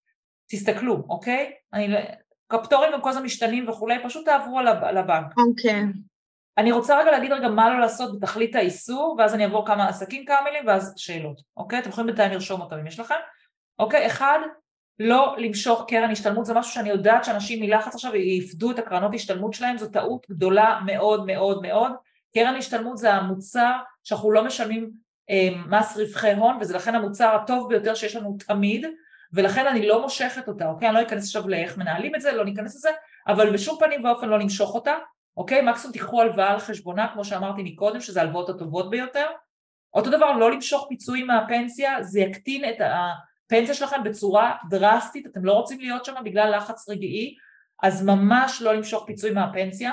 תסתכלו, 0.49 1.03
אוקיי? 1.09 1.51
אני, 1.73 1.95
הפטורים 2.51 2.93
הם 2.93 3.01
כל 3.01 3.09
הזמן 3.09 3.23
משתנים 3.23 3.69
וכולי, 3.69 3.95
פשוט 4.03 4.25
תעברו 4.25 4.59
על 4.59 4.97
הבנק. 4.97 5.37
אוקיי. 5.37 5.83
אני 6.57 6.71
רוצה 6.71 6.99
רגע 6.99 7.11
להגיד 7.11 7.31
רגע 7.31 7.49
מה 7.49 7.69
לא 7.69 7.79
לעשות 7.79 8.19
בתכלית 8.19 8.55
האיסור, 8.55 9.15
ואז 9.17 9.35
אני 9.35 9.43
אעבור 9.43 9.65
כמה 9.65 9.87
עסקים 9.87 10.25
כמה 10.25 10.41
מילים, 10.43 10.67
ואז 10.67 10.93
שאלות, 10.97 11.41
אוקיי? 11.57 11.79
אתם 11.79 11.89
יכולים 11.89 12.07
בינתיים 12.07 12.31
לרשום 12.31 12.61
אותם 12.61 12.75
אם 12.75 12.87
יש 12.87 12.99
לכם. 12.99 13.15
אוקיי, 13.79 14.07
אחד, 14.07 14.39
לא 14.99 15.35
למשוך 15.37 15.85
קרן 15.87 16.11
השתלמות 16.11 16.45
זה 16.45 16.53
משהו 16.53 16.73
שאני 16.73 16.89
יודעת 16.89 17.23
שאנשים 17.23 17.63
מלחץ 17.63 17.95
עכשיו 17.95 18.15
יפדו 18.15 18.71
את 18.71 18.79
הקרנות 18.79 19.11
השתלמות 19.13 19.53
שלהם, 19.53 19.77
זו 19.77 19.89
טעות 19.89 20.25
גדולה 20.29 20.79
מאוד 20.85 21.25
מאוד 21.25 21.61
מאוד. 21.61 21.91
קרן 22.33 22.55
השתלמות 22.55 22.97
זה 22.97 23.13
המוצר 23.13 23.71
שאנחנו 24.03 24.31
לא 24.31 24.43
משלמים 24.45 24.91
אה, 25.29 25.49
מס 25.67 25.97
רווחי 25.97 26.33
הון 26.33 26.57
וזה 26.61 26.75
לכן 26.75 26.95
המוצר 26.95 27.35
הטוב 27.35 27.69
ביותר 27.69 27.95
שיש 27.95 28.15
לנו 28.15 28.37
תמיד 28.47 28.85
ולכן 29.33 29.67
אני 29.67 29.87
לא 29.87 30.01
מושכת 30.01 30.47
אותה, 30.47 30.69
אוקיי? 30.69 30.87
אני 30.89 30.95
לא 30.95 31.01
אכנס 31.01 31.25
עכשיו 31.25 31.49
לאיך 31.49 31.77
מנהלים 31.77 32.15
את 32.15 32.21
זה, 32.21 32.31
לא 32.31 32.45
ניכנס 32.45 32.75
לזה, 32.75 32.89
אבל 33.27 33.53
בשום 33.53 33.77
פנים 33.79 34.05
ואופן 34.05 34.29
לא 34.29 34.39
נמשוך 34.39 34.75
אותה, 34.75 34.93
אוקיי? 35.37 35.61
מקסימום 35.61 35.93
תיקחו 35.93 36.21
הלוואה 36.21 36.51
על 36.51 36.59
חשבונה, 36.59 37.07
כמו 37.13 37.25
שאמרתי 37.25 37.63
מקודם, 37.63 37.99
שזה 37.99 38.21
ההלוואות 38.21 38.49
הטובות 38.49 38.89
ביותר. 38.89 39.25
אותו 39.93 40.09
דבר, 40.09 40.31
לא 40.31 40.51
למשוך 40.51 40.85
פיצויים 40.89 41.27
מהפנסיה, 41.27 42.03
זה 42.03 42.19
יקטין 42.19 42.69
את. 42.69 42.75
הפנסיה 42.79 43.75
שלכם 43.75 44.03
בצורה 44.03 44.55
דרסטית, 44.69 45.27
אתם 45.27 45.45
לא 45.45 45.53
רוצים 45.53 45.79
להיות 45.79 46.05
שם 46.05 46.13
בגלל 46.25 46.55
לחץ 46.57 46.89
רגעי, 46.89 47.35
אז 47.83 48.05
ממש 48.05 48.61
לא 48.61 48.73
למשוך 48.73 49.03
פיצוי 49.05 49.31
מהפנסיה. 49.31 49.91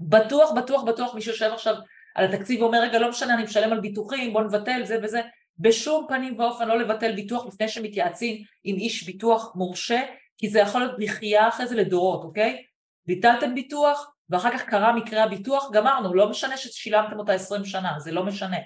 בטוח, 0.00 0.52
בטוח, 0.52 0.82
בטוח 0.82 1.14
מי 1.14 1.20
שיושב 1.20 1.50
עכשיו 1.52 1.74
על 2.14 2.24
התקציב 2.24 2.62
ואומר, 2.62 2.80
רגע, 2.82 2.98
לא 2.98 3.08
משנה, 3.08 3.34
אני 3.34 3.42
משלם 3.42 3.72
על 3.72 3.80
ביטוחים, 3.80 4.32
בוא 4.32 4.42
נבטל 4.42 4.84
זה 4.84 4.98
וזה. 5.02 5.20
בשום 5.58 6.06
פנים 6.08 6.40
ואופן 6.40 6.68
לא 6.68 6.78
לבטל 6.78 7.12
ביטוח 7.12 7.46
לפני 7.46 7.68
שמתייעצים 7.68 8.44
עם 8.64 8.76
איש 8.76 9.02
ביטוח 9.02 9.52
מורשה, 9.54 10.00
כי 10.38 10.48
זה 10.48 10.58
יכול 10.58 10.80
להיות 10.80 10.98
בכייה 10.98 11.48
אחרי 11.48 11.66
זה 11.66 11.76
לדורות, 11.76 12.24
אוקיי? 12.24 12.62
ביטלתם 13.06 13.54
ביטוח, 13.54 14.10
ואחר 14.30 14.50
כך 14.50 14.62
קרה 14.62 14.92
מקרה 14.92 15.24
הביטוח, 15.24 15.70
גמרנו, 15.72 16.14
לא 16.14 16.30
משנה 16.30 16.56
ששילמתם 16.56 17.18
אותה 17.18 17.32
עשרים 17.32 17.64
שנה, 17.64 17.92
זה 17.98 18.12
לא 18.12 18.24
משנה. 18.24 18.56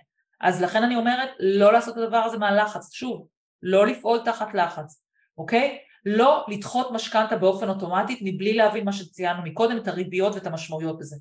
אז 0.41 0.63
לכן 0.63 0.83
אני 0.83 0.97
אומרת, 0.97 1.29
לא 1.41 1.73
לעשות 1.73 1.99
את 1.99 2.03
הדבר 2.03 2.17
הזה 2.17 2.39
מהלחץ. 2.39 2.93
שוב, 2.93 3.27
לא 3.63 3.87
לפעול 3.87 4.19
תחת 4.25 4.55
לחץ, 4.55 5.03
אוקיי? 5.39 5.79
לא 6.07 6.45
לדחות 6.49 6.91
משכנתה 6.91 7.37
באופן 7.37 7.69
אוטומטית 7.69 8.19
מבלי 8.23 8.55
להבין 8.55 8.85
מה 8.85 8.93
שציינו 8.93 9.43
מקודם, 9.43 9.77
את 9.77 9.89
הריביות 9.89 10.35
ואת 10.35 10.47
המשמעויות 10.47 10.99
בזה. 10.99 11.17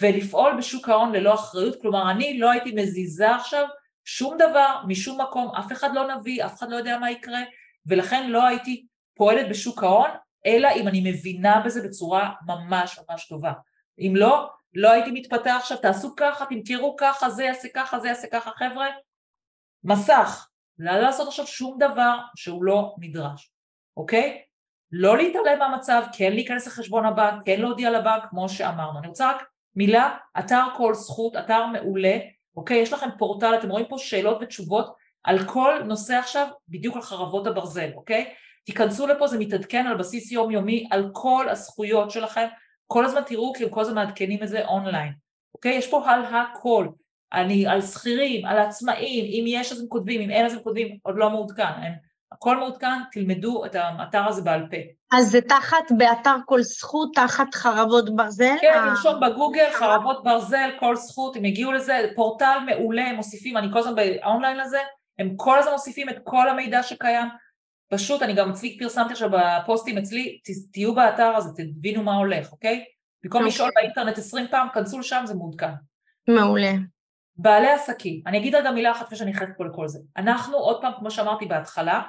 ולפעול 0.00 0.56
בשוק 0.58 0.88
ההון 0.88 1.12
ללא 1.12 1.34
אחריות, 1.34 1.80
כלומר 1.82 2.10
אני 2.10 2.38
לא 2.38 2.50
הייתי 2.50 2.72
מזיזה 2.72 3.34
עכשיו 3.34 3.66
שום 4.04 4.36
דבר 4.38 4.76
משום 4.86 5.20
מקום, 5.20 5.54
אף 5.54 5.72
אחד 5.72 5.94
לא 5.94 6.14
נביא, 6.14 6.44
אף 6.44 6.58
אחד 6.58 6.70
לא 6.70 6.76
יודע 6.76 6.98
מה 6.98 7.10
יקרה, 7.10 7.40
ולכן 7.86 8.30
לא 8.30 8.46
הייתי 8.46 8.86
פועלת 9.14 9.48
בשוק 9.48 9.82
ההון, 9.82 10.10
אלא 10.46 10.68
אם 10.76 10.88
אני 10.88 11.10
מבינה 11.10 11.62
בזה 11.64 11.88
בצורה 11.88 12.32
ממש 12.46 12.98
ממש 12.98 13.28
טובה. 13.28 13.52
אם 13.98 14.12
לא, 14.16 14.50
לא 14.74 14.90
הייתי 14.90 15.10
מתפתח 15.10 15.56
עכשיו, 15.58 15.78
תעשו 15.78 16.14
ככה, 16.16 16.44
תמכרו 16.46 16.96
ככה, 16.96 17.30
זה 17.30 17.44
יעשה 17.44 17.68
ככה, 17.74 18.00
זה 18.00 18.08
יעשה 18.08 18.28
ככה, 18.32 18.50
חבר'ה, 18.50 18.86
מסך, 19.84 20.48
לא 20.78 20.98
לעשות 20.98 21.28
עכשיו 21.28 21.46
שום 21.46 21.78
דבר 21.78 22.18
שהוא 22.36 22.64
לא 22.64 22.94
נדרש, 22.98 23.52
אוקיי? 24.00 24.42
לא 24.92 25.16
להתעלם 25.16 25.58
מהמצב, 25.58 26.02
כן 26.12 26.32
להיכנס 26.32 26.66
לחשבון 26.66 27.06
הבנק, 27.06 27.42
כן 27.44 27.60
להודיע 27.60 27.90
לבנק, 27.90 28.24
כמו 28.30 28.48
שאמרנו. 28.48 28.98
אני 28.98 29.08
רוצה 29.08 29.30
רק 29.30 29.42
מילה, 29.76 30.16
אתר 30.38 30.62
כל 30.76 30.94
זכות, 30.94 31.36
אתר 31.36 31.66
מעולה, 31.66 32.18
אוקיי? 32.56 32.78
יש 32.78 32.92
לכם 32.92 33.08
פורטל, 33.18 33.54
אתם 33.54 33.70
רואים 33.70 33.86
פה 33.88 33.98
שאלות 33.98 34.38
ותשובות 34.40 34.94
על 35.24 35.44
כל 35.44 35.74
נושא 35.84 36.14
עכשיו, 36.14 36.46
בדיוק 36.68 36.96
על 36.96 37.02
חרבות 37.02 37.46
הברזל, 37.46 37.90
אוקיי? 37.94 38.34
תיכנסו 38.64 39.06
לפה, 39.06 39.26
זה 39.26 39.38
מתעדכן 39.38 39.86
על 39.86 39.96
בסיס 39.96 40.32
יומיומי 40.32 40.88
על 40.90 41.10
כל 41.12 41.46
הזכויות 41.48 42.10
שלכם, 42.10 42.46
כל 42.86 43.04
הזמן 43.04 43.22
תראו 43.26 43.52
כי 43.52 43.64
הם 43.64 43.70
כל 43.70 43.80
הזמן 43.80 43.94
מעדכנים 43.94 44.42
את 44.42 44.48
זה 44.48 44.64
אונליין, 44.64 45.12
אוקיי? 45.54 45.74
יש 45.74 45.90
פה 45.90 46.10
על 46.10 46.24
הכל. 46.24 46.88
אני 47.32 47.66
על 47.66 47.82
שכירים, 47.82 48.46
על 48.46 48.58
עצמאים, 48.58 49.24
אם 49.24 49.44
יש 49.46 49.72
אז 49.72 49.80
הם 49.80 49.86
כותבים, 49.88 50.20
אם 50.20 50.30
אין 50.30 50.46
אז 50.46 50.54
הם 50.54 50.62
כותבים, 50.62 50.98
עוד 51.02 51.14
לא 51.18 51.30
מעודכן, 51.30 51.62
הם, 51.62 52.09
הכל 52.42 52.56
מעודכן, 52.56 53.02
תלמדו 53.12 53.64
את 53.66 53.74
האתר 53.74 54.28
הזה 54.28 54.42
בעל 54.42 54.66
פה. 54.70 54.76
אז 55.12 55.30
זה 55.30 55.40
תחת, 55.40 55.92
באתר 55.98 56.36
כל 56.46 56.62
זכות, 56.62 57.14
תחת 57.14 57.54
חרבות 57.54 58.16
ברזל? 58.16 58.54
כן, 58.60 58.82
לרשום 58.86 59.20
בגוגל, 59.20 59.70
חרבות 59.72 60.24
ברזל, 60.24 60.70
כל 60.80 60.96
זכות, 60.96 61.36
הם 61.36 61.44
הגיעו 61.44 61.72
לזה, 61.72 62.10
פורטל 62.16 62.58
מעולה, 62.66 63.06
הם 63.06 63.16
מוסיפים, 63.16 63.56
אני 63.56 63.72
כל 63.72 63.78
הזמן 63.78 63.94
באונליין 63.94 64.60
הזה, 64.60 64.78
הם 65.18 65.36
כל 65.36 65.58
הזמן 65.58 65.72
מוסיפים 65.72 66.08
את 66.08 66.16
כל 66.24 66.48
המידע 66.48 66.82
שקיים, 66.82 67.28
פשוט, 67.92 68.22
אני 68.22 68.34
גם 68.34 68.50
אצלי 68.50 68.78
פרסמתי 68.78 69.12
עכשיו 69.12 69.30
בפוסטים 69.30 69.98
אצלי, 69.98 70.38
תהיו 70.72 70.94
באתר 70.94 71.32
הזה, 71.36 71.50
תבינו 71.56 72.02
מה 72.02 72.14
הולך, 72.14 72.52
אוקיי? 72.52 72.84
במקום 73.24 73.40
אוקיי. 73.40 73.54
לשאול 73.54 73.70
באינטרנט 73.74 74.18
20 74.18 74.46
פעם, 74.50 74.68
כנסו 74.74 74.98
לשם, 74.98 75.22
זה 75.24 75.34
מעודכן. 75.34 75.72
מעולה. 76.28 76.72
בעלי 77.36 77.70
עסקים, 77.70 78.22
אני 78.26 78.38
אגיד 78.38 78.54
רגע 78.54 78.70
מילה 78.70 78.92
אחת 78.92 79.06
לפני 79.06 79.18
שאני 79.18 79.30
נכנסת 79.30 79.52
פה 79.56 79.64
לכל 79.64 79.88
זה. 79.88 79.98
אנחנו, 80.16 80.56
עוד 80.56 80.80
פעם, 80.80 80.92
כמו 80.98 81.10
שאמרתי 81.10 81.46
בהתחלה, 81.46 82.02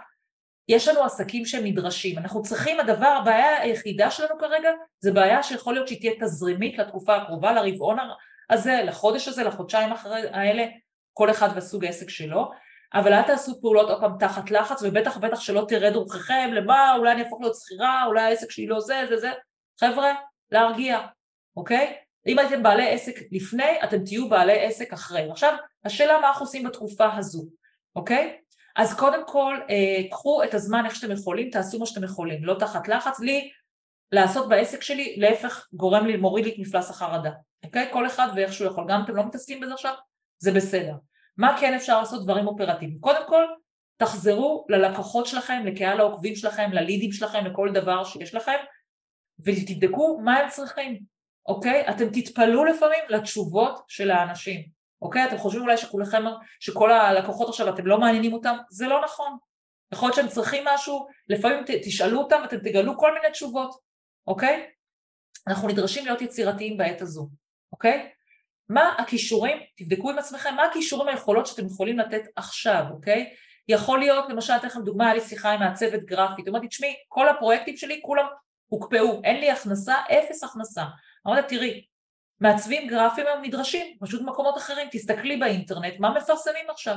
יש 0.68 0.88
לנו 0.88 1.04
עסקים 1.04 1.46
שהם 1.46 1.64
נדרשים. 1.66 2.18
אנחנו 2.18 2.42
צריכים, 2.42 2.80
הדבר, 2.80 3.08
הבעיה 3.08 3.62
היחידה 3.62 4.12
שלנו 4.12 4.40
כרגע, 4.40 4.70
זה 5.00 5.12
בעיה 5.12 5.44
שיכול 5.44 5.74
להיות 5.74 5.88
שהיא 5.88 6.00
תהיה 6.00 6.14
תזרימית 6.20 6.78
לתקופה 6.78 7.16
הקרובה, 7.16 7.52
לרבעון 7.52 7.98
הזה, 8.50 8.82
לחודש 8.86 9.28
הזה, 9.28 9.44
לחודשיים 9.44 9.92
אחרי 9.92 10.30
האלה, 10.32 10.66
כל 11.14 11.32
אחד 11.32 11.50
והסוג 11.56 11.86
העסק 11.86 12.10
שלו. 12.10 12.52
אבל 12.94 13.14
אל 13.14 13.22
תעשו 13.22 13.62
פעולות 13.62 13.90
עוד 13.90 14.02
פעם 14.02 14.12
תחת 14.20 14.52
לחץ, 14.52 14.84
ובטח 14.84 15.18
ובטח 15.18 15.40
שלא 15.40 15.66
תרד 15.68 15.96
רוחכם, 15.96 16.50
למה, 16.54 16.96
אולי 16.98 17.12
אני 17.12 17.24
אהפוך 17.24 17.42
להיות 17.42 17.56
שכירה, 17.56 18.06
אולי 18.06 18.22
העסק 18.22 18.52
שלי 18.52 18.68
לא 18.68 18.80
זה, 18.80 19.02
זה, 19.10 19.18
זה. 19.18 19.32
חבר'ה, 19.80 20.14
להרגיע, 20.52 21.00
אוקיי? 21.58 21.94
אם 22.28 22.40
הייתם 22.40 22.64
בעלי 22.64 22.90
עסק 22.90 23.16
לפני, 23.32 23.84
אתם 23.84 24.04
תהיו 24.04 24.30
בעלי 24.30 24.66
עסק 24.66 24.94
אחרי. 24.94 25.32
עכשיו, 25.32 25.56
השאלה 25.86 26.20
מה 26.22 26.28
אנחנו 26.28 26.46
עושים 26.46 26.64
בתקופה 26.64 27.16
הזו, 27.18 27.44
אוקיי? 27.96 28.38
אז 28.76 28.94
קודם 28.94 29.28
כל, 29.28 29.58
אה, 29.70 30.10
קחו 30.12 30.44
את 30.44 30.54
הזמן 30.54 30.86
איך 30.86 30.96
שאתם 30.96 31.12
יכולים, 31.12 31.50
תעשו 31.50 31.80
מה 31.80 31.86
שאתם 31.86 32.04
יכולים, 32.04 32.46
לא 32.46 32.54
תחת 32.60 32.88
לחץ. 32.88 33.20
לי, 33.20 33.52
לעשות 34.12 34.50
בעסק 34.50 34.82
שלי, 34.82 35.16
להפך, 35.18 35.68
גורם 35.74 36.06
לי, 36.06 36.18
מוריד 36.18 36.46
לי 36.46 36.52
את 36.52 36.60
מפלס 36.60 36.90
החרדה, 36.90 37.32
אוקיי? 37.66 37.90
כל 37.94 38.08
אחד 38.08 38.28
ואיך 38.36 38.54
שהוא 38.54 38.68
יכול. 38.68 38.84
גם 38.88 38.98
אם 39.00 39.06
אתם 39.06 39.16
לא 39.16 39.26
מתעסקים 39.26 39.60
בזה 39.60 39.74
עכשיו, 39.74 39.94
זה 40.40 40.52
בסדר. 40.52 40.94
מה 41.38 41.58
כן 41.60 41.74
אפשר 41.74 42.00
לעשות? 42.00 42.24
דברים 42.24 42.48
אופרטיביים. 42.48 43.00
קודם 43.00 43.28
כל, 43.28 43.44
תחזרו 43.98 44.66
ללקוחות 44.70 45.26
שלכם, 45.26 45.64
לקהל 45.66 46.00
העוקבים 46.00 46.36
שלכם, 46.36 46.70
ללידים 46.74 47.12
שלכם, 47.12 47.46
לכל 47.46 47.70
דבר 47.74 48.04
שיש 48.04 48.36
לכם, 48.36 48.58
ותבדקו 49.46 50.20
מה 50.24 50.38
הם 50.38 50.50
צריכים, 50.50 51.00
אוקיי? 51.46 51.90
אתם 51.90 52.10
תתפלאו 52.10 52.66
לפעמים 52.66 53.00
לתשובות 53.10 53.84
של 53.88 54.12
האנשים, 54.12 54.81
אוקיי? 55.02 55.26
אתם 55.26 55.38
חושבים 55.38 55.64
אולי 55.64 55.78
שכולכם, 55.78 56.24
שכל 56.60 56.92
הלקוחות 56.92 57.50
עכשיו 57.50 57.70
אתם 57.70 57.88
לא 57.88 58.00
מעניינים 58.00 58.34
אותם? 58.34 58.58
זה 58.70 58.88
לא 58.88 59.02
נכון. 59.04 59.38
יכול 59.94 60.08
להיות 60.08 60.16
שהם 60.16 60.28
צריכים 60.28 60.64
משהו, 60.68 61.08
לפעמים 61.30 61.64
תשאלו 61.84 62.20
אותם 62.20 62.40
ואתם 62.42 62.58
תגלו 62.58 62.98
כל 62.98 63.14
מיני 63.14 63.32
תשובות, 63.32 63.76
אוקיי? 64.28 64.68
אנחנו 65.48 65.68
נדרשים 65.68 66.06
להיות 66.06 66.22
יצירתיים 66.22 66.78
בעת 66.78 67.02
הזו, 67.02 67.30
אוקיי? 67.72 68.10
מה 68.70 68.96
הכישורים, 68.98 69.58
תבדקו 69.78 70.12
עם 70.12 70.18
עצמכם, 70.18 70.56
מה 70.56 70.64
הכישורים 70.64 71.08
היכולות 71.08 71.48
שאתם 71.48 71.66
יכולים 71.66 72.00
לתת 72.00 72.22
עכשיו, 72.36 72.84
אוקיי? 72.92 73.34
יכול 73.68 74.00
להיות, 74.00 74.30
למשל, 74.30 74.54
אתן 74.54 74.68
לכם 74.68 74.82
דוגמה, 74.82 75.06
היה 75.06 75.14
לי 75.14 75.22
שיחה 75.22 75.52
עם 75.52 75.60
מעצבת 75.60 76.04
גרפית, 76.04 76.48
אמרתי, 76.48 76.68
תשמעי, 76.68 76.96
כל 77.08 77.30
הפרויקטים 77.30 77.78
שלי 77.78 78.02
כולם 78.04 78.26
הוקפאו, 78.68 79.22
אין 79.24 79.40
לי 79.40 79.52
הכנסה, 79.52 79.96
אפס 80.12 80.44
הכנסה. 80.44 80.84
אמרתי, 81.28 81.56
תראי, 81.56 81.86
מעצבים 82.42 82.88
גרפיים 82.88 83.28
הם 83.28 83.42
נדרשים, 83.42 83.98
פשוט 84.00 84.22
במקומות 84.22 84.58
אחרים, 84.58 84.88
תסתכלי 84.92 85.38
באינטרנט, 85.38 85.94
מה 86.00 86.14
מפרסמים 86.14 86.70
עכשיו? 86.70 86.96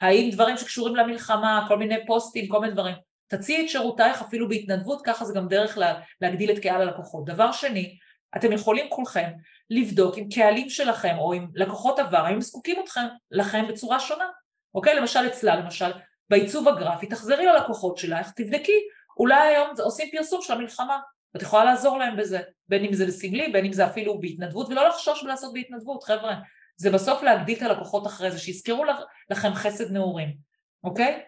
האם 0.00 0.30
דברים 0.32 0.56
שקשורים 0.56 0.96
למלחמה, 0.96 1.64
כל 1.68 1.78
מיני 1.78 2.06
פוסטים, 2.06 2.48
כל 2.48 2.60
מיני 2.60 2.72
דברים. 2.72 2.94
תציעי 3.28 3.64
את 3.64 3.70
שירותייך 3.70 4.22
אפילו 4.22 4.48
בהתנדבות, 4.48 5.02
ככה 5.04 5.24
זה 5.24 5.34
גם 5.34 5.48
דרך 5.48 5.78
לה, 5.78 6.00
להגדיל 6.20 6.50
את 6.50 6.58
קהל 6.58 6.82
הלקוחות. 6.82 7.24
דבר 7.24 7.52
שני, 7.52 7.98
אתם 8.36 8.52
יכולים 8.52 8.86
כולכם 8.90 9.30
לבדוק 9.70 10.18
עם 10.18 10.28
קהלים 10.28 10.68
שלכם 10.68 11.14
או 11.18 11.32
עם 11.32 11.46
לקוחות 11.54 11.98
עבר, 11.98 12.26
האם 12.26 12.40
זקוקים 12.40 12.76
אתכם, 12.84 13.06
לכם 13.30 13.64
בצורה 13.68 14.00
שונה. 14.00 14.28
אוקיי? 14.74 14.94
למשל 14.94 15.26
אצלה, 15.26 15.56
למשל, 15.56 15.92
בעיצוב 16.30 16.68
הגרפי, 16.68 17.06
תחזרי 17.06 17.46
ללקוחות 17.46 17.96
שלך, 17.96 18.30
תבדקי, 18.30 18.78
אולי 19.16 19.48
היום 19.48 19.68
עושים 19.78 20.08
פרסום 20.12 20.42
של 20.42 20.52
המלחמה, 20.52 20.98
ואת 21.34 21.42
יכולה 21.42 21.64
לעזור 21.64 21.98
להם 21.98 22.16
בזה, 22.16 22.40
בין 22.68 22.84
אם 22.84 22.92
זה 22.92 23.06
בסמלי, 23.06 23.48
בין 23.52 23.64
אם 23.64 23.72
זה 23.72 23.86
אפילו 23.86 24.20
בהתנדבות, 24.20 24.68
ולא 24.68 24.88
לחשוש 24.88 25.24
בלעשות 25.24 25.52
בהתנדבות, 25.52 26.04
חבר'ה. 26.04 26.34
זה 26.76 26.90
בסוף 26.90 27.22
להגדיל 27.22 27.56
את 27.56 27.62
הלקוחות 27.62 28.06
אחרי 28.06 28.30
זה, 28.30 28.38
שיזכרו 28.38 28.84
לכם 29.30 29.54
חסד 29.54 29.92
נעורים, 29.92 30.36
אוקיי? 30.84 31.22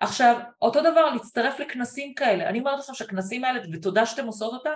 עכשיו, 0.00 0.40
אותו 0.62 0.80
דבר, 0.80 1.10
להצטרף 1.12 1.60
לכנסים 1.60 2.14
כאלה. 2.14 2.48
אני 2.48 2.58
אומרת 2.58 2.78
לכם 2.78 2.94
שהכנסים 2.94 3.44
האלה, 3.44 3.60
ותודה 3.72 4.06
שאתם 4.06 4.26
עושות 4.26 4.52
אותה, 4.52 4.70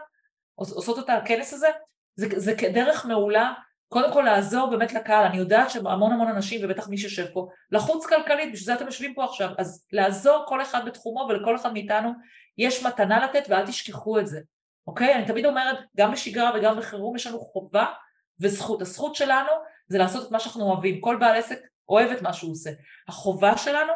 עושות 0.55 0.99
אותה 0.99 1.15
הכנס 1.15 1.53
הזה, 1.53 1.69
זה, 2.17 2.27
זה 2.37 2.55
כדרך 2.55 3.07
מעולה, 3.07 3.53
קודם 3.89 4.13
כל 4.13 4.23
לעזור 4.23 4.71
באמת 4.71 4.93
לקהל, 4.93 5.27
אני 5.27 5.37
יודעת 5.37 5.71
שהמון 5.71 6.13
המון 6.13 6.29
אנשים, 6.29 6.61
ובטח 6.65 6.89
מי 6.89 6.99
שיושב 6.99 7.27
פה, 7.33 7.49
לחוץ 7.71 8.07
כלכלית, 8.07 8.53
בשביל 8.53 8.67
זה 8.67 8.75
אתם 8.75 8.87
יושבים 8.87 9.15
פה 9.15 9.25
עכשיו, 9.25 9.51
אז 9.59 9.87
לעזור 9.93 10.45
כל 10.49 10.63
אחד 10.63 10.85
בתחומו 10.85 11.27
ולכל 11.29 11.57
אחד 11.57 11.73
מאיתנו 11.73 12.11
יש 12.59 12.83
מתנה 12.87 13.25
לתת 13.25 13.47
ואל 13.49 13.67
תשכחו 13.67 14.19
את 14.19 14.27
זה, 14.27 14.41
אוקיי? 14.87 15.15
אני 15.15 15.27
תמיד 15.27 15.47
אומרת, 15.47 15.79
גם 15.97 16.13
בשגרה 16.13 16.51
וגם 16.55 16.79
בחירום 16.79 17.17
יש 17.17 17.27
לנו 17.27 17.41
חובה 17.41 17.87
וזכות. 18.41 18.83
הזכות 18.83 19.15
שלנו 19.15 19.51
זה 19.89 19.99
לעשות 19.99 20.27
את 20.27 20.31
מה 20.31 20.41
שאנחנו 20.41 20.65
אוהבים, 20.65 21.01
כל 21.01 21.17
בעל 21.17 21.37
עסק 21.37 21.59
אוהב 21.89 22.11
את 22.11 22.23
מה 22.23 22.33
שהוא 22.33 22.53
עושה. 22.53 22.71
החובה 23.09 23.57
שלנו 23.57 23.93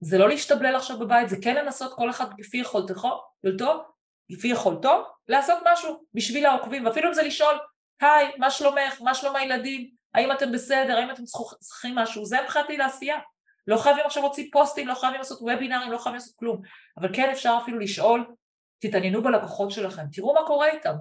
זה 0.00 0.18
לא 0.18 0.28
להשתבלל 0.28 0.76
עכשיו 0.76 0.98
בבית, 0.98 1.28
זה 1.28 1.36
כן 1.42 1.54
לנסות 1.54 1.92
כל 1.96 2.10
אחד 2.10 2.26
לפי 2.38 2.56
יכולתו, 2.56 3.84
לפי 4.30 4.48
יכולתו, 4.48 5.04
לעשות 5.28 5.58
משהו 5.72 6.04
בשביל 6.14 6.46
העוקבים, 6.46 6.86
ואפילו 6.86 7.08
אם 7.08 7.14
זה 7.14 7.22
לשאול, 7.22 7.58
היי, 8.00 8.32
מה 8.38 8.50
שלומך, 8.50 9.00
מה 9.00 9.14
שלום 9.14 9.36
הילדים, 9.36 9.90
האם 10.14 10.32
אתם 10.32 10.52
בסדר, 10.52 10.96
האם 10.96 11.10
אתם 11.10 11.22
צריכים 11.60 11.94
משהו, 11.94 12.24
זה 12.24 12.42
מבחינתי 12.42 12.76
לעשייה. 12.76 13.18
לא 13.66 13.76
חייבים 13.76 14.06
עכשיו 14.06 14.22
להוציא 14.22 14.48
פוסטים, 14.52 14.88
לא 14.88 14.94
חייבים 14.94 15.18
לעשות 15.18 15.42
וובינארים, 15.42 15.92
לא 15.92 15.98
חייבים 15.98 16.14
לעשות 16.14 16.36
כלום, 16.36 16.62
אבל 16.96 17.08
כן 17.14 17.30
אפשר 17.30 17.58
אפילו 17.62 17.78
לשאול, 17.78 18.34
תתעניינו 18.78 19.22
בלקוחות 19.22 19.70
שלכם, 19.70 20.02
תראו 20.12 20.34
מה 20.34 20.40
קורה 20.46 20.68
איתם, 20.68 20.94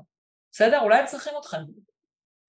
בסדר? 0.51 0.80
אולי 0.82 0.99
הם 0.99 1.05
צריכים 1.05 1.34
אתכם, 1.39 1.57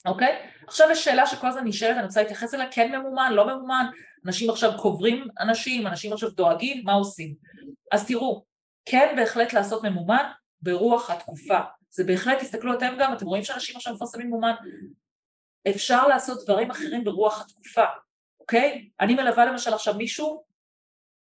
אוקיי? 0.06 0.50
עכשיו 0.66 0.90
יש 0.90 1.04
שאלה 1.04 1.26
שכל 1.26 1.46
הזמן 1.46 1.64
נשאלת, 1.64 1.96
אני 1.96 2.06
רוצה 2.06 2.20
להתייחס 2.20 2.54
אליה, 2.54 2.66
כן 2.72 2.96
ממומן, 2.96 3.32
לא 3.32 3.46
ממומן, 3.46 3.86
אנשים 4.26 4.50
עכשיו 4.50 4.72
קוברים 4.78 5.28
אנשים, 5.40 5.86
אנשים 5.86 6.12
עכשיו 6.12 6.30
דואגים, 6.30 6.82
מה 6.84 6.92
עושים? 6.92 7.34
אז 7.92 8.06
תראו, 8.06 8.44
כן 8.84 9.14
בהחלט 9.16 9.52
לעשות 9.52 9.84
ממומן 9.84 10.30
ברוח 10.60 11.10
התקופה. 11.10 11.58
זה 11.90 12.04
בהחלט, 12.04 12.38
תסתכלו 12.38 12.74
אתם 12.74 12.94
גם, 12.98 13.12
אתם 13.12 13.26
רואים 13.26 13.44
שאנשים 13.44 13.76
עכשיו 13.76 13.94
מפרסמים 13.94 14.26
ממומן. 14.26 14.54
אפשר 15.68 16.08
לעשות 16.08 16.44
דברים 16.44 16.70
אחרים 16.70 17.04
ברוח 17.04 17.40
התקופה, 17.40 17.84
אוקיי? 18.40 18.88
אני 19.00 19.14
מלווה 19.14 19.46
למשל 19.46 19.74
עכשיו 19.74 19.94
מישהו, 19.94 20.44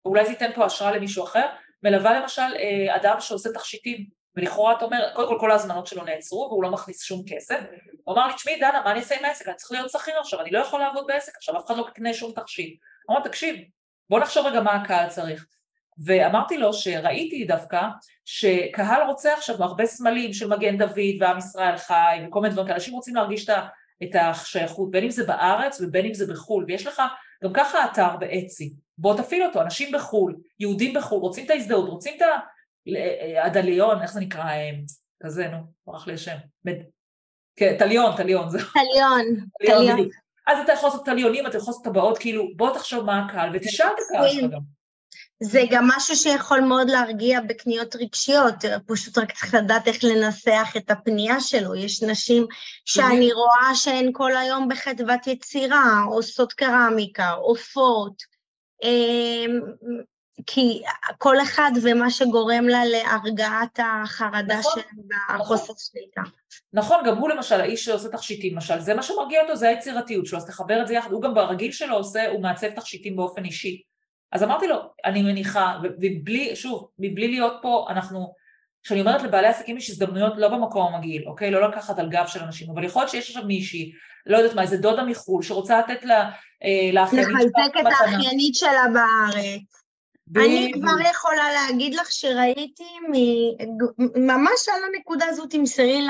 אולי 0.05 0.25
זה 0.25 0.31
ייתן 0.31 0.51
פה 0.55 0.65
השראה 0.65 0.97
למישהו 0.97 1.25
אחר, 1.25 1.47
מלווה 1.85 2.21
למשל 2.21 2.43
אה, 2.43 2.97
אדם 2.97 3.17
שעושה 3.21 3.53
תכשיטים, 3.53 4.07
ולכאורה 4.37 4.77
אתה 4.77 4.85
אומר, 4.85 5.11
קודם 5.15 5.29
כל 5.29 5.37
כל 5.41 5.51
ההזמנות 5.51 5.87
שלו 5.87 6.05
נעצרו 6.05 6.49
והוא 6.51 6.63
לא 6.63 6.71
מכניס 6.71 7.03
שום 7.03 7.23
כסף, 7.27 7.61
הוא 8.05 8.15
אמר 8.15 8.27
לי, 8.27 8.35
תשמעי 8.35 8.57
דנה, 8.57 8.83
מה 8.85 8.91
אני 8.91 9.01
אעשה 9.01 9.19
עם 9.19 9.25
העסק? 9.25 9.49
אני 9.49 9.57
צריך 9.57 9.73
להיות 9.73 9.91
שכיר 9.91 10.19
עכשיו, 10.21 10.41
אני 10.41 10.51
לא 10.51 10.59
יכול 10.59 10.81
לעבוד 10.81 11.05
בעסק 11.07 11.37
עכשיו, 11.37 11.59
אף 11.59 11.67
אחד 11.67 11.77
לא 11.77 11.87
יקנה 11.91 12.15
שום 12.15 12.33
תכשיט. 12.33 12.81
אמר, 13.11 13.21
תקשיב, 13.21 13.57
בוא 14.11 14.21
נחשוב 14.21 14.47
רגע 14.47 14.61
מה 14.61 14.73
הקהל 14.75 15.09
צריך. 15.09 15.47
ואמרתי 16.05 16.59
לו 16.59 16.73
שראיתי 16.73 17.45
דווקא 17.45 17.81
שקהל 18.25 19.03
רוצה 19.07 19.35
עכשיו 19.35 19.63
הרבה 19.63 19.87
סמלים 19.87 20.33
של 20.33 20.49
מגן 20.49 20.79
דוד 20.79 20.99
ועם 21.21 21.39
ישראל 21.39 21.77
חי 21.77 22.19
וכל 22.29 22.41
מיני 22.41 22.53
דברים 22.53 22.67
כאלה, 22.67 22.77
אנשים 22.77 22.95
רוצים 22.95 23.15
להרגיש 23.15 23.47
את 24.03 24.15
השייכות, 24.15 24.91
בין 24.91 25.05
אם 25.05 25.11
זה 25.11 25.27
בארץ 25.27 25.81
ובין 25.81 26.07
אם 26.07 26.15
זה 26.15 26.33
בחו"ל, 26.33 26.65
ויש 26.69 26.87
לך 26.87 27.03
גם 27.45 27.53
ככה 27.53 27.85
אתר 27.85 28.17
באצי, 28.17 28.75
בוא 28.99 29.17
תפעיל 29.17 29.45
אותו, 29.45 29.63
אנשים 29.63 29.93
בחו"ל, 29.93 30.37
יהודים 30.61 30.95
בחו"ל, 30.95 31.21
רוצים 31.21 31.45
את 31.45 31.51
ההזדהות, 31.51 31.89
רוצים 31.89 32.15
את 32.17 32.23
הדליון, 33.45 34.03
איך 34.03 34.13
זה 34.13 34.21
נקרא, 34.21 34.45
אה, 34.45 34.71
כזה, 35.23 35.49
נו, 35.49 35.59
ברח 35.87 36.07
לי 36.07 36.15
השם, 36.15 36.37
כן, 37.57 37.77
טליון, 37.79 38.17
זהו. 38.49 38.61
טליון, 38.61 39.47
טליון. 39.67 40.09
אז 40.47 40.59
אתה 40.65 40.73
יכול 40.73 40.89
לעשות 40.89 41.05
טליונים, 41.05 41.47
אתה 41.47 41.57
יכול 41.57 41.71
לעשות 41.71 41.85
טבעות, 41.85 42.19
כאילו, 42.19 42.49
בוא 42.57 42.75
תחשוב 42.75 43.05
מה 43.05 43.25
הקהל, 43.25 43.51
ותשאל 43.55 43.87
את 43.87 43.99
הקהל 44.11 44.29
שלך 44.29 44.51
גם. 44.53 44.61
זה 45.43 45.63
גם 45.71 45.89
משהו 45.97 46.17
שיכול 46.17 46.61
מאוד 46.61 46.91
להרגיע 46.91 47.41
בקניות 47.41 47.97
רגשיות, 47.97 48.55
פשוט 48.87 49.19
רק 49.19 49.33
צריך 49.33 49.55
לדעת 49.55 49.89
איך 49.89 50.05
לנסח 50.05 50.73
את 50.77 50.91
הפנייה 50.91 51.41
שלו. 51.41 51.75
יש 51.75 52.03
נשים 52.03 52.47
שאני 52.85 53.33
רואה 53.33 53.75
שהן 53.75 54.11
כל 54.13 54.37
היום 54.37 54.69
בחדוות 54.69 55.27
יצירה, 55.27 56.03
עושות 56.11 56.53
קרמיקה, 56.53 57.31
עופות, 57.31 58.34
כי 60.47 60.83
כל 61.19 61.41
אחד 61.43 61.71
ומה 61.83 62.11
שגורם 62.11 62.65
לה 62.65 62.85
להרגעת 62.85 63.81
החרדה 63.83 64.59
נכון, 64.59 64.73
שלהם 64.73 65.07
והחוסר 65.09 65.63
נכון. 65.63 65.77
שליטה. 65.79 66.21
נכון, 66.73 66.99
גם 67.07 67.19
הוא 67.19 67.29
למשל, 67.29 67.61
האיש 67.61 67.85
שעושה 67.85 68.09
תכשיטים 68.09 68.55
למשל, 68.55 68.81
זה 68.81 68.95
מה 68.95 69.03
שמרגיע 69.03 69.43
אותו, 69.43 69.57
זה 69.57 69.69
היצירתיות 69.69 70.27
שלו, 70.27 70.39
אז 70.39 70.47
תחבר 70.47 70.83
את 70.83 70.87
זה 70.87 70.95
יחד, 70.95 71.13
הוא 71.13 71.23
גם 71.23 71.35
ברגיל 71.35 71.73
שלו 71.73 71.97
עושה, 71.97 72.31
הוא 72.31 72.43
מעצב 72.43 72.71
תכשיטים 72.71 73.17
באופן 73.17 73.45
אישי. 73.45 73.83
אז 74.33 74.43
אמרתי 74.43 74.67
לו, 74.67 74.77
אני 75.05 75.23
מניחה, 75.23 75.79
ובלי, 75.83 76.57
שוב, 76.57 76.89
מבלי 76.99 77.29
להיות 77.29 77.53
פה, 77.63 77.87
אנחנו, 77.91 78.35
כשאני 78.85 79.01
אומרת 79.01 79.23
לבעלי 79.23 79.49
עסקים 79.49 79.77
יש 79.77 79.91
הזדמנויות 79.91 80.33
לא 80.37 80.49
במקום 80.49 80.95
המגעיל, 80.95 81.23
אוקיי? 81.27 81.51
לא 81.51 81.69
לקחת 81.69 81.99
על 81.99 82.09
גב 82.09 82.27
של 82.27 82.41
אנשים, 82.41 82.71
אבל 82.71 82.85
יכול 82.85 83.03
להיות 83.03 83.11
שיש 83.11 83.29
עכשיו 83.29 83.45
מישהי, 83.45 83.93
לא 84.27 84.37
יודעת 84.37 84.57
מה, 84.57 84.63
איזה 84.63 84.77
דודה 84.77 85.05
מחו"ל, 85.05 85.43
שרוצה 85.43 85.79
לתת 85.79 86.05
לה, 86.05 86.31
אה, 86.65 86.91
לאחיינית 86.93 87.27
שלה 87.27 87.39
לחזק 87.39 87.77
את 87.81 87.87
האחיינית 87.87 88.55
שלה 88.55 88.85
בארץ. 88.95 89.63
אני 90.37 90.73
כבר 90.75 91.11
יכולה 91.11 91.53
להגיד 91.53 91.95
לך 91.95 92.13
שראיתי 92.13 92.85
ממש 94.17 94.69
על 94.69 94.95
הנקודה 94.95 95.27
הזאת, 95.27 95.51
תמסרי, 95.51 96.07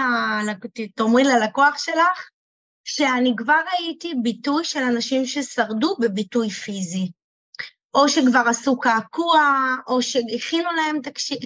תאמרי 0.94 1.24
ללקוח 1.24 1.78
שלך, 1.78 2.28
שאני 2.84 3.32
כבר 3.36 3.60
ראיתי 3.72 4.12
ביטוי 4.22 4.64
של 4.64 4.82
אנשים 4.82 5.26
ששרדו 5.26 5.96
בביטוי 6.00 6.50
פיזי. 6.50 7.10
או 7.94 8.08
שכבר 8.08 8.42
עשו 8.46 8.78
קעקוע, 8.78 9.40
או 9.86 10.02
שהכינו 10.02 10.72
להם 10.72 11.00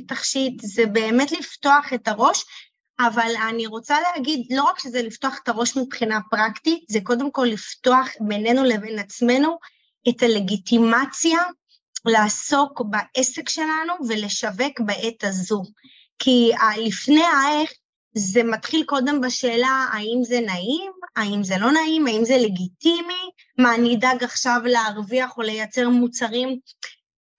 תכשיט, 0.07 0.61
זה 0.62 0.86
באמת 0.86 1.32
לפתוח 1.32 1.92
את 1.94 2.09
הראש, 2.09 2.44
אבל 3.01 3.30
אני 3.49 3.66
רוצה 3.66 3.96
להגיד, 4.01 4.46
לא 4.51 4.62
רק 4.62 4.78
שזה 4.78 5.03
לפתוח 5.03 5.38
את 5.42 5.49
הראש 5.49 5.76
מבחינה 5.76 6.20
פרקטית, 6.30 6.84
זה 6.88 6.99
קודם 7.03 7.30
כל 7.30 7.46
לפתוח 7.51 8.09
בינינו 8.20 8.64
לבין 8.64 8.99
עצמנו 8.99 9.59
את 10.09 10.22
הלגיטימציה 10.22 11.38
לעסוק 12.05 12.82
בעסק 12.90 13.49
שלנו 13.49 13.94
ולשווק 14.09 14.80
בעת 14.80 15.24
הזו. 15.24 15.62
כי 16.18 16.51
לפני 16.76 17.22
האיך 17.22 17.72
זה 18.14 18.42
מתחיל 18.42 18.84
קודם 18.84 19.20
בשאלה 19.20 19.86
האם 19.92 20.20
זה 20.22 20.40
נעים, 20.40 20.92
האם 21.16 21.44
זה 21.44 21.59
לא 21.59 21.72
נעים, 21.72 22.06
האם 22.06 22.24
זה 22.24 22.36
לגיטימי, 22.36 23.30
מה 23.59 23.74
אני 23.74 23.96
אדאג 23.96 24.24
עכשיו 24.24 24.61
להרוויח 24.64 25.36
או 25.36 25.42
לייצר 25.42 25.88
מוצרים 25.88 26.59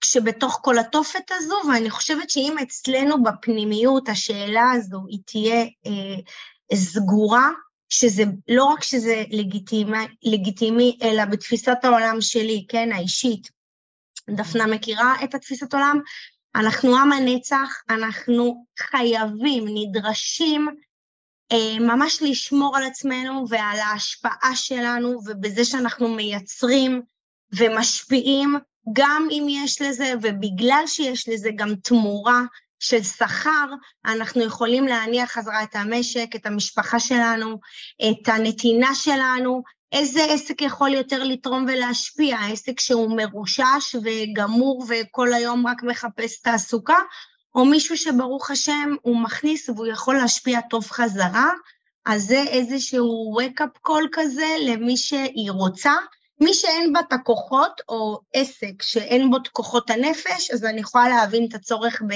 כשבתוך 0.00 0.60
כל 0.62 0.78
התופת 0.78 1.30
הזו, 1.30 1.54
ואני 1.68 1.90
חושבת 1.90 2.30
שאם 2.30 2.56
אצלנו 2.62 3.22
בפנימיות 3.22 4.08
השאלה 4.08 4.70
הזו 4.70 5.00
היא 5.08 5.18
תהיה 5.26 5.62
אה, 5.62 6.76
סגורה, 6.76 7.48
שזה 7.88 8.22
לא 8.48 8.64
רק 8.64 8.82
שזה 8.82 9.24
לגיטימי, 9.30 9.98
לגיטימי, 10.22 10.98
אלא 11.02 11.24
בתפיסת 11.24 11.76
העולם 11.82 12.20
שלי, 12.20 12.64
כן, 12.68 12.92
האישית, 12.92 13.48
דפנה 14.30 14.66
מכירה 14.66 15.14
את 15.24 15.34
התפיסת 15.34 15.74
עולם, 15.74 16.00
אנחנו 16.54 16.96
עם 16.96 17.12
הנצח, 17.12 17.82
אנחנו 17.90 18.64
חייבים, 18.78 19.64
נדרשים 19.68 20.68
ממש 21.80 22.22
לשמור 22.22 22.76
על 22.76 22.84
עצמנו 22.84 23.44
ועל 23.48 23.78
ההשפעה 23.78 24.50
שלנו 24.54 25.20
ובזה 25.26 25.64
שאנחנו 25.64 26.08
מייצרים 26.08 27.02
ומשפיעים, 27.52 28.58
גם 28.92 29.28
אם 29.30 29.46
יש 29.48 29.82
לזה, 29.82 30.12
ובגלל 30.22 30.82
שיש 30.86 31.28
לזה 31.28 31.50
גם 31.56 31.74
תמורה 31.74 32.40
של 32.78 33.02
שכר, 33.02 33.66
אנחנו 34.06 34.42
יכולים 34.42 34.86
להניח 34.86 35.30
חזרה 35.30 35.62
את 35.62 35.76
המשק, 35.76 36.26
את 36.36 36.46
המשפחה 36.46 37.00
שלנו, 37.00 37.58
את 38.10 38.28
הנתינה 38.28 38.94
שלנו, 38.94 39.62
איזה 39.92 40.24
עסק 40.24 40.62
יכול 40.62 40.94
יותר 40.94 41.24
לתרום 41.24 41.66
ולהשפיע? 41.68 42.38
עסק 42.52 42.80
שהוא 42.80 43.16
מרושש 43.16 43.96
וגמור 44.04 44.84
וכל 44.88 45.32
היום 45.32 45.66
רק 45.66 45.82
מחפש 45.82 46.40
תעסוקה, 46.40 46.98
או 47.54 47.64
מישהו 47.64 47.96
שברוך 47.96 48.50
השם 48.50 48.94
הוא 49.02 49.16
מכניס 49.16 49.68
והוא 49.68 49.86
יכול 49.86 50.16
להשפיע 50.16 50.60
טוב 50.60 50.90
חזרה, 50.90 51.50
אז 52.06 52.22
זה 52.22 52.42
איזשהו 52.42 53.36
wake-up 53.40 53.88
call 53.88 54.08
כזה 54.12 54.46
למי 54.60 54.96
שהיא 54.96 55.50
רוצה. 55.50 55.92
מי 56.40 56.54
שאין 56.54 56.92
בה 56.92 57.00
את 57.00 57.12
הכוחות, 57.12 57.80
או 57.88 58.20
עסק 58.32 58.82
שאין 58.82 59.30
בו 59.30 59.36
את 59.36 59.48
כוחות 59.48 59.90
הנפש, 59.90 60.50
אז 60.50 60.64
אני 60.64 60.80
יכולה 60.80 61.08
להבין 61.08 61.46
את 61.48 61.54
הצורך 61.54 62.02
ב, 62.08 62.14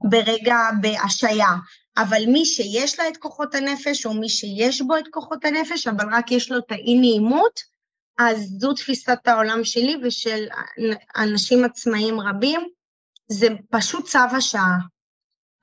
ברגע 0.00 0.56
בהשעיה. 0.80 1.52
אבל 1.96 2.26
מי 2.26 2.44
שיש 2.44 2.98
לה 2.98 3.08
את 3.08 3.16
כוחות 3.16 3.54
הנפש, 3.54 4.06
או 4.06 4.14
מי 4.14 4.28
שיש 4.28 4.82
בו 4.82 4.96
את 4.96 5.08
כוחות 5.10 5.44
הנפש, 5.44 5.86
אבל 5.86 6.14
רק 6.14 6.32
יש 6.32 6.50
לו 6.50 6.58
את 6.58 6.72
האי-נעימות, 6.72 7.60
אז 8.18 8.54
זו 8.58 8.72
תפיסת 8.72 9.18
העולם 9.28 9.64
שלי 9.64 9.96
ושל 10.02 10.46
אנשים 11.16 11.64
עצמאיים 11.64 12.20
רבים, 12.20 12.68
זה 13.28 13.46
פשוט 13.70 14.04
צו 14.04 14.18
השעה. 14.36 14.76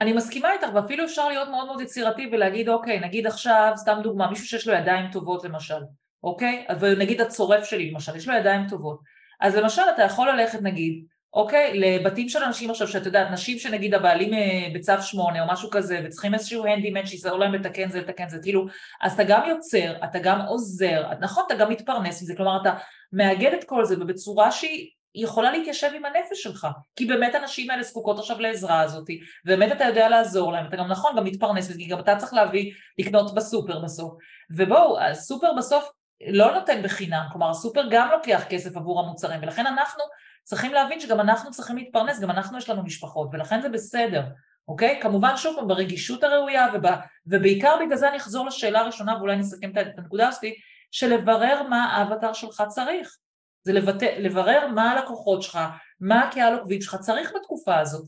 אני 0.02 0.14
מסכימה 0.14 0.54
איתך, 0.54 0.68
ואפילו 0.76 1.06
אפשר 1.06 1.28
להיות 1.28 1.50
מאוד 1.50 1.66
מאוד 1.66 1.82
יצירתי 1.82 2.30
ולהגיד, 2.32 2.70
אוקיי, 2.70 3.00
נגיד 3.00 3.28
עכשיו, 3.28 3.74
סתם 3.76 4.00
דוגמה, 4.04 4.30
מישהו 4.30 4.46
שיש 4.46 4.68
לו 4.68 4.74
ידיים 4.74 5.12
טובות 5.12 5.44
למשל, 5.44 5.82
אוקיי? 6.24 6.66
ונגיד 6.80 7.22
הצורף 7.22 7.64
שלי 7.64 7.92
למשל, 7.92 8.16
יש 8.16 8.28
לו 8.28 8.34
ידיים 8.34 8.68
טובות. 8.68 9.00
אז 9.42 9.56
למשל 9.56 9.82
אתה 9.96 10.02
יכול 10.02 10.30
ללכת 10.30 10.62
נגיד 10.62 11.06
אוקיי? 11.36 11.80
לבתים 11.80 12.30
של 12.30 12.44
אנשים 12.44 12.70
עכשיו, 12.70 12.88
שאת 12.88 13.06
יודעת, 13.06 13.32
נשים 13.32 13.60
שנגיד 13.60 13.94
הבעלים 13.94 14.34
אה, 14.34 14.68
בצו 14.74 14.94
שמונה 15.02 15.44
או 15.44 15.48
משהו 15.52 15.70
כזה, 15.70 16.02
וצריכים 16.06 16.34
איזשהו 16.34 16.66
הנדימן 16.66 17.06
שיעזור 17.06 17.38
להם 17.38 17.54
לתקן 17.54 17.90
זה, 17.90 18.02
לתקן 18.02 18.30
זה, 18.30 18.40
כאילו, 18.44 18.66
אז 19.02 19.14
אתה 19.14 19.24
גם 19.24 19.42
יוצר, 19.50 19.96
אתה 20.04 20.20
גם 20.20 20.42
עוזר, 20.42 21.04
נכון, 21.20 21.44
אתה 21.48 21.56
גם 21.56 21.70
מתפרנס 21.70 22.22
מזה, 22.22 22.34
כלומר, 22.36 22.62
אתה 22.62 22.74
מאגד 23.14 23.54
את 23.54 23.64
כל 23.64 23.86
זה, 23.86 23.96
ובצורה 24.00 24.52
שהיא 24.52 24.90
יכולה 25.16 25.52
להתיישב 25.52 25.90
עם 25.96 26.06
הנפש 26.06 26.44
שלך, 26.44 26.68
כי 26.96 27.06
באמת 27.06 27.36
הנשים 27.36 27.72
האלה 27.72 27.84
זקוקות 27.84 28.20
עכשיו 28.20 28.40
לעזרה 28.40 28.82
הזאת, 28.82 29.08
ובאמת 29.46 29.72
אתה 29.72 29.84
יודע 29.84 30.10
לעזור 30.10 30.52
להם, 30.52 30.68
אתה 30.68 30.78
גם 30.78 30.88
נכון, 30.88 31.16
גם 31.18 31.24
מתפרנס 31.24 31.78
כי 31.78 31.88
גם 31.88 32.00
אתה 32.00 32.16
צריך 32.16 32.34
להביא, 32.34 32.74
לקנות 33.00 33.36
בסופר 33.36 33.80
בסוף. 33.80 34.14
ובואו, 34.58 35.00
הסופר 35.00 35.54
בסוף 35.58 35.90
לא 36.28 36.54
נותן 36.54 36.82
בחינם, 36.84 37.26
כלומר 37.32 37.50
הסופר 37.50 37.82
גם 37.92 38.10
לוקח 38.12 38.44
כסף 38.50 38.78
עבור 38.78 39.00
המוצרים, 39.00 39.40
ולכן 39.42 39.68
אנחנו 39.68 40.04
צריכים 40.44 40.74
להבין 40.74 41.00
שגם 41.00 41.20
אנחנו 41.20 41.52
צריכים 41.52 41.78
להתפרנס, 41.78 42.20
גם 42.20 42.32
אנחנו 42.32 42.58
יש 42.58 42.70
לנו 42.70 42.84
משפחות, 42.84 43.30
ולכן 43.34 43.62
זה 43.62 43.70
בסדר, 43.70 44.24
אוקיי? 44.68 45.00
כמובן 45.02 45.38
שוב 45.38 45.68
ברגישות 45.68 46.24
הראויה, 46.24 46.68
ובא, 46.74 46.96
ובעיקר 47.28 47.76
בגלל 47.86 47.98
זה 47.98 48.10
אני 48.10 48.18
אחזור 48.18 48.46
לשאלה 48.46 48.80
הראשונה, 48.80 49.18
ואולי 49.18 49.36
נסכם 49.36 49.72
את 49.72 49.98
הנקודה 49.98 50.28
הזאת, 50.28 50.44
של 50.92 51.14
לברר 51.14 51.64
מה 51.70 51.86
האבטר 51.86 52.34
שלך 52.34 52.64
צריך. 52.68 53.18
זה 53.66 53.74
לבט... 53.74 54.04
לברר 54.04 54.68
מה 54.68 54.92
הלקוחות 54.92 55.42
שלך, 55.42 55.60
מה 56.00 56.24
הקהל 56.24 56.54
עוקבים 56.54 56.82
שלך 56.82 56.96
צריך 56.96 57.32
בתקופה 57.36 57.80
הזאת. 57.80 58.08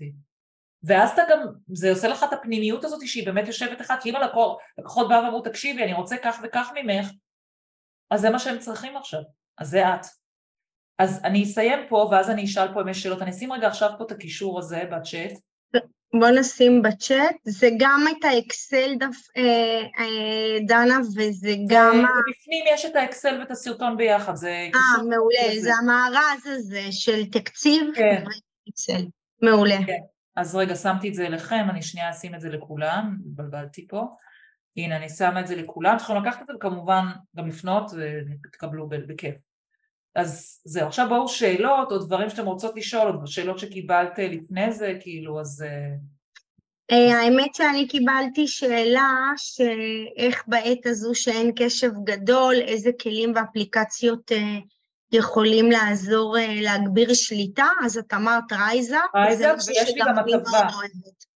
ואז 0.84 1.12
אתה 1.12 1.22
גם, 1.30 1.40
זה 1.74 1.90
עושה 1.90 2.08
לך 2.08 2.24
את 2.24 2.34
הפנימיות 2.34 2.84
הזאת 2.84 3.08
שהיא 3.08 3.26
באמת 3.26 3.48
יושבת 3.48 3.80
לך, 3.80 3.94
כי 4.02 4.10
אם 4.10 4.16
הלקוחות 4.16 5.10
באו 5.10 5.24
ואמרו, 5.24 5.42
תקשיבי, 5.42 5.84
אני 5.84 5.94
רוצה 5.94 6.16
כך 6.24 6.40
וכך 6.44 6.72
ממך, 6.76 7.08
אז 8.12 8.22
זה 8.22 8.30
מה 8.30 8.40
שהם 8.40 8.60
צריכים 8.60 8.98
עכשיו, 8.98 9.22
אז 9.58 9.70
זה 9.70 9.94
את. 9.94 10.06
אז 11.00 11.22
אני 11.24 11.44
אסיים 11.44 11.80
פה, 11.90 12.08
ואז 12.12 12.30
אני 12.30 12.44
אשאל 12.44 12.74
פה 12.74 12.82
אם 12.82 12.88
יש 12.90 13.04
שאלות. 13.04 13.22
אני 13.22 13.32
אשים 13.32 13.54
רגע 13.54 13.68
עכשיו 13.68 13.90
פה 13.98 14.04
את 14.04 14.12
הקישור 14.12 14.60
הזה 14.60 14.84
בצ'אט. 14.92 15.32
בוא 16.14 16.30
נשים 16.30 16.82
בצ'אט, 16.82 17.36
זה 17.44 17.70
גם 17.80 18.06
את 18.12 18.26
האקסל 18.26 18.96
דף, 19.00 19.18
אה, 19.38 19.44
אה, 20.00 20.58
דנה, 20.68 20.98
וזה 21.16 21.56
גם... 21.68 22.06
בפנים 22.30 22.64
יש 22.74 22.86
את 22.86 22.96
האקסל 22.96 23.40
ואת 23.40 23.52
הסרטון 23.52 23.98
ביחד, 23.98 24.36
זה... 24.36 24.70
אה, 24.76 25.04
מעולה, 25.10 25.56
זה. 25.56 25.62
זה 25.62 25.70
המארז 25.76 26.46
הזה 26.46 26.92
של 26.92 27.26
תקציב 27.26 27.84
כן. 27.96 28.24
ואקסל, 28.68 29.06
מעולה. 29.42 29.78
כן. 29.86 30.00
אז 30.36 30.56
רגע, 30.56 30.76
שמתי 30.76 31.10
את 31.10 31.14
זה 31.14 31.26
אליכם, 31.26 31.66
אני 31.70 31.82
שנייה 31.82 32.10
אשים 32.10 32.36
את 32.36 32.42
זה 32.42 32.50
לכולם, 32.50 33.18
התבלבלתי 33.26 33.88
פה. 33.88 34.06
הנה, 34.78 34.96
אני 34.96 35.10
שמה 35.10 35.40
את 35.40 35.48
זה 35.48 35.56
לכולם, 35.56 35.98
צריכים 35.98 36.16
לקחת 36.16 36.42
את 36.42 36.48
זה 36.48 36.54
וכמובן 36.56 37.06
גם 37.38 37.48
לפנות 37.48 37.92
ותקבלו 38.46 38.90
בכיף. 38.90 39.36
אז 40.18 40.62
זהו, 40.66 40.88
עכשיו 40.88 41.06
בואו 41.10 41.28
שאלות 41.28 41.92
או 41.92 41.98
דברים 41.98 42.30
שאתם 42.30 42.46
רוצות 42.46 42.76
לשאול, 42.76 43.08
או 43.22 43.28
שאלות 43.28 43.60
שקיבלת 43.60 44.20
אה, 44.20 44.28
לפני 44.28 44.72
זה, 44.72 44.94
כאילו, 45.00 45.40
אז... 45.40 45.66
אה, 45.68 45.90
אה, 46.92 47.20
האמת 47.20 47.56
שאני 47.56 47.88
קיבלתי 47.88 48.48
שאלה 48.48 49.10
שאיך 49.38 50.44
בעת 50.48 50.86
הזו 50.86 51.16
שאין 51.16 51.52
קשב 51.56 51.92
גדול, 52.04 52.56
איזה 52.56 52.92
כלים 53.02 53.34
ואפליקציות 53.36 54.32
יכולים 55.12 55.72
לעזור 55.72 56.36
להגביר 56.62 57.14
שליטה, 57.14 57.68
אז 57.86 57.98
את 57.98 58.14
אמרת 58.14 58.54
רייזה. 58.54 58.98
רייזה, 59.16 59.54
ויש 59.68 59.90
לי 59.90 60.00
גם 60.00 60.18
הטבה. 60.18 60.68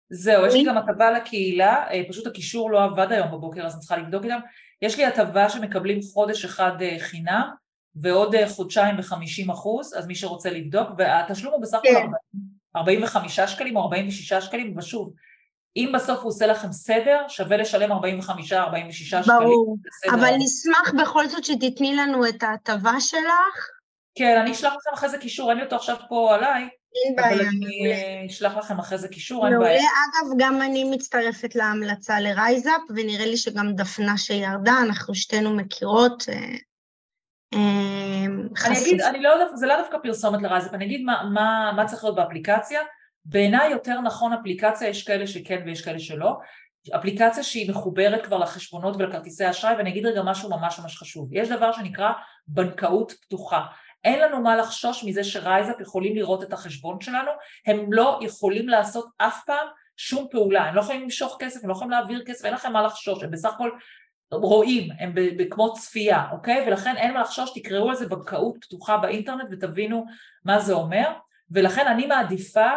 זהו, 0.09 0.45
יש 0.45 0.53
לי 0.53 0.63
גם 0.63 0.77
הטבה 0.77 1.11
לקהילה, 1.11 1.85
פשוט 2.09 2.27
הקישור 2.27 2.71
לא 2.71 2.83
עבד 2.83 3.11
היום 3.11 3.31
בבוקר, 3.31 3.65
אז 3.65 3.73
אני 3.73 3.79
צריכה 3.79 3.97
לבדוק 3.97 4.23
איתם. 4.23 4.39
יש 4.81 4.97
לי 4.97 5.05
הטבה 5.05 5.49
שמקבלים 5.49 5.99
חודש 6.13 6.45
אחד 6.45 6.71
חינם, 6.99 7.49
ועוד 7.95 8.35
אה, 8.35 8.49
חודשיים 8.49 8.97
ב-50 8.97 9.51
אחוז, 9.53 9.93
אז 9.97 10.07
מי 10.07 10.15
שרוצה 10.15 10.49
לבדוק, 10.49 10.89
והתשלום 10.97 11.53
הוא 11.53 11.61
בסך 11.61 11.77
הכל 11.77 11.89
כן. 11.89 12.39
45 12.75 13.39
שקלים 13.39 13.75
או 13.75 13.83
46 13.83 14.33
שקלים, 14.33 14.77
ושוב, 14.77 15.13
אם 15.75 15.91
בסוף 15.93 16.19
הוא 16.19 16.29
עושה 16.29 16.47
לכם 16.47 16.71
סדר, 16.71 17.25
שווה 17.27 17.57
לשלם 17.57 17.91
45-46 17.91 17.97
שקלים. 18.93 19.23
ברור, 19.39 19.77
אבל 20.09 20.33
נשמח 20.37 21.01
בכל 21.01 21.27
זאת 21.27 21.45
שתתני 21.45 21.95
לנו 21.95 22.27
את 22.27 22.43
ההטבה 22.43 22.99
שלך. 22.99 23.69
כן, 24.15 24.39
אני 24.41 24.51
אשלח 24.51 24.73
לכם 24.73 24.93
אחרי 24.93 25.09
זה 25.09 25.17
קישור, 25.17 25.49
אין 25.49 25.57
לי 25.57 25.63
אותו 25.63 25.75
עכשיו 25.75 25.95
פה 26.09 26.35
עליי. 26.35 26.69
אין 27.05 27.15
בעיה. 27.15 27.35
אבל 27.35 27.45
אני 27.45 28.27
אשלח 28.29 28.57
לכם 28.57 28.79
אחרי 28.79 28.97
זה 28.97 29.07
קישור, 29.07 29.47
אין 29.47 29.59
בעיה. 29.59 29.79
אגב, 29.79 30.31
גם 30.37 30.61
אני 30.61 30.83
מצטרפת 30.83 31.55
להמלצה 31.55 32.19
לרייזאפ, 32.19 32.81
ונראה 32.89 33.25
לי 33.25 33.37
שגם 33.37 33.73
דפנה 33.75 34.17
שירדה, 34.17 34.73
אנחנו 34.83 35.15
שתינו 35.15 35.55
מכירות, 35.55 36.23
אה, 36.29 36.55
אני 38.65 38.81
אגיד, 38.81 39.01
אני 39.01 39.21
לא, 39.21 39.55
זה 39.55 39.67
לא 39.67 39.75
דווקא 39.81 39.97
פרסומת 40.03 40.41
לרזפ, 40.41 40.73
אני 40.73 40.85
אגיד 40.85 41.01
מה, 41.01 41.23
מה, 41.33 41.71
מה 41.75 41.85
צריך 41.85 42.03
להיות 42.03 42.15
באפליקציה. 42.15 42.81
בעיניי 43.25 43.71
יותר 43.71 44.01
נכון 44.01 44.33
אפליקציה, 44.33 44.87
יש 44.87 45.03
כאלה 45.03 45.27
שכן 45.27 45.61
ויש 45.65 45.81
כאלה 45.81 45.99
שלא. 45.99 46.37
אפליקציה 46.95 47.43
שהיא 47.43 47.71
מחוברת 47.71 48.25
כבר 48.25 48.37
לחשבונות 48.37 48.95
ולכרטיסי 48.95 49.49
אשראי, 49.49 49.75
ואני 49.75 49.89
אגיד 49.89 50.05
רגע 50.05 50.21
משהו 50.23 50.49
ממש 50.49 50.79
ממש 50.79 50.97
חשוב. 50.97 51.29
יש 51.31 51.49
דבר 51.49 51.71
שנקרא 51.71 52.11
בנקאות 52.47 53.11
פתוחה. 53.11 53.65
אין 54.03 54.19
לנו 54.19 54.41
מה 54.41 54.55
לחשוש 54.55 55.03
מזה 55.03 55.23
שרייזאפ 55.23 55.81
יכולים 55.81 56.15
לראות 56.15 56.43
את 56.43 56.53
החשבון 56.53 57.01
שלנו, 57.01 57.31
הם 57.67 57.93
לא 57.93 58.19
יכולים 58.21 58.69
לעשות 58.69 59.05
אף 59.17 59.41
פעם 59.45 59.67
שום 59.97 60.27
פעולה, 60.31 60.63
הם 60.63 60.75
לא 60.75 60.81
יכולים 60.81 61.01
למשוך 61.01 61.37
כסף, 61.39 61.63
הם 61.63 61.69
לא 61.69 61.73
יכולים 61.73 61.91
להעביר 61.91 62.23
כסף, 62.25 62.45
אין 62.45 62.53
לכם 62.53 62.73
מה 62.73 62.81
לחשוש, 62.81 63.23
הם 63.23 63.31
בסך 63.31 63.53
הכל 63.53 63.69
רואים, 64.31 64.89
הם 64.99 65.13
כמו 65.49 65.73
צפייה, 65.73 66.23
אוקיי? 66.31 66.63
ולכן 66.67 66.97
אין 66.97 67.13
מה 67.13 67.21
לחשוש, 67.21 67.51
תקראו 67.55 67.89
על 67.89 67.95
זה 67.95 68.07
בנקאות 68.07 68.57
פתוחה 68.61 68.97
באינטרנט 68.97 69.47
ותבינו 69.51 70.05
מה 70.45 70.59
זה 70.59 70.73
אומר, 70.73 71.13
ולכן 71.51 71.87
אני 71.87 72.05
מעדיפה 72.05 72.67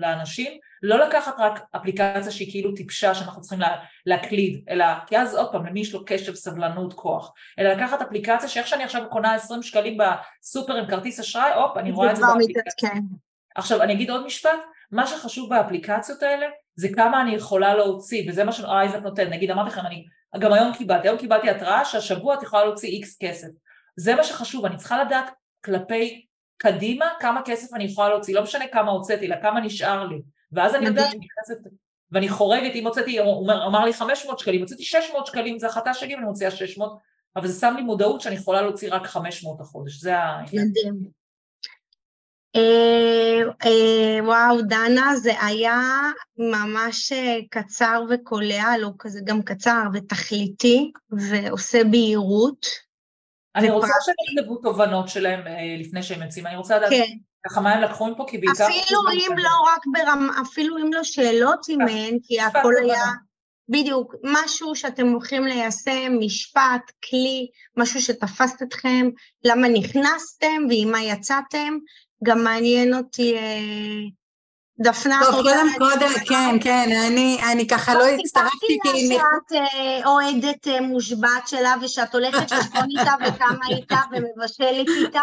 לאנשים 0.00 0.52
לא 0.82 1.06
לקחת 1.06 1.34
רק 1.38 1.60
אפליקציה 1.76 2.32
שהיא 2.32 2.50
כאילו 2.50 2.74
טיפשה 2.74 3.14
שאנחנו 3.14 3.40
צריכים 3.40 3.60
לה, 3.60 3.76
להקליד, 4.06 4.64
אלא 4.68 4.84
כי 5.06 5.18
אז 5.18 5.34
עוד 5.34 5.52
פעם 5.52 5.66
למי 5.66 5.80
יש 5.80 5.94
לו 5.94 6.04
קשב, 6.06 6.34
סבלנות, 6.34 6.92
כוח, 6.92 7.32
אלא 7.58 7.72
לקחת 7.72 8.02
אפליקציה 8.02 8.48
שאיך 8.48 8.66
שאני 8.66 8.84
עכשיו 8.84 9.02
קונה 9.10 9.34
20 9.34 9.62
שקלים 9.62 9.98
בסופר 9.98 10.76
עם 10.76 10.86
כרטיס 10.86 11.20
אשראי, 11.20 11.52
הופ, 11.54 11.76
אני 11.76 11.92
רואה 11.92 12.10
את 12.10 12.16
זה 12.16 12.22
באפליקציה. 12.22 12.90
עכשיו 13.56 13.82
אני 13.82 13.92
אגיד 13.92 14.10
עוד 14.10 14.26
משפט, 14.26 14.60
מה 14.90 15.06
שחשוב 15.06 15.50
באפליקציות 15.50 16.22
האלה 16.22 16.46
זה 16.74 16.88
כמה 16.94 17.20
אני 17.20 17.34
יכולה 17.34 17.74
להוציא, 17.74 18.30
וזה 18.30 18.44
מה 18.44 18.52
שאייזק 18.52 19.02
נותן, 19.02 19.30
נגיד 19.30 19.50
אמרתי 19.50 19.70
לכם, 19.70 19.86
אני 19.86 20.04
גם 20.38 20.52
היום 20.52 20.72
קיבלתי, 20.72 21.08
היום 21.08 21.18
קיבלתי 21.18 21.50
התראה 21.50 21.84
שהשבוע 21.84 22.34
את 22.34 22.42
יכולה 22.42 22.64
להוציא 22.64 22.88
איקס 22.88 23.16
כסף, 23.20 23.48
זה 23.96 24.14
מה 24.14 24.24
שחשוב, 24.24 24.64
אני 24.64 24.76
צריכה 24.76 25.04
לדעת 25.04 25.30
כלפי 25.64 26.26
קדימה 26.56 27.06
כמה 27.20 27.40
כסף 27.44 27.74
אני 27.74 27.84
יכולה 27.84 28.08
להוציא, 28.08 28.34
לא 28.34 28.42
משנה 28.42 28.64
כמה 28.72 28.90
הוצאתי, 28.90 29.26
אלא 29.26 29.36
כמה 29.42 29.60
נשאר 29.60 30.06
לי, 30.06 30.20
ואז 30.52 30.74
אני 30.74 30.86
יודעת 30.86 31.10
שאני 31.10 31.26
נכנסת, 31.26 31.70
ואני 32.12 32.28
חורגת, 32.28 32.74
אם 32.74 32.86
הוצאתי, 32.86 33.18
הוא 33.18 33.44
אמר, 33.44 33.66
אמר 33.66 33.84
לי 33.84 33.92
500 33.92 34.38
שקלים, 34.38 34.60
הוצאתי 34.60 34.82
600 34.82 35.26
שקלים, 35.26 35.58
זה 35.58 35.66
החלטה 35.66 35.94
שלי 35.94 36.14
ואני 36.14 36.26
מוציאה 36.26 36.50
600, 36.50 36.98
אבל 37.36 37.46
זה 37.46 37.60
שם 37.60 37.74
לי 37.76 37.82
מודעות 37.82 38.20
שאני 38.20 38.34
יכולה 38.34 38.62
להוציא 38.62 38.94
רק 38.94 39.06
500 39.06 39.60
החודש, 39.60 40.00
זה 40.00 40.18
ה... 40.18 40.42
מדהים. 40.42 41.19
אה, 42.56 43.42
אה, 43.64 44.24
וואו, 44.24 44.62
דנה, 44.62 45.16
זה 45.16 45.42
היה 45.42 45.80
ממש 46.38 47.12
אה, 47.12 47.38
קצר 47.50 48.02
וקולע, 48.10 48.78
לא 48.78 48.90
כזה 48.98 49.20
גם 49.24 49.42
קצר 49.42 49.82
ותכליתי, 49.92 50.92
ועושה 51.10 51.84
בהירות. 51.84 52.66
אני 53.56 53.70
רוצה 53.70 53.92
שהם 54.04 54.38
יכתבו 54.38 54.56
תובנות 54.56 55.08
שלהם 55.08 55.40
לפני 55.80 56.02
שהם 56.02 56.22
יוצאים, 56.22 56.46
אני 56.46 56.56
רוצה 56.56 56.76
לדעת 56.76 56.90
כן. 56.90 57.16
ככה 57.46 57.60
מה 57.60 57.72
הם 57.72 57.82
לקחו 57.82 58.06
מפה, 58.06 58.24
כי 58.28 58.38
בעיקר... 58.38 58.64
אפילו 58.64 59.00
אם 59.12 59.38
לא 59.38 59.72
רק 59.74 59.82
ברמה, 59.92 60.32
אפילו 60.42 60.78
אם 60.78 60.92
לא 60.92 61.04
שאלות 61.04 61.66
אם 61.68 61.88
אין, 61.88 62.18
כי 62.22 62.40
הכל 62.40 62.72
היה... 62.82 63.04
בדיוק, 63.68 64.14
משהו 64.24 64.76
שאתם 64.76 65.08
הולכים 65.08 65.44
ליישם, 65.44 66.12
משפט, 66.20 66.92
כלי, 67.10 67.48
משהו 67.76 68.00
שתפס 68.00 68.62
אתכם, 68.62 69.08
למה 69.44 69.68
נכנסתם 69.68 70.66
ועם 70.68 70.90
מה 70.90 71.02
יצאתם, 71.02 71.78
גם 72.24 72.44
מעניין 72.44 72.94
אותי, 72.94 73.36
אה, 73.36 73.60
דפנה... 74.80 75.20
טוב, 75.22 75.34
קודם 75.34 75.66
קודם, 75.78 76.12
כן, 76.28 76.56
כן, 76.60 76.88
אני, 77.06 77.40
אני 77.52 77.68
ככה 77.68 77.94
לא 77.94 78.04
הצטרפתי 78.08 78.78
כי... 78.82 79.08
סיפרתי 79.08 79.08
לה 79.08 79.18
שאת 79.18 79.52
אה, 79.52 80.06
אוהדת 80.06 80.68
אה, 80.68 80.80
מושבעת 80.80 81.48
שלה 81.48 81.74
ושאת 81.82 82.14
הולכת 82.14 82.52
לשכון 82.52 82.86
איתה 82.98 83.14
וכמה 83.26 83.66
איתה 83.70 84.00
ומבשלת 84.12 84.88
איתה. 84.98 85.20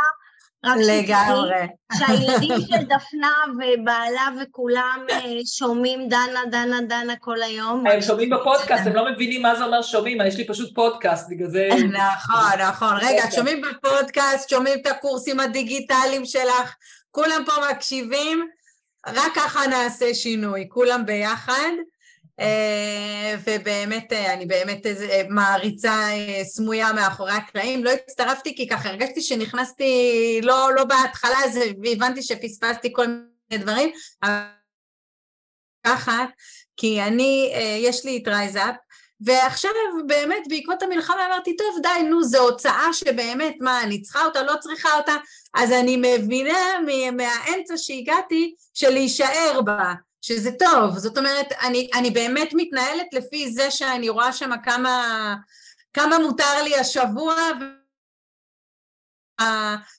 רק 0.65 0.77
לגמרי. 0.77 1.67
שהילדים 1.97 2.61
של 2.69 2.83
דפנה 2.83 3.33
ובעלה 3.51 4.29
וכולם 4.41 5.05
שומעים 5.45 6.09
דנה, 6.09 6.41
דנה, 6.51 6.81
דנה 6.81 7.15
כל 7.15 7.41
היום. 7.41 7.87
הם 7.87 8.01
שומעים 8.01 8.29
בפודקאסט, 8.29 8.87
הם 8.87 8.95
לא 8.95 9.11
מבינים 9.11 9.41
מה 9.41 9.55
זה 9.55 9.63
אומר 9.63 9.81
שומעים, 9.81 10.17
יש 10.27 10.37
לי 10.37 10.47
פשוט 10.47 10.75
פודקאסט, 10.75 11.29
בגלל 11.29 11.49
זה... 11.49 11.69
נכון, 11.99 12.59
נכון. 12.69 12.97
רגע, 13.01 13.23
שומעים 13.35 13.61
בפודקאסט, 13.61 14.49
שומעים 14.49 14.79
את 14.79 14.87
הקורסים 14.87 15.39
הדיגיטליים 15.39 16.25
שלך, 16.25 16.75
כולם 17.11 17.43
פה 17.45 17.51
מקשיבים, 17.71 18.47
רק 19.07 19.35
ככה 19.35 19.67
נעשה 19.67 20.13
שינוי, 20.13 20.65
כולם 20.69 21.05
ביחד. 21.05 21.71
אה, 22.39 23.35
ובאמת, 23.43 24.13
אה, 24.13 24.33
אני 24.33 24.45
באמת 24.45 24.85
אה, 24.85 25.21
מעריצה 25.29 26.07
סמויה 26.43 26.93
מאחורי 26.93 27.31
הקלעים. 27.31 27.83
לא 27.83 27.91
הצטרפתי 27.91 28.55
כי 28.55 28.67
ככה 28.67 28.89
הרגשתי 28.89 29.21
שנכנסתי 29.21 30.39
לא, 30.43 30.69
לא 30.75 30.83
בהתחלה, 30.83 31.37
והבנתי 31.83 32.21
שפספסתי 32.21 32.93
כל 32.93 33.07
מיני 33.07 33.63
דברים. 33.63 33.89
ככה, 35.83 36.25
כי 36.77 37.01
אני, 37.01 37.53
יש 37.79 38.05
לי 38.05 38.17
את 38.17 38.27
רייזאפ, 38.27 38.75
ועכשיו 39.21 39.71
באמת 40.07 40.43
בעקבות 40.49 40.81
המלחמה 40.83 41.25
אמרתי, 41.27 41.55
טוב 41.55 41.79
די, 41.83 42.03
נו, 42.09 42.23
זו 42.23 42.37
הוצאה 42.37 42.93
שבאמת, 42.93 43.55
מה, 43.59 43.83
אני 43.83 44.01
צריכה 44.01 44.25
אותה, 44.25 44.43
לא 44.43 44.53
צריכה 44.59 44.97
אותה, 44.97 45.15
אז 45.53 45.71
אני 45.71 45.97
מבינה 45.97 46.79
מהאמצע 47.11 47.73
שהגעתי 47.77 48.55
של 48.73 48.89
להישאר 48.89 49.61
בה. 49.65 49.93
שזה 50.21 50.51
טוב, 50.51 50.97
זאת 50.97 51.17
אומרת, 51.17 51.51
אני, 51.61 51.89
אני 51.93 52.11
באמת 52.11 52.49
מתנהלת 52.53 53.07
לפי 53.13 53.51
זה 53.51 53.71
שאני 53.71 54.09
רואה 54.09 54.33
שם 54.33 54.51
כמה, 54.63 55.35
כמה 55.93 56.17
מותר 56.17 56.63
לי 56.63 56.75
השבוע, 56.75 57.35
ו... 57.61 57.63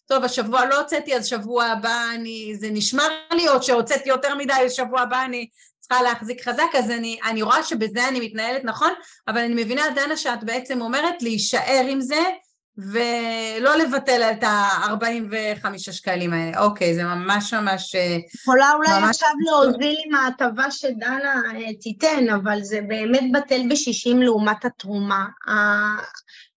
טוב, 0.06 0.24
השבוע 0.24 0.64
לא 0.64 0.80
הוצאתי, 0.80 1.16
אז 1.16 1.26
שבוע 1.26 1.64
הבא 1.64 2.10
אני, 2.14 2.54
זה 2.58 2.70
נשמר 2.70 3.08
לי, 3.32 3.48
או 3.48 3.62
שהוצאתי 3.62 4.08
יותר 4.08 4.34
מדי, 4.34 4.52
אז 4.52 4.72
שבוע 4.72 5.00
הבא 5.00 5.24
אני 5.24 5.48
צריכה 5.80 6.02
להחזיק 6.02 6.48
חזק, 6.48 6.74
אז 6.78 6.90
אני, 6.90 7.18
אני 7.24 7.42
רואה 7.42 7.62
שבזה 7.62 8.08
אני 8.08 8.20
מתנהלת 8.20 8.64
נכון, 8.64 8.90
אבל 9.28 9.38
אני 9.38 9.64
מבינה, 9.64 9.82
דנה, 9.94 10.16
שאת 10.16 10.44
בעצם 10.44 10.80
אומרת 10.80 11.22
להישאר 11.22 11.84
עם 11.88 12.00
זה, 12.00 12.20
ולא 12.78 13.76
לבטל 13.76 14.22
את 14.32 14.44
ה-45 14.44 15.92
שקלים 15.92 16.32
האלה. 16.32 16.60
אוקיי, 16.60 16.94
זה 16.94 17.04
ממש 17.04 17.54
ממש... 17.54 17.94
אה, 17.94 18.16
יכולה 18.34 18.72
אולי 18.76 19.00
ממש... 19.00 19.08
עכשיו 19.10 19.28
להוזיל 19.46 19.96
עם 20.06 20.14
ההטבה 20.14 20.70
שדנה 20.70 21.42
אה, 21.54 21.74
תיתן, 21.80 22.24
אבל 22.34 22.62
זה 22.62 22.80
באמת 22.88 23.32
בטל 23.32 23.60
ב-60 23.68 24.16
לעומת 24.16 24.64
התרומה. 24.64 25.26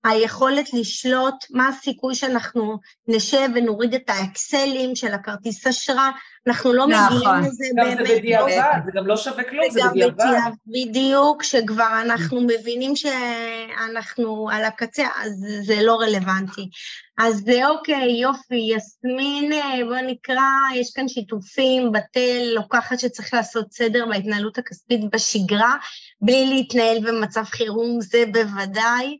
היכולת 0.03 0.73
לשלוט, 0.73 1.45
מה 1.49 1.67
הסיכוי 1.67 2.15
שאנחנו 2.15 2.77
נשב 3.07 3.49
ונוריד 3.55 3.93
את 3.93 4.09
האקסלים 4.09 4.95
של 4.95 5.13
הכרטיס 5.13 5.67
אשראי, 5.67 6.09
אנחנו 6.47 6.73
לא 6.73 6.87
נכון. 6.87 7.17
מגיעים 7.17 7.51
לזה 7.51 7.65
באמת. 7.75 7.97
גם 7.97 8.05
זה 8.05 8.13
בדיעבד, 8.15 8.81
זה 8.85 8.91
גם 8.93 9.07
לא 9.07 9.17
שווה 9.17 9.43
כלום, 9.43 9.63
זה 9.69 9.81
בדיעבד. 9.91 10.25
בדיוק, 10.67 11.43
שכבר 11.43 12.01
אנחנו 12.01 12.41
מבינים 12.41 12.93
שאנחנו 12.95 14.49
על 14.51 14.65
הקצה, 14.65 15.07
אז 15.23 15.45
זה 15.61 15.81
לא 15.81 15.95
רלוונטי. 15.95 16.69
אז 17.17 17.43
אוקיי, 17.65 18.21
יופי, 18.21 18.71
יסמין, 18.75 19.51
בוא 19.87 19.97
נקרא, 20.07 20.41
יש 20.75 20.91
כאן 20.95 21.07
שיתופים, 21.07 21.91
בתל, 21.91 22.53
לוקחת 22.55 22.99
שצריך 22.99 23.33
לעשות 23.33 23.71
סדר 23.71 24.05
בהתנהלות 24.05 24.57
הכספית 24.57 25.01
בשגרה, 25.13 25.75
בלי 26.21 26.45
להתנהל 26.45 26.99
במצב 26.99 27.43
חירום, 27.43 28.01
זה 28.01 28.23
בוודאי. 28.33 29.17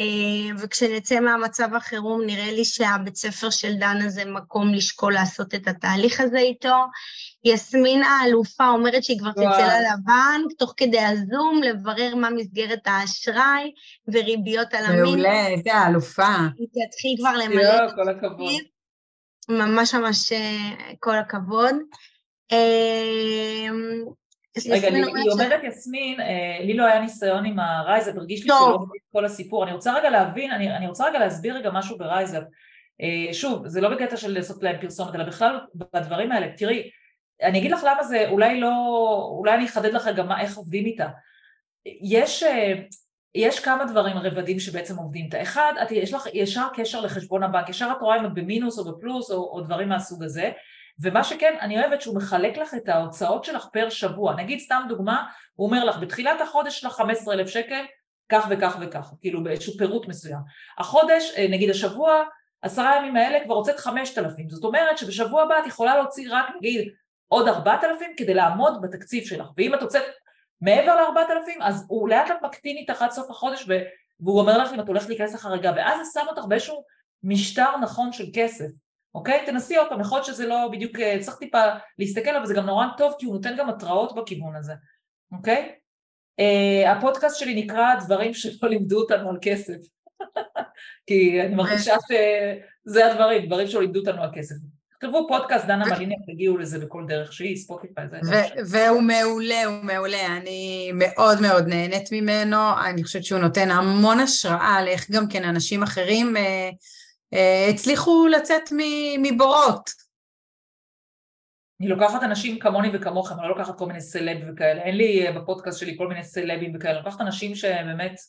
אה, 0.00 0.56
וכשנצא 0.58 1.20
מהמצב 1.20 1.74
החירום 1.74 2.22
נראה 2.26 2.52
לי 2.52 2.64
שהבית 2.64 3.16
ספר 3.16 3.50
של 3.50 3.74
דנה 3.74 4.08
זה 4.08 4.24
מקום 4.24 4.74
לשקול 4.74 5.14
לעשות 5.14 5.54
את 5.54 5.68
התהליך 5.68 6.20
הזה 6.20 6.38
איתו. 6.38 6.76
יסמין 7.44 8.02
האלופה 8.02 8.68
אומרת 8.68 9.04
שהיא 9.04 9.18
כבר 9.18 9.32
תצא 9.32 9.66
לה 9.66 9.80
לבנק, 9.80 10.52
תוך 10.58 10.74
כדי 10.76 11.00
הזום, 11.00 11.60
לברר 11.62 12.14
מה 12.14 12.30
מסגרת 12.30 12.86
האשראי 12.86 13.72
וריביות 14.08 14.74
על 14.74 14.84
המין. 14.84 15.02
מעולה, 15.02 15.46
איזה 15.46 15.74
האלופה. 15.74 16.36
היא 16.58 16.68
תתחיל 16.68 17.16
כבר 17.18 17.36
למלא 17.36 17.86
את 17.86 17.94
כל 17.94 18.08
הכבוד. 18.08 18.62
ממש 19.48 19.94
ממש 19.94 20.32
אה, 20.32 20.92
כל 21.00 21.16
הכבוד. 21.16 21.74
רגע, 24.70 24.88
היא 24.88 25.30
אומרת 25.32 25.64
יסמין, 25.64 26.20
אה, 26.20 26.58
לי 26.60 26.74
לא 26.74 26.84
היה 26.84 27.00
ניסיון 27.00 27.44
עם 27.44 27.58
הרייזאפ, 27.58 28.16
הרגיש 28.16 28.40
לי 28.40 28.46
שלא 28.46 28.78
מבין 28.78 29.00
כל 29.12 29.24
הסיפור. 29.24 29.64
אני 29.64 29.72
רוצה 29.72 29.94
רגע 29.94 30.10
להבין, 30.10 30.50
אני, 30.50 30.86
רוצה 30.86 31.08
רגע 31.08 31.18
להסביר 31.18 31.56
רגע 31.56 31.70
משהו 31.70 31.98
ברייזאפ. 31.98 32.42
אה, 33.00 33.34
שוב, 33.34 33.68
זה 33.68 33.80
לא 33.80 33.88
בקטע 33.88 34.16
של 34.16 34.32
לעשות 34.32 34.62
להם 34.62 34.76
פרסומת, 34.80 35.14
אלא 35.14 35.24
בכלל 35.24 35.60
בדברים 35.74 36.32
האלה. 36.32 36.46
תראי, 36.56 36.90
אני 37.42 37.58
אגיד 37.58 37.70
לך 37.70 37.84
למה 37.86 38.02
זה, 38.02 38.28
אולי 38.28 38.60
לא, 38.60 38.72
אולי 39.38 39.54
אני 39.54 39.64
אחדד 39.64 39.92
לך 39.92 40.10
גם 40.16 40.28
מה, 40.28 40.40
איך 40.40 40.56
עובדים 40.56 40.86
איתה. 40.86 41.08
יש, 42.02 42.42
אה, 42.42 42.74
יש 43.34 43.60
כמה 43.60 43.84
דברים, 43.84 44.16
רבדים 44.16 44.58
שבעצם 44.58 44.96
עובדים 44.96 45.24
איתה. 45.24 45.42
אחד, 45.42 45.72
את, 45.82 45.90
יש 45.90 46.14
לך 46.14 46.26
ישר 46.34 46.66
קשר 46.74 47.00
לחשבון 47.00 47.42
הבנק, 47.42 47.68
ישר 47.68 47.88
את 47.96 48.02
רואה 48.02 48.20
אם 48.20 48.26
את 48.26 48.34
במינוס 48.34 48.78
או 48.78 48.84
בפלוס 48.84 49.30
או, 49.30 49.36
או 49.36 49.60
דברים 49.60 49.88
מהסוג 49.88 50.24
הזה. 50.24 50.50
ומה 51.02 51.24
שכן, 51.24 51.56
אני 51.60 51.80
אוהבת 51.80 52.00
שהוא 52.02 52.16
מחלק 52.16 52.56
לך 52.56 52.74
את 52.74 52.88
ההוצאות 52.88 53.44
שלך 53.44 53.66
פר 53.72 53.90
שבוע. 53.90 54.34
נגיד 54.34 54.58
סתם 54.58 54.82
דוגמה, 54.88 55.26
הוא 55.54 55.66
אומר 55.66 55.84
לך, 55.84 55.98
בתחילת 55.98 56.40
החודש 56.40 56.80
שלך 56.80 56.92
15,000 56.92 57.48
שקל, 57.48 57.84
כך 58.28 58.46
וכך 58.50 58.76
וכך, 58.80 59.12
כאילו 59.20 59.44
באיזשהו 59.44 59.72
פירוט 59.78 60.08
מסוים. 60.08 60.40
החודש, 60.78 61.34
אה, 61.36 61.46
נגיד 61.50 61.70
השבוע, 61.70 62.22
עשרה 62.62 62.96
ימים 62.96 63.16
האלה 63.16 63.44
כבר 63.44 63.54
הוצאת 63.54 63.78
5,000, 63.78 64.50
זאת 64.50 64.64
אומרת 64.64 64.98
שבשבוע 64.98 65.42
הבא 65.42 65.58
את 65.58 65.66
יכולה 65.66 65.96
להוציא 65.96 66.28
רק 66.30 66.46
נגיד 66.56 66.88
עוד 67.28 67.48
4,000 67.48 68.10
כדי 68.16 68.34
לעמוד 68.34 68.82
בתקציב 68.82 69.24
שלך, 69.24 69.46
ואם 69.56 69.74
את 69.74 69.82
הוצאת 69.82 70.04
מעבר 70.60 70.94
ל-4,000 70.94 71.50
אז 71.60 71.84
הוא 71.88 72.08
לאט 72.08 72.28
לאט 72.28 72.42
מקטין 72.42 72.76
איתך 72.76 73.02
עד 73.02 73.10
סוף 73.10 73.30
החודש 73.30 73.68
והוא 74.20 74.40
אומר 74.40 74.58
לך 74.58 74.72
אם 74.72 74.80
את 74.80 74.88
הולכת 74.88 75.08
להיכנס 75.08 75.34
לחריגה 75.34 75.72
ואז 75.76 76.06
זה 76.06 76.20
שם 76.20 76.26
אותך 76.28 76.44
באיזשהו 76.48 76.84
משטר 77.22 77.76
נכון 77.76 78.12
של 78.12 78.24
כסף 78.34 78.66
אוקיי? 79.16 79.46
תנסי 79.46 79.76
עוד 79.76 79.88
פעם, 79.88 80.00
יכול 80.00 80.18
להיות 80.18 80.26
שזה 80.26 80.46
לא 80.46 80.68
בדיוק, 80.72 80.98
אה, 80.98 81.16
צריך 81.20 81.36
טיפה 81.36 81.62
להסתכל 81.98 82.36
אבל 82.36 82.46
זה 82.46 82.54
גם 82.54 82.66
נורא 82.66 82.86
טוב 82.96 83.14
כי 83.18 83.26
הוא 83.26 83.34
נותן 83.34 83.56
גם 83.58 83.68
התראות 83.68 84.14
בכיוון 84.14 84.56
הזה, 84.56 84.72
אוקיי? 85.32 85.72
Uh, 86.40 86.88
הפודקאסט 86.88 87.38
שלי 87.38 87.62
נקרא 87.62 87.94
דברים 88.04 88.34
שלא 88.34 88.68
לימדו 88.68 89.00
אותנו 89.00 89.30
על 89.30 89.36
כסף 89.42 89.76
כי 91.06 91.42
אני 91.42 91.54
מרגישה 91.54 91.94
שזה 92.08 93.06
הדברים, 93.06 93.46
דברים 93.46 93.66
שלא 93.66 93.80
לימדו 93.80 94.00
אותנו 94.00 94.22
על 94.22 94.30
כסף. 94.34 94.54
תכתבו 95.00 95.26
פודקאסט 95.28 95.66
דנה 95.66 95.84
מליניאק, 95.86 96.18
תגיעו 96.26 96.58
לזה 96.58 96.78
בכל 96.78 97.04
דרך 97.08 97.32
שהיא, 97.32 97.56
ספוטיפיי, 97.56 98.04
זה... 98.22 98.42
והוא 98.70 99.02
מעולה, 99.02 99.64
הוא 99.64 99.84
מעולה, 99.84 100.26
אני 100.36 100.90
מאוד 100.94 101.40
מאוד 101.40 101.66
נהנית 101.66 102.12
ממנו, 102.12 102.56
אני 102.84 103.04
חושבת 103.04 103.24
שהוא 103.24 103.40
נותן 103.40 103.70
המון 103.70 104.20
השראה 104.20 104.82
לאיך 104.84 105.10
גם 105.10 105.28
כן 105.28 105.44
אנשים 105.44 105.82
אחרים 105.82 106.36
uh, 106.36 106.40
הצליחו 107.70 108.26
לצאת 108.26 108.72
מבורות. 109.18 109.90
אני 111.80 111.88
לוקחת 111.88 112.22
אנשים 112.22 112.58
כמוני 112.58 112.88
וכמוכם, 112.92 113.34
אני 113.34 113.42
לא 113.42 113.48
לוקחת 113.48 113.78
כל 113.78 113.86
מיני 113.86 114.00
סלב 114.00 114.36
וכאלה, 114.48 114.82
אין 114.82 114.96
לי 114.96 115.26
בפודקאסט 115.36 115.78
שלי 115.78 115.94
כל 115.98 116.08
מיני 116.08 116.24
סלבים 116.24 116.76
וכאלה, 116.76 116.98
אני 116.98 117.04
לוקחת 117.04 117.20
אנשים 117.20 117.54
שהם 117.54 117.86
באמת 117.86 118.20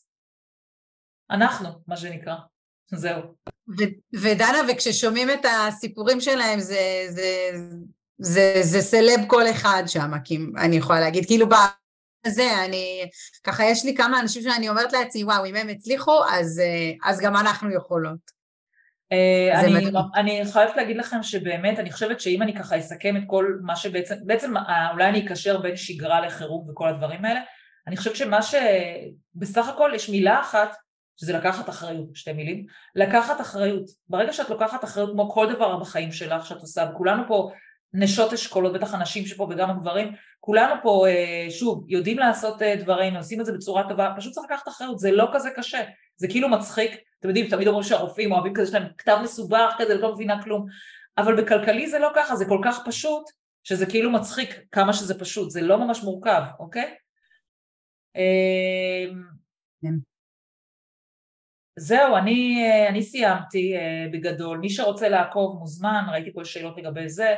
אנחנו, 1.32 1.70
מה 1.88 1.98
שנקרא. 1.98 2.36
זהו. 2.92 3.22
ו- 3.80 4.18
ודנה, 4.22 4.58
וכששומעים 4.70 5.30
את 5.30 5.46
הסיפורים 5.46 6.22
שלהם, 6.22 6.60
זה, 6.60 7.06
זה, 7.10 7.52
זה, 8.18 8.54
זה 8.62 8.82
סלב 8.82 9.20
כל 9.28 9.44
אחד 9.52 9.84
שם, 9.88 10.12
אני 10.58 10.76
יכולה 10.76 11.00
להגיד, 11.00 11.26
כאילו 11.26 11.48
בזה, 11.48 12.66
אני, 12.66 13.10
ככה 13.44 13.66
יש 13.66 13.86
לי 13.86 13.96
כמה 13.96 14.20
אנשים 14.20 14.42
שאני 14.42 14.70
אומרת 14.70 14.94
לעצמי, 14.94 15.24
וואו, 15.24 15.46
אם 15.46 15.56
הם 15.56 15.70
הצליחו, 15.70 16.20
אז, 16.32 16.62
אז 17.06 17.20
גם 17.22 17.36
אנחנו 17.36 17.74
יכולות. 17.74 18.37
Uh, 19.14 19.58
אני, 19.60 19.86
אני 20.16 20.52
חייבת 20.52 20.76
להגיד 20.76 20.98
לכם 20.98 21.24
שבאמת, 21.24 21.80
אני 21.80 21.92
חושבת 21.92 22.20
שאם 22.20 22.42
אני 22.42 22.56
ככה 22.56 22.80
אסכם 22.80 23.18
את 23.18 23.22
כל 23.28 23.58
מה 23.62 23.76
שבעצם, 23.76 24.16
בעצם 24.26 24.58
אה, 24.58 24.92
אולי 24.92 25.06
אני 25.10 25.26
אקשר 25.26 25.62
בין 25.62 25.76
שגרה 25.76 26.22
לחירום 26.22 26.70
וכל 26.70 26.88
הדברים 26.88 27.26
האלה, 27.26 27.40
אני 27.88 27.98
חושבת 27.98 28.16
שמה 28.16 28.40
שבסך 28.42 29.68
הכל 29.68 29.92
יש 29.96 30.10
מילה 30.10 30.40
אחת 30.40 30.76
שזה 31.20 31.34
לקחת 31.34 31.70
אחריות, 31.70 32.16
שתי 32.16 32.34
מילים, 32.34 32.66
לקחת 32.96 33.42
אחריות. 33.42 33.90
ברגע 34.10 34.34
שאת 34.34 34.50
לוקחת 34.50 34.84
אחריות 34.84 35.12
כמו 35.12 35.32
כל 35.32 35.54
דבר 35.54 35.78
בחיים 35.78 36.12
שלך 36.12 36.46
שאת 36.46 36.62
עושה, 36.62 36.90
וכולנו 36.92 37.24
פה 37.28 37.52
נשות 37.94 38.34
אשכולות, 38.34 38.74
בטח 38.74 38.94
הנשים 38.94 39.26
שפה 39.26 39.48
וגם 39.50 39.70
הגברים, 39.70 40.14
כולנו 40.40 40.74
פה, 40.84 41.08
אה, 41.08 41.48
שוב, 41.50 41.86
יודעים 41.90 42.20
לעשות 42.20 42.62
אה, 42.62 42.76
דברים, 42.76 43.16
עושים 43.16 43.42
את 43.42 43.46
זה 43.46 43.52
בצורה 43.52 43.90
טובה, 43.90 44.14
פשוט 44.18 44.34
צריך 44.34 44.52
לקחת 44.52 44.68
אחריות, 44.68 45.00
זה 45.00 45.12
לא 45.12 45.30
כזה 45.34 45.50
קשה, 45.56 45.84
זה 46.18 46.28
כאילו 46.28 46.50
מצחיק, 46.50 46.92
אתם 47.20 47.28
יודעים, 47.28 47.50
תמיד 47.50 47.68
אומרים 47.68 47.84
שהרופאים 47.84 48.32
אוהבים 48.32 48.54
כזה, 48.54 48.64
יש 48.64 48.74
להם 48.74 48.88
כתב 48.98 49.18
מסובך 49.24 49.76
כזה, 49.78 49.96
לא 49.96 50.14
מבינה 50.14 50.44
כלום, 50.44 50.66
אבל 51.18 51.42
בכלכלי 51.42 51.90
זה 51.90 52.00
לא 52.00 52.10
ככה, 52.16 52.36
זה 52.36 52.46
כל 52.46 52.62
כך 52.66 52.80
פשוט, 52.86 53.24
שזה 53.64 53.86
כאילו 53.86 54.12
מצחיק 54.12 54.60
כמה 54.72 54.94
שזה 54.94 55.20
פשוט, 55.20 55.50
זה 55.50 55.62
לא 55.62 55.78
ממש 55.78 56.04
מורכב, 56.04 56.42
אוקיי? 56.60 56.96
כן. 59.82 59.94
זהו, 61.80 62.16
אני, 62.16 62.64
אה, 62.64 62.90
אני 62.90 63.04
סיימתי 63.04 63.76
אה, 63.76 64.06
בגדול, 64.14 64.58
מי 64.58 64.70
שרוצה 64.70 65.10
לעקוב 65.10 65.60
מוזמן, 65.60 66.04
ראיתי 66.12 66.34
פה 66.34 66.46
שאלות 66.46 66.78
לגבי 66.78 67.10
זה. 67.10 67.36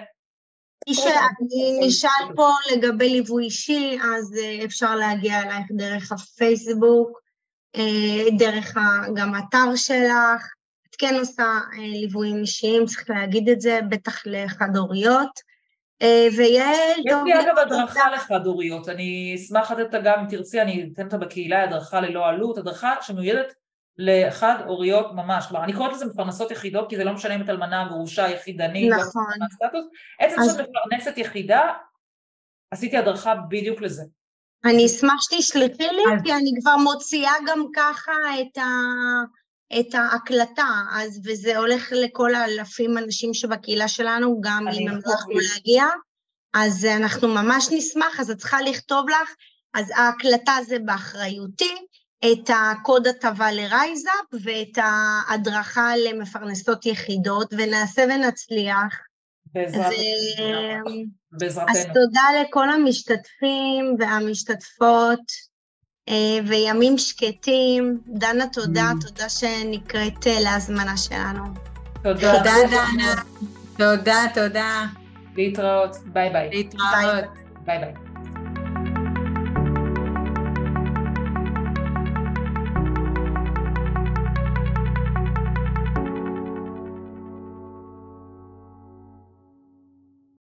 מי 0.89 0.95
שאני 0.95 1.87
נשאל 1.87 2.35
פה 2.35 2.49
לגבי 2.71 3.09
ליווי 3.09 3.45
אישי, 3.45 3.97
אז 4.15 4.37
אה, 4.43 4.65
אפשר 4.65 4.95
להגיע 4.95 5.41
אלייך 5.41 5.67
דרך 5.77 6.11
הפייסבוק, 6.11 7.21
דרך 8.37 8.77
גם 9.15 9.33
האתר 9.33 9.75
שלך. 9.75 10.53
את 10.89 10.95
כן 10.95 11.15
עושה 11.19 11.59
ליוויים 11.77 12.37
אישיים, 12.41 12.85
צריך 12.85 13.09
להגיד 13.09 13.49
את 13.49 13.61
זה, 13.61 13.79
בטח 13.89 14.21
לחד-הוריות. 14.25 15.49
ויעל... 16.37 16.73
יש 17.05 17.15
לי 17.25 17.41
אגב 17.41 17.57
הדרכה 17.57 18.09
לחד-הוריות, 18.11 18.89
אני 18.89 19.35
אשמח 19.35 19.71
לתת 19.71 19.81
אותה 19.81 19.99
גם 19.99 20.19
אם 20.19 20.25
תרצי, 20.29 20.61
אני 20.61 20.89
אתן 20.93 21.05
אותה 21.05 21.17
בקהילה, 21.17 21.63
הדרכה 21.63 22.01
ללא 22.01 22.27
עלות, 22.27 22.57
הדרכה 22.57 22.95
שמיועדת 23.01 23.53
לחד 23.97 24.55
הוריות 24.65 25.13
ממש, 25.13 25.45
כלומר 25.47 25.63
אני 25.63 25.73
קוראת 25.73 25.93
לזה 25.93 26.05
מפרנסות 26.05 26.51
יחידות 26.51 26.89
כי 26.89 26.97
זה 26.97 27.03
לא 27.03 27.13
משנה 27.13 27.35
אם 27.35 27.41
את 27.41 27.49
אלמנה, 27.49 27.85
גרושה, 27.89 28.29
יחידנית, 28.29 28.91
לא 28.91 28.97
נכון, 28.97 29.23
עצם 30.19 30.39
אז... 30.39 30.57
שאת 30.57 30.67
מפרנסת 30.69 31.17
יחידה, 31.17 31.73
עשיתי 32.71 32.97
הדרכה 32.97 33.35
בדיוק 33.49 33.81
לזה. 33.81 34.03
אני 34.65 34.85
אשמח 34.85 35.21
שתשלחי 35.21 35.87
לי, 35.91 36.03
אז... 36.15 36.21
כי 36.23 36.33
אני 36.33 36.51
כבר 36.61 36.77
מוציאה 36.77 37.33
גם 37.47 37.65
ככה 37.75 38.11
את, 38.41 38.57
ה... 38.57 38.69
את 39.79 39.95
ההקלטה, 39.95 40.69
אז 40.91 41.21
וזה 41.25 41.57
הולך 41.57 41.93
לכל 41.95 42.35
האלפים 42.35 42.97
אנשים 42.97 43.33
שבקהילה 43.33 43.87
שלנו, 43.87 44.41
גם 44.41 44.67
אם 44.67 44.87
הם 44.87 44.95
לא 44.95 45.41
להגיע, 45.53 45.85
אז 46.53 46.85
אנחנו 46.85 47.27
ממש 47.27 47.67
נשמח, 47.71 48.19
אז 48.19 48.31
את 48.31 48.37
צריכה 48.37 48.61
לכתוב 48.61 49.09
לך, 49.09 49.35
אז 49.73 49.91
ההקלטה 49.95 50.57
זה 50.67 50.79
באחריותי, 50.79 51.75
את 52.25 52.49
הקוד 52.49 53.07
הטבה 53.07 53.51
לרייזאפ 53.51 54.25
ואת 54.43 54.77
ההדרכה 54.77 55.91
למפרנסות 55.97 56.85
יחידות, 56.85 57.53
ונעשה 57.57 58.03
ונצליח. 58.09 58.99
בעזרת 59.53 59.93
בעזרתנו. 61.31 61.71
אז 61.71 61.85
תודה 61.85 62.21
לכל 62.41 62.69
המשתתפים 62.69 63.95
והמשתתפות, 63.99 65.19
אה, 66.09 66.39
וימים 66.47 66.97
שקטים. 66.97 67.99
דנה, 68.07 68.47
תודה, 68.47 68.91
mm. 68.91 69.07
תודה 69.07 69.29
שנענית 69.29 70.27
אה, 70.27 70.39
להזמנה 70.39 70.97
שלנו. 70.97 71.43
תודה. 72.03 72.37
תודה, 72.37 72.53
דנה. 72.69 73.15
תודה, 73.77 74.25
תודה. 74.33 74.85
להתראות. 75.35 75.95
ביי 76.05 76.29
ביי. 76.29 76.49
להתראות. 76.49 77.25
ביי 77.65 77.79
ביי. 77.79 78.08